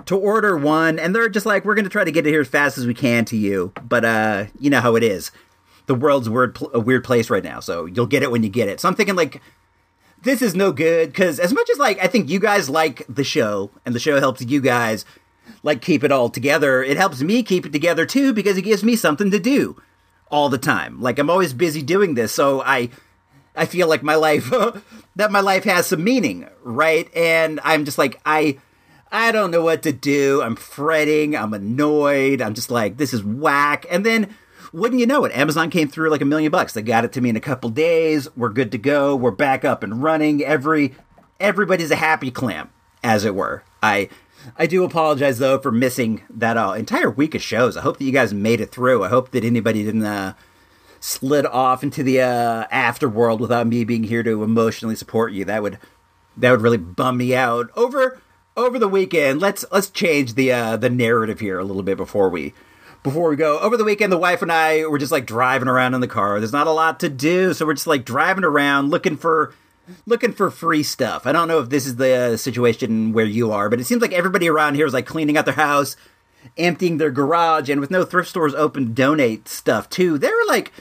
to 0.07 0.17
order 0.17 0.57
one, 0.57 0.99
and 0.99 1.15
they're 1.15 1.29
just 1.29 1.47
like, 1.47 1.65
we're 1.65 1.75
going 1.75 1.85
to 1.85 1.91
try 1.91 2.05
to 2.05 2.13
get 2.13 2.27
it 2.27 2.31
here 2.31 2.41
as 2.41 2.49
fast 2.49 2.79
as 2.79 2.87
we 2.87 2.95
can 2.95 3.25
to 3.27 3.37
you. 3.37 3.73
But 3.83 4.05
uh, 4.05 4.47
you 4.59 4.71
know 4.71 4.81
how 4.81 4.97
it 4.97 5.03
is. 5.03 5.31
The 5.87 5.95
world's 5.95 6.29
weird, 6.29 6.59
a 6.73 6.81
weird 6.81 7.05
place 7.05 7.31
right 7.31 7.45
now, 7.45 7.61
so 7.61 7.87
you'll 7.87 8.07
get 8.07 8.23
it 8.23 8.31
when 8.31 8.43
you 8.43 8.49
get 8.49 8.69
it. 8.69 8.81
So 8.81 8.89
I'm 8.89 8.95
thinking 8.95 9.15
like, 9.15 9.41
this 10.23 10.43
is 10.43 10.55
no 10.55 10.73
good 10.73 11.11
because 11.11 11.39
as 11.39 11.53
much 11.53 11.69
as 11.71 11.79
like 11.79 12.03
I 12.03 12.09
think 12.09 12.29
you 12.29 12.41
guys 12.41 12.69
like 12.69 13.05
the 13.09 13.23
show, 13.23 13.71
and 13.85 13.95
the 13.95 14.01
show 14.01 14.19
helps 14.19 14.43
you 14.43 14.61
guys 14.61 15.05
like 15.63 15.83
keep 15.83 16.03
it 16.03 16.11
all 16.11 16.29
together, 16.29 16.83
it 16.83 16.97
helps 16.97 17.21
me 17.21 17.43
keep 17.43 17.67
it 17.67 17.73
together 17.73 18.07
too 18.07 18.33
because 18.33 18.57
it 18.57 18.63
gives 18.63 18.83
me 18.83 18.97
something 18.97 19.31
to 19.31 19.39
do 19.39 19.81
all 20.29 20.49
the 20.49 20.59
time. 20.59 21.01
Like 21.01 21.19
I'm 21.19 21.31
always 21.31 21.53
busy 21.53 21.83
doing 21.83 22.15
this, 22.15 22.33
so 22.33 22.63
I 22.63 22.91
I 23.55 23.67
feel 23.67 23.89
like 23.89 24.03
my 24.03 24.17
life 24.17 24.51
that 25.17 25.31
my 25.31 25.41
life 25.41 25.65
has 25.65 25.87
some 25.87 26.03
meaning, 26.03 26.49
right? 26.63 27.09
And 27.15 27.61
I'm 27.63 27.85
just 27.85 27.99
like 27.99 28.21
I 28.27 28.59
I 29.17 29.33
don't 29.33 29.51
know 29.51 29.63
what 29.63 29.83
to 29.85 29.93
do. 29.93 30.43
I'm 30.43 30.57
fretting. 30.57 31.35
I'm 31.35 31.55
annoyed. 31.55 32.43
I'm 32.43 32.53
just 32.53 32.71
like, 32.71 32.99
this 32.99 33.15
is 33.15 33.25
whack. 33.25 33.87
And 33.89 34.05
then, 34.05 34.37
wouldn't 34.75 35.01
you 35.01 35.07
know 35.07 35.25
it, 35.25 35.35
Amazon 35.35 35.71
came 35.71 35.89
through 35.89 36.11
like 36.11 36.21
a 36.21 36.27
million 36.27 36.53
bucks. 36.53 36.75
They 36.75 36.83
got 36.83 37.07
it 37.07 37.15
to 37.15 37.23
me 37.23 37.31
in 37.31 37.37
a 37.37 37.41
couple 37.41 37.71
days. 37.71 38.29
We're 38.37 38.51
good 38.51 38.71
to 38.73 38.79
go. 38.79 39.17
We're 39.17 39.31
back 39.31 39.65
up 39.65 39.83
and 39.83 40.03
running. 40.03 40.45
Every 40.45 40.95
everybody's 41.41 41.91
a 41.91 41.97
happy 41.97 42.31
clam, 42.31 42.69
as 43.03 43.25
it 43.25 43.35
were. 43.35 43.63
I 43.83 44.11
I 44.59 44.67
do 44.67 44.85
apologize 44.85 45.39
though 45.39 45.59
for 45.59 45.73
missing 45.73 46.21
that 46.29 46.59
uh, 46.59 46.73
entire 46.73 47.09
week 47.09 47.35
of 47.35 47.41
shows. 47.41 47.79
I 47.79 47.81
hope 47.81 47.97
that 47.97 48.05
you 48.05 48.13
guys 48.13 48.35
made 48.35 48.61
it 48.61 48.71
through. 48.71 49.03
I 49.03 49.09
hope 49.09 49.31
that 49.31 49.45
anybody 49.45 49.83
didn't 49.83 50.05
uh, 50.05 50.35
slid 51.01 51.47
off 51.47 51.83
into 51.83 52.03
the 52.03 52.21
uh, 52.21 52.67
afterworld 52.67 53.39
without 53.39 53.67
me 53.67 53.83
being 53.85 54.05
here 54.05 54.23
to 54.23 54.43
emotionally 54.43 54.95
support 54.95 55.33
you. 55.33 55.47
That 55.47 55.63
would 55.63 55.79
that 56.37 56.51
would 56.51 56.61
really 56.61 56.77
bum 56.77 57.17
me 57.17 57.35
out. 57.35 57.71
Over 57.77 58.21
over 58.57 58.79
the 58.79 58.89
weekend, 58.89 59.41
let's 59.41 59.65
let's 59.71 59.91
change 59.91 60.35
the 60.35 60.53
uh, 60.53 60.77
the 60.77 60.91
narrative 60.91 61.41
here 61.41 61.59
a 61.59 61.65
little 61.65 61.83
bit 61.83 61.97
before 61.97 62.29
we 62.29 62.55
before 63.03 63.29
we 63.29 63.37
go. 63.37 63.59
Over 63.61 63.77
the 63.77 63.85
weekend, 63.85 64.13
the 64.13 64.19
wife 64.19 64.43
and 64.43 64.51
I 64.51 64.87
were 64.87 64.99
just 64.99 65.13
like 65.13 65.27
driving 65.27 65.69
around 65.69 65.95
in 65.95 66.01
the 66.01 66.09
car. 66.09 66.41
There's 66.41 66.53
not 66.53 66.67
a 66.67 66.73
lot 66.73 67.01
to 67.01 67.09
do, 67.09 67.53
so 67.55 67.67
we're 67.67 67.75
just 67.75 67.87
like 67.87 68.05
driving 68.05 68.45
around 68.45 68.91
looking 68.91 69.17
for 69.17 69.55
looking 70.07 70.33
for 70.33 70.51
free 70.51 70.83
stuff. 70.83 71.27
I 71.27 71.33
don't 71.33 71.49
know 71.49 71.61
if 71.61 71.69
this 71.69 71.87
is 71.87 71.97
the 71.97 72.37
situation 72.37 73.13
where 73.13 73.27
you 73.27 73.53
are, 73.53 73.69
but 73.69 73.81
it 73.81 73.85
seems 73.85 74.03
like 74.03 74.13
everybody 74.13 74.49
around 74.49 74.75
here 74.75 74.87
is 74.87 74.95
like 74.95 75.07
cleaning 75.07 75.37
out 75.37 75.45
their 75.45 75.55
house, 75.55 75.97
emptying 76.57 76.99
their 76.99 77.11
garage, 77.11 77.69
and 77.69 77.81
with 77.81 77.91
no 77.91 78.05
thrift 78.05 78.31
stores 78.31 78.55
open 78.55 78.87
to 78.87 78.93
donate 78.93 79.49
stuff 79.49 79.89
too. 79.89 80.19
They 80.19 80.29
were 80.29 80.47
like 80.49 80.73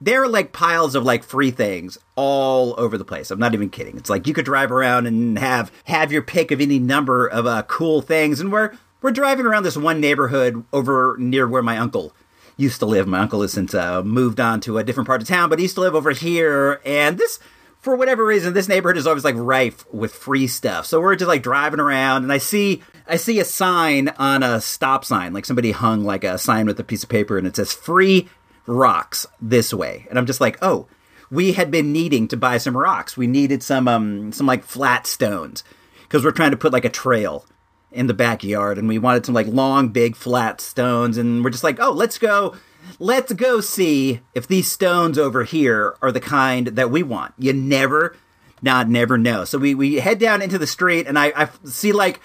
there 0.00 0.22
are 0.22 0.28
like 0.28 0.52
piles 0.52 0.94
of 0.94 1.04
like 1.04 1.24
free 1.24 1.50
things 1.50 1.98
all 2.14 2.74
over 2.78 2.96
the 2.96 3.04
place. 3.04 3.30
I'm 3.30 3.38
not 3.38 3.54
even 3.54 3.70
kidding. 3.70 3.96
It's 3.96 4.10
like 4.10 4.26
you 4.26 4.34
could 4.34 4.44
drive 4.44 4.70
around 4.70 5.06
and 5.06 5.38
have 5.38 5.72
have 5.84 6.12
your 6.12 6.22
pick 6.22 6.50
of 6.50 6.60
any 6.60 6.78
number 6.78 7.26
of 7.26 7.46
uh, 7.46 7.62
cool 7.62 8.00
things. 8.00 8.40
And 8.40 8.52
we're 8.52 8.72
we're 9.02 9.10
driving 9.10 9.46
around 9.46 9.64
this 9.64 9.76
one 9.76 10.00
neighborhood 10.00 10.64
over 10.72 11.16
near 11.18 11.48
where 11.48 11.62
my 11.62 11.78
uncle 11.78 12.12
used 12.56 12.80
to 12.80 12.86
live. 12.86 13.06
My 13.06 13.20
uncle 13.20 13.42
has 13.42 13.52
since 13.52 13.74
uh, 13.74 14.02
moved 14.02 14.40
on 14.40 14.60
to 14.62 14.78
a 14.78 14.84
different 14.84 15.06
part 15.06 15.22
of 15.22 15.28
town, 15.28 15.48
but 15.48 15.58
he 15.58 15.64
used 15.64 15.76
to 15.76 15.80
live 15.80 15.94
over 15.94 16.10
here. 16.10 16.80
And 16.84 17.16
this, 17.16 17.38
for 17.80 17.96
whatever 17.96 18.26
reason, 18.26 18.52
this 18.52 18.68
neighborhood 18.68 18.98
is 18.98 19.06
always 19.06 19.24
like 19.24 19.36
rife 19.36 19.90
with 19.92 20.12
free 20.12 20.48
stuff. 20.48 20.84
So 20.86 21.00
we're 21.00 21.16
just 21.16 21.28
like 21.28 21.42
driving 21.42 21.80
around, 21.80 22.24
and 22.24 22.32
I 22.32 22.38
see 22.38 22.82
I 23.08 23.16
see 23.16 23.40
a 23.40 23.44
sign 23.44 24.08
on 24.18 24.42
a 24.42 24.60
stop 24.60 25.04
sign, 25.04 25.32
like 25.32 25.46
somebody 25.46 25.70
hung 25.70 26.04
like 26.04 26.24
a 26.24 26.38
sign 26.38 26.66
with 26.66 26.78
a 26.78 26.84
piece 26.84 27.02
of 27.02 27.08
paper, 27.08 27.38
and 27.38 27.46
it 27.46 27.56
says 27.56 27.72
"free 27.72 28.28
rocks 28.68 29.26
this 29.40 29.72
way. 29.72 30.06
And 30.08 30.18
I'm 30.18 30.26
just 30.26 30.40
like, 30.40 30.58
oh, 30.62 30.86
we 31.30 31.52
had 31.52 31.70
been 31.70 31.92
needing 31.92 32.28
to 32.28 32.36
buy 32.36 32.58
some 32.58 32.76
rocks. 32.76 33.16
We 33.16 33.26
needed 33.26 33.62
some 33.62 33.88
um 33.88 34.32
some 34.32 34.46
like 34.46 34.64
flat 34.64 35.06
stones 35.06 35.64
because 36.02 36.24
we're 36.24 36.30
trying 36.30 36.52
to 36.52 36.56
put 36.56 36.72
like 36.72 36.84
a 36.84 36.90
trail 36.90 37.44
in 37.90 38.06
the 38.06 38.14
backyard 38.14 38.78
and 38.78 38.86
we 38.86 38.98
wanted 38.98 39.24
some 39.24 39.34
like 39.34 39.46
long 39.46 39.88
big 39.88 40.14
flat 40.14 40.60
stones 40.60 41.16
and 41.16 41.42
we're 41.42 41.50
just 41.50 41.64
like, 41.64 41.80
"Oh, 41.80 41.92
let's 41.92 42.18
go 42.18 42.54
let's 42.98 43.32
go 43.32 43.60
see 43.60 44.20
if 44.34 44.46
these 44.46 44.70
stones 44.70 45.18
over 45.18 45.44
here 45.44 45.96
are 46.00 46.12
the 46.12 46.20
kind 46.20 46.68
that 46.68 46.90
we 46.90 47.02
want." 47.02 47.34
You 47.38 47.52
never 47.52 48.16
not 48.62 48.88
never 48.88 49.18
know. 49.18 49.44
So 49.44 49.58
we 49.58 49.74
we 49.74 49.96
head 49.96 50.18
down 50.18 50.42
into 50.42 50.58
the 50.58 50.66
street 50.66 51.06
and 51.06 51.18
I 51.18 51.32
I 51.34 51.48
see 51.64 51.92
like 51.92 52.20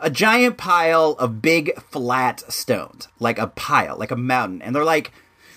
a 0.00 0.10
giant 0.10 0.56
pile 0.56 1.12
of 1.12 1.40
big 1.40 1.80
flat 1.80 2.52
stones, 2.52 3.06
like 3.20 3.38
a 3.38 3.46
pile, 3.46 3.96
like 3.96 4.10
a 4.10 4.16
mountain, 4.16 4.60
and 4.60 4.74
they're 4.74 4.84
like 4.84 5.12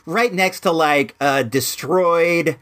right 0.05 0.33
next 0.33 0.61
to 0.61 0.71
like 0.71 1.15
a 1.19 1.43
destroyed 1.43 2.57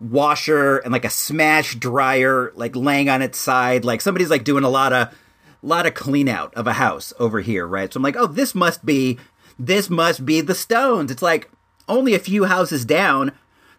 washer 0.00 0.78
and 0.78 0.92
like 0.92 1.04
a 1.04 1.10
smashed 1.10 1.80
dryer, 1.80 2.52
like 2.54 2.74
laying 2.74 3.08
on 3.08 3.22
its 3.22 3.38
side. 3.38 3.84
Like 3.84 4.00
somebody's 4.00 4.30
like 4.30 4.44
doing 4.44 4.64
a 4.64 4.68
lot 4.68 4.92
of 4.92 5.16
lot 5.62 5.86
of 5.86 5.94
clean 5.94 6.28
out 6.28 6.52
of 6.54 6.66
a 6.66 6.72
house 6.74 7.12
over 7.18 7.40
here, 7.40 7.66
right? 7.66 7.92
So 7.92 7.98
I'm 7.98 8.02
like, 8.02 8.16
oh, 8.16 8.26
this 8.26 8.54
must 8.54 8.84
be 8.84 9.18
this 9.58 9.88
must 9.88 10.26
be 10.26 10.40
the 10.40 10.54
stones. 10.54 11.10
It's 11.10 11.22
like 11.22 11.50
only 11.88 12.14
a 12.14 12.18
few 12.18 12.44
houses 12.44 12.84
down 12.84 13.32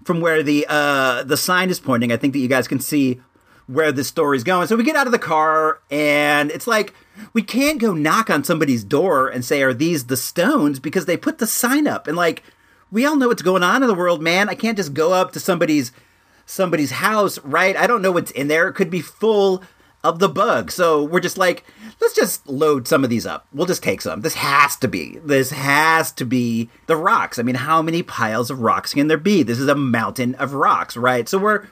from 0.04 0.22
where 0.22 0.44
the 0.44 0.66
uh 0.70 1.24
the 1.24 1.38
sign 1.38 1.70
is 1.70 1.80
pointing. 1.80 2.12
I 2.12 2.18
think 2.18 2.34
that 2.34 2.40
you 2.40 2.48
guys 2.48 2.68
can 2.68 2.80
see 2.80 3.22
where 3.68 3.92
the 3.92 4.04
story's 4.04 4.44
going. 4.44 4.68
So 4.68 4.76
we 4.76 4.84
get 4.84 4.96
out 4.96 5.08
of 5.08 5.14
the 5.14 5.20
car 5.20 5.80
and 5.90 6.52
it's 6.52 6.68
like 6.68 6.94
we 7.34 7.42
can't 7.42 7.80
go 7.80 7.94
knock 7.94 8.30
on 8.30 8.44
somebody's 8.44 8.84
door 8.84 9.28
and 9.28 9.44
say, 9.44 9.62
Are 9.62 9.74
these 9.74 10.08
the 10.08 10.18
stones? 10.18 10.80
Because 10.80 11.06
they 11.06 11.18
put 11.18 11.38
the 11.38 11.48
sign 11.48 11.88
up 11.88 12.08
and 12.08 12.18
like 12.18 12.44
we 12.94 13.08
all 13.08 13.16
know 13.16 13.28
what's 13.28 13.42
going 13.42 13.64
on 13.64 13.82
in 13.82 13.88
the 13.88 13.96
world, 13.96 14.22
man. 14.22 14.50
I 14.50 14.56
can't 14.56 14.78
just 14.78 14.94
go 14.94 15.14
up 15.14 15.32
to 15.32 15.40
somebody's 15.40 15.92
somebody's 16.46 16.92
house, 16.92 17.40
right? 17.40 17.76
I 17.76 17.88
don't 17.88 18.04
know 18.04 18.12
what's 18.12 18.30
in 18.32 18.50
there. 18.50 18.68
It 18.68 18.74
could 18.74 18.92
be 18.92 19.02
full 19.02 19.64
of 20.04 20.20
the 20.20 20.30
bug. 20.30 20.70
So 20.70 21.04
we're 21.04 21.20
just 21.20 21.38
like, 21.38 21.66
let's 22.00 22.14
just 22.14 22.48
load 22.48 22.88
some 22.88 23.04
of 23.04 23.10
these 23.10 23.26
up. 23.26 23.48
We'll 23.52 23.66
just 23.66 23.82
take 23.82 24.02
some. 24.02 24.22
This 24.22 24.36
has 24.36 24.76
to 24.78 24.88
be. 24.88 25.18
This 25.24 25.50
has 25.50 26.12
to 26.14 26.26
be 26.26 26.70
the 26.86 26.96
rocks. 26.96 27.40
I 27.40 27.42
mean, 27.42 27.56
how 27.56 27.82
many 27.82 28.04
piles 28.04 28.52
of 28.52 28.60
rocks 28.60 28.94
can 28.94 29.08
there 29.08 29.18
be? 29.18 29.42
This 29.42 29.60
is 29.60 29.68
a 29.68 29.76
mountain 29.76 30.36
of 30.36 30.54
rocks, 30.54 30.96
right? 30.96 31.28
So 31.28 31.40
we're 31.40 31.68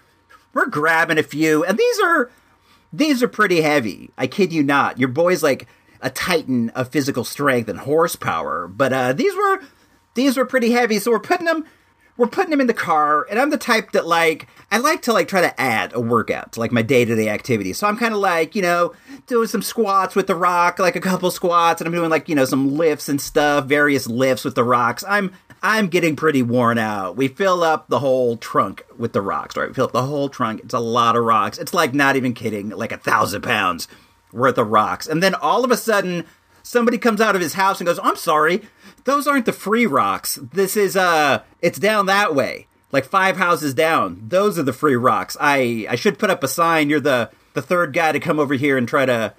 we're 0.56 0.68
grabbing 0.68 1.20
a 1.20 1.24
few, 1.24 1.64
and 1.64 1.78
these 1.78 2.00
are 2.00 2.32
these 2.92 3.22
are 3.22 3.28
pretty 3.28 3.62
heavy. 3.62 4.10
I 4.18 4.26
kid 4.26 4.52
you 4.52 4.64
not. 4.64 4.98
Your 4.98 5.10
boy's 5.10 5.44
like 5.44 5.68
a 6.02 6.10
titan 6.10 6.72
of 6.72 6.90
physical 6.90 7.24
strength 7.24 7.70
and 7.70 7.78
horsepower, 7.78 8.68
but 8.68 8.92
uh, 8.92 9.14
these 9.14 9.36
were 9.36 9.62
these 10.14 10.38
were 10.38 10.46
pretty 10.46 10.72
heavy. 10.72 11.00
So 11.00 11.12
we're 11.12 11.20
putting 11.20 11.46
them 11.46 11.66
we're 12.18 12.28
putting 12.28 12.52
them 12.52 12.62
in 12.62 12.68
the 12.68 12.74
car, 12.74 13.26
and 13.30 13.40
I'm 13.40 13.50
the 13.50 13.58
type 13.58 13.94
that 13.94 14.06
like 14.06 14.48
I 14.72 14.78
like 14.78 15.02
to 15.04 15.14
like 15.14 15.28
try 15.28 15.42
to 15.42 15.60
add 15.60 15.94
a 15.94 16.00
workout 16.00 16.52
to 16.52 16.60
like 16.60 16.72
my 16.72 16.82
day 16.82 17.04
to 17.04 17.16
day 17.16 17.30
activity 17.30 17.74
So 17.74 17.88
I'm 17.88 17.98
kind 17.98 18.14
of 18.14 18.20
like 18.20 18.56
you 18.56 18.62
know 18.62 18.94
doing 19.28 19.48
some 19.48 19.62
squats 19.62 20.16
with 20.16 20.28
the 20.28 20.36
rock, 20.36 20.78
like 20.78 20.96
a 20.96 21.02
couple 21.02 21.32
squats, 21.32 21.82
and 21.82 21.88
I'm 21.88 21.94
doing 21.94 22.10
like 22.10 22.30
you 22.30 22.36
know 22.36 22.46
some 22.46 22.76
lifts 22.76 23.10
and 23.10 23.20
stuff, 23.20 23.66
various 23.66 24.08
lifts 24.08 24.46
with 24.46 24.56
the 24.56 24.64
rocks. 24.64 25.04
I'm 25.08 25.32
I'm 25.64 25.88
getting 25.88 26.16
pretty 26.16 26.42
worn 26.42 26.78
out. 26.78 27.16
We 27.16 27.28
fill 27.28 27.64
up 27.64 27.88
the 27.88 28.00
whole 28.00 28.36
trunk 28.38 28.84
with 28.98 29.14
the 29.14 29.22
rocks, 29.22 29.56
right? 29.56 29.68
We 29.68 29.74
fill 29.74 29.86
up 29.86 29.92
the 29.92 30.04
whole 30.04 30.28
trunk. 30.28 30.62
It's 30.64 30.74
a 30.74 30.80
lot 30.80 31.16
of 31.16 31.24
rocks. 31.24 31.58
It's 31.58 31.74
like 31.74 31.94
not 31.94 32.16
even 32.16 32.34
kidding, 32.34 32.70
like 32.70 32.92
a 32.92 32.98
thousand 32.98 33.42
pounds 33.42 33.88
worth 34.32 34.58
of 34.58 34.70
rocks. 34.70 35.08
And 35.08 35.22
then 35.22 35.36
all 35.36 35.64
of 35.64 35.72
a 35.72 35.78
sudden, 35.78 36.26
somebody 36.64 36.98
comes 36.98 37.22
out 37.22 37.36
of 37.36 37.42
his 37.42 37.54
house 37.54 37.80
and 37.80 37.88
goes, 37.88 38.00
"I'm 38.02 38.16
sorry, 38.16 38.62
those 39.04 39.28
aren't 39.28 39.46
the 39.46 39.54
free 39.54 39.86
rocks. 39.86 40.40
This 40.54 40.78
is 40.78 40.96
uh, 40.96 41.44
it's 41.62 41.80
down 41.80 42.06
that 42.08 42.36
way, 42.36 42.68
like 42.92 43.06
five 43.06 43.38
houses 43.38 43.74
down. 43.74 44.22
Those 44.28 44.58
are 44.60 44.64
the 44.64 44.74
free 44.74 44.96
rocks. 44.96 45.38
I 45.40 45.86
I 45.90 45.96
should 45.96 46.20
put 46.20 46.30
up 46.30 46.44
a 46.44 46.48
sign. 46.48 46.90
You're 46.90 47.00
the 47.00 47.30
the 47.54 47.62
third 47.62 47.94
guy 47.94 48.12
to 48.12 48.20
come 48.20 48.40
over 48.40 48.54
here 48.54 48.78
and 48.78 48.88
try 48.88 49.06
to 49.06 49.34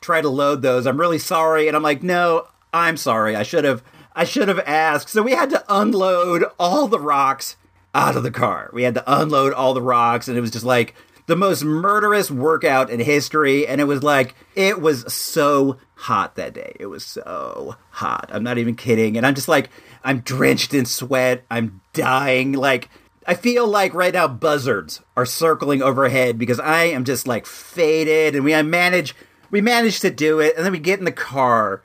try 0.00 0.20
to 0.20 0.28
load 0.28 0.62
those. 0.62 0.86
I'm 0.86 1.00
really 1.00 1.18
sorry." 1.18 1.68
And 1.68 1.76
I'm 1.76 1.82
like, 1.82 2.02
"No, 2.02 2.48
I'm 2.72 2.96
sorry. 2.96 3.36
I 3.36 3.42
should 3.42 3.64
have." 3.64 3.82
I 4.14 4.24
should 4.24 4.48
have 4.48 4.58
asked. 4.66 5.08
So 5.08 5.22
we 5.22 5.32
had 5.32 5.48
to 5.50 5.64
unload 5.70 6.44
all 6.58 6.86
the 6.86 7.00
rocks 7.00 7.56
out 7.94 8.14
of 8.14 8.22
the 8.22 8.30
car. 8.30 8.70
We 8.72 8.82
had 8.82 8.94
to 8.94 9.04
unload 9.06 9.54
all 9.54 9.72
the 9.72 9.80
rocks, 9.80 10.28
and 10.28 10.36
it 10.36 10.42
was 10.42 10.50
just 10.50 10.66
like 10.66 10.94
the 11.26 11.36
most 11.36 11.64
murderous 11.64 12.30
workout 12.30 12.90
in 12.90 13.00
history. 13.00 13.66
And 13.66 13.80
it 13.80 13.84
was 13.84 14.02
like, 14.02 14.34
it 14.54 14.80
was 14.80 15.12
so 15.12 15.78
hot 15.94 16.34
that 16.36 16.52
day. 16.52 16.76
It 16.80 16.86
was 16.86 17.04
so 17.04 17.76
hot. 17.90 18.30
I'm 18.32 18.42
not 18.42 18.58
even 18.58 18.74
kidding. 18.74 19.16
And 19.16 19.26
I'm 19.26 19.34
just 19.34 19.48
like, 19.48 19.70
I'm 20.04 20.20
drenched 20.20 20.74
in 20.74 20.84
sweat. 20.84 21.44
I'm 21.50 21.80
dying. 21.92 22.52
Like, 22.52 22.90
I 23.26 23.34
feel 23.34 23.68
like 23.68 23.94
right 23.94 24.14
now 24.14 24.26
buzzards 24.26 25.00
are 25.16 25.26
circling 25.26 25.80
overhead 25.80 26.38
because 26.38 26.58
I 26.58 26.84
am 26.84 27.04
just 27.04 27.28
like 27.28 27.46
faded. 27.46 28.34
And 28.34 28.44
we 28.44 28.54
I 28.54 28.62
manage, 28.62 29.14
we 29.50 29.60
managed 29.60 30.02
to 30.02 30.10
do 30.10 30.40
it. 30.40 30.56
And 30.56 30.64
then 30.64 30.72
we 30.72 30.80
get 30.80 30.98
in 30.98 31.04
the 31.04 31.12
car 31.12 31.82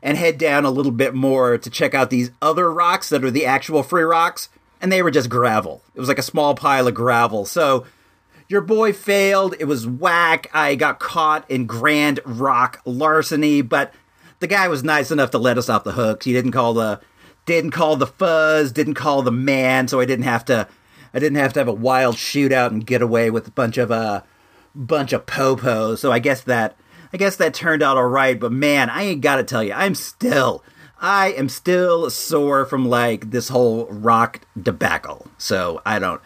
and 0.00 0.16
head 0.16 0.38
down 0.38 0.64
a 0.64 0.70
little 0.70 0.92
bit 0.92 1.14
more 1.14 1.58
to 1.58 1.70
check 1.70 1.92
out 1.92 2.10
these 2.10 2.30
other 2.40 2.72
rocks 2.72 3.08
that 3.08 3.24
are 3.24 3.30
the 3.32 3.46
actual 3.46 3.82
free 3.82 4.04
rocks. 4.04 4.48
And 4.80 4.92
they 4.92 5.02
were 5.02 5.10
just 5.10 5.30
gravel. 5.30 5.82
It 5.94 6.00
was 6.00 6.08
like 6.08 6.18
a 6.18 6.22
small 6.22 6.54
pile 6.54 6.86
of 6.86 6.94
gravel. 6.94 7.46
So 7.46 7.86
your 8.48 8.60
boy 8.60 8.92
failed. 8.92 9.54
It 9.58 9.64
was 9.64 9.86
whack. 9.86 10.48
I 10.52 10.74
got 10.74 10.98
caught 10.98 11.50
in 11.50 11.66
grand 11.66 12.20
rock 12.24 12.80
larceny, 12.84 13.62
but 13.62 13.92
the 14.38 14.46
guy 14.46 14.68
was 14.68 14.84
nice 14.84 15.10
enough 15.10 15.30
to 15.32 15.38
let 15.38 15.58
us 15.58 15.68
off 15.68 15.84
the 15.84 15.92
hooks. 15.92 16.26
He 16.26 16.32
didn't 16.32 16.52
call 16.52 16.74
the 16.74 17.00
didn't 17.44 17.70
call 17.70 17.96
the 17.96 18.06
fuzz, 18.06 18.72
didn't 18.72 18.94
call 18.94 19.22
the 19.22 19.32
man, 19.32 19.88
so 19.88 20.00
I 20.00 20.04
didn't 20.04 20.24
have 20.24 20.44
to 20.46 20.68
I 21.14 21.18
didn't 21.18 21.38
have 21.38 21.52
to 21.54 21.60
have 21.60 21.68
a 21.68 21.72
wild 21.72 22.16
shootout 22.16 22.68
and 22.68 22.86
get 22.86 23.02
away 23.02 23.30
with 23.30 23.48
a 23.48 23.52
bunch 23.52 23.78
of 23.78 23.90
a 23.90 23.94
uh, 23.94 24.20
bunch 24.74 25.12
of 25.12 25.26
popos. 25.26 25.98
So 25.98 26.12
I 26.12 26.18
guess 26.18 26.42
that 26.42 26.76
I 27.12 27.16
guess 27.16 27.36
that 27.36 27.54
turned 27.54 27.82
out 27.82 27.96
all 27.96 28.08
right, 28.08 28.38
but 28.38 28.52
man, 28.52 28.90
I 28.90 29.04
ain't 29.04 29.22
got 29.22 29.36
to 29.36 29.44
tell 29.44 29.62
you, 29.62 29.72
I'm 29.72 29.94
still 29.94 30.62
I 31.00 31.32
am 31.32 31.48
still 31.48 32.10
sore 32.10 32.64
from 32.64 32.88
like 32.88 33.30
this 33.30 33.48
whole 33.48 33.86
rock 33.86 34.40
debacle. 34.60 35.26
So 35.38 35.80
I 35.86 35.98
don't 35.98 36.20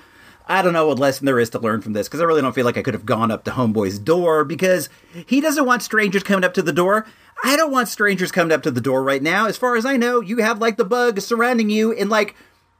I 0.50 0.62
don't 0.62 0.72
know 0.72 0.88
what 0.88 0.98
lesson 0.98 1.26
there 1.26 1.38
is 1.38 1.50
to 1.50 1.60
learn 1.60 1.80
from 1.80 1.92
this 1.92 2.08
because 2.08 2.20
I 2.20 2.24
really 2.24 2.42
don't 2.42 2.54
feel 2.54 2.64
like 2.64 2.76
I 2.76 2.82
could 2.82 2.94
have 2.94 3.06
gone 3.06 3.30
up 3.30 3.44
to 3.44 3.52
Homeboy's 3.52 4.00
door 4.00 4.44
because 4.44 4.88
he 5.26 5.40
doesn't 5.40 5.64
want 5.64 5.84
strangers 5.84 6.24
coming 6.24 6.42
up 6.42 6.54
to 6.54 6.62
the 6.62 6.72
door. 6.72 7.06
I 7.44 7.56
don't 7.56 7.70
want 7.70 7.88
strangers 7.88 8.32
coming 8.32 8.52
up 8.52 8.64
to 8.64 8.72
the 8.72 8.80
door 8.80 9.04
right 9.04 9.22
now. 9.22 9.46
As 9.46 9.56
far 9.56 9.76
as 9.76 9.86
I 9.86 9.96
know, 9.96 10.20
you 10.20 10.38
have 10.38 10.60
like 10.60 10.76
the 10.76 10.84
bug 10.84 11.20
surrounding 11.20 11.70
you 11.70 11.92
in 11.92 12.08
like 12.08 12.34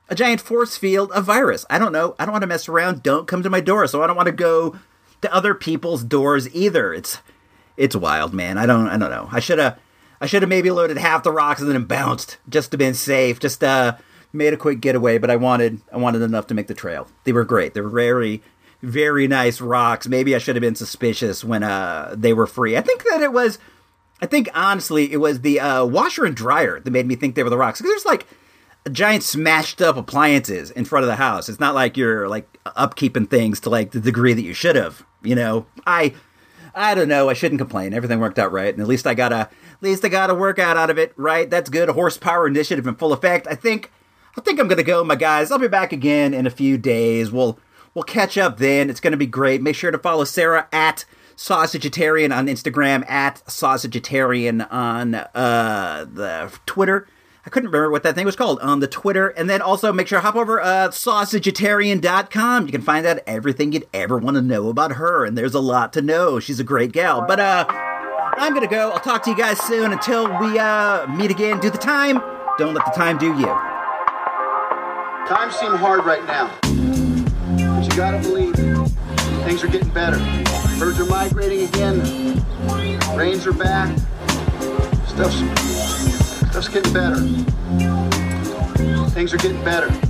a 0.09 0.17
giant 0.17 0.41
force 0.41 0.77
field 0.77 1.13
of 1.13 1.25
virus. 1.25 1.65
I 1.71 1.79
don't 1.79 1.93
know. 1.93 2.17
I 2.19 2.25
don't 2.25 2.33
want 2.33 2.43
to 2.43 2.49
mess 2.49 2.69
around. 2.69 3.05
Don't 3.05 3.29
come 3.29 3.45
to 3.45 3.51
my 3.51 3.61
door. 3.61 3.87
So 3.87 4.03
I 4.03 4.09
don't 4.09 4.17
want 4.17 4.27
to 4.27 4.33
go 4.33 4.77
to 5.23 5.33
other 5.33 5.55
people's 5.55 6.03
doors 6.03 6.53
either. 6.53 6.93
It's 6.93 7.19
it's 7.77 7.95
wild, 7.95 8.35
man. 8.35 8.59
I 8.59 8.67
don't 8.67 8.89
I 8.89 8.99
don't 8.99 9.11
know. 9.11 9.29
I 9.31 9.39
should 9.39 9.61
have 9.61 9.79
I 10.21 10.27
should 10.27 10.43
have 10.43 10.49
maybe 10.49 10.73
loaded 10.73 10.99
half 10.99 11.23
the 11.23 11.31
rocks 11.31 11.61
and 11.61 11.71
then 11.71 11.85
bounced 11.85 12.39
just 12.49 12.73
to 12.73 12.79
be 12.79 12.93
safe. 12.95 13.39
Just 13.39 13.63
uh 13.63 13.97
made 14.33 14.53
a 14.53 14.57
quick 14.57 14.81
getaway, 14.81 15.19
but 15.19 15.31
I 15.31 15.37
wanted 15.37 15.81
I 15.93 15.97
wanted 15.97 16.23
enough 16.23 16.47
to 16.49 16.55
make 16.55 16.66
the 16.66 16.75
trail. 16.75 17.09
They 17.25 17.33
were 17.33 17.45
great. 17.45 17.75
They 17.75 17.81
were 17.81 17.90
very 17.90 18.43
very 18.83 19.29
nice 19.29 19.61
rocks. 19.61 20.09
Maybe 20.09 20.35
I 20.35 20.38
should 20.38 20.57
have 20.57 20.62
been 20.62 20.75
suspicious 20.75 21.45
when 21.45 21.62
uh 21.62 22.14
they 22.16 22.33
were 22.33 22.47
free. 22.47 22.77
I 22.77 22.81
think 22.81 23.05
that 23.05 23.21
it 23.21 23.33
was 23.33 23.59
I 24.23 24.27
think 24.27 24.49
honestly 24.55 25.12
it 25.12 25.19
was 25.19 25.40
the 25.40 25.61
uh, 25.61 25.85
washer 25.85 26.25
and 26.25 26.37
dryer 26.37 26.81
that 26.81 26.90
made 26.90 27.07
me 27.07 27.16
think 27.16 27.35
they 27.35 27.43
were 27.43 27.51
the 27.51 27.57
rocks. 27.59 27.81
Because 27.81 27.93
there's 27.93 28.05
like 28.07 28.27
giant 28.93 29.23
smashed 29.23 29.83
up 29.83 29.97
appliances 29.97 30.71
in 30.71 30.85
front 30.85 31.05
of 31.05 31.09
the 31.09 31.16
house. 31.16 31.49
It's 31.49 31.61
not 31.61 31.75
like 31.75 31.97
you're 31.97 32.29
like 32.29 32.59
upkeeping 32.64 33.29
things 33.29 33.61
to 33.61 33.71
like 33.71 33.93
the 33.93 34.01
degree 34.01 34.33
that 34.33 34.43
you 34.43 34.55
should 34.55 34.77
have. 34.77 35.05
You 35.23 35.35
know, 35.35 35.66
I 35.87 36.14
I 36.75 36.95
don't 36.95 37.09
know. 37.09 37.29
I 37.29 37.35
shouldn't 37.35 37.61
complain. 37.61 37.93
Everything 37.93 38.21
worked 38.21 38.38
out 38.38 38.53
right, 38.53 38.73
and 38.73 38.83
at 38.83 38.88
least 38.88 39.07
I 39.07 39.14
got 39.14 39.33
a 39.33 39.37
at 39.37 39.83
least 39.83 40.05
I 40.05 40.09
got 40.09 40.31
a 40.31 40.35
workout 40.35 40.77
out 40.77 40.90
of 40.90 40.99
it. 40.99 41.12
Right, 41.16 41.49
that's 41.49 41.71
good. 41.71 41.88
Horsepower 41.88 42.47
initiative 42.47 42.87
in 42.87 42.95
full 42.95 43.12
effect. 43.12 43.47
I 43.49 43.55
think 43.55 43.90
I 44.37 44.40
think 44.40 44.61
I'm 44.61 44.69
gonna 44.69 44.83
go, 44.83 45.05
my 45.05 45.16
guys. 45.16 45.51
I'll 45.51 45.59
be 45.59 45.69
back 45.69 45.93
again 45.93 46.35
in 46.35 46.47
a 46.47 46.51
few 46.51 46.79
days. 46.79 47.31
We'll 47.31 47.59
we'll 47.95 48.05
catch 48.05 48.38
up 48.38 48.59
then. 48.59 48.90
It's 48.90 49.01
gonna 49.01 49.16
be 49.16 49.27
great. 49.27 49.62
Make 49.62 49.77
sure 49.77 49.91
to 49.91 49.99
follow 49.99 50.24
Sarah 50.24 50.68
at 50.72 51.05
Sausagetarian 51.37 52.33
on 52.33 52.47
Instagram, 52.47 53.09
at 53.09 53.43
Sausagetarian 53.47 54.61
on 54.70 55.14
uh, 55.14 56.07
the 56.12 56.53
Twitter. 56.66 57.07
I 57.45 57.49
couldn't 57.49 57.70
remember 57.70 57.91
what 57.91 58.03
that 58.03 58.14
thing 58.14 58.26
was 58.26 58.37
called 58.37 58.61
on 58.61 58.81
the 58.81 58.87
Twitter. 58.87 59.28
And 59.28 59.49
then 59.49 59.62
also 59.62 59.93
make 59.93 60.07
sure 60.07 60.18
to 60.18 60.22
hop 60.22 60.37
over 60.37 60.61
uh, 60.61 60.89
sausagetarian.com. 60.89 62.66
You 62.66 62.72
can 62.72 62.83
find 62.83 63.07
out 63.07 63.20
everything 63.26 63.72
you'd 63.72 63.89
ever 63.95 64.18
want 64.18 64.37
to 64.37 64.43
know 64.43 64.68
about 64.68 64.93
her. 64.93 65.24
And 65.24 65.39
there's 65.39 65.55
a 65.55 65.61
lot 65.61 65.95
to 65.95 66.03
know. 66.03 66.39
She's 66.39 66.61
a 66.61 66.64
great 66.64 66.93
gal. 66.93 67.24
But 67.26 67.41
uh, 67.41 67.64
I'm 67.68 68.53
going 68.53 68.68
to 68.68 68.72
go. 68.72 68.91
I'll 68.91 69.01
talk 69.01 69.22
to 69.24 69.31
you 69.31 69.37
guys 69.37 69.59
soon. 69.61 69.93
Until 69.93 70.26
we 70.39 70.59
uh, 70.59 71.07
meet 71.07 71.31
again, 71.31 71.61
do 71.61 71.70
the 71.70 71.78
time. 71.78 72.20
Don't 72.59 72.74
let 72.74 72.85
the 72.85 72.93
time 72.93 73.16
do 73.16 73.35
you. 73.39 73.70
Times 75.31 75.55
seem 75.55 75.76
hard 75.76 76.05
right 76.05 76.26
now. 76.26 76.51
But 76.61 77.85
you 77.85 77.97
got 77.97 78.11
to 78.11 78.18
believe 78.18 78.53
things 79.45 79.62
are 79.62 79.68
getting 79.68 79.91
better. 79.91 80.18
Birds 80.76 80.99
are 80.99 81.05
migrating 81.05 81.68
again. 81.68 82.01
Rains 83.16 83.47
are 83.47 83.53
back. 83.53 83.97
Stuff's 85.07 85.37
Stuff's 86.51 86.66
getting 86.66 86.93
better. 86.93 87.20
Things 89.11 89.33
are 89.33 89.37
getting 89.37 89.62
better. 89.62 90.10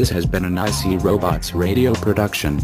This 0.00 0.08
has 0.08 0.24
been 0.24 0.46
an 0.46 0.56
IC 0.56 1.04
Robots 1.04 1.52
radio 1.52 1.92
production. 1.92 2.58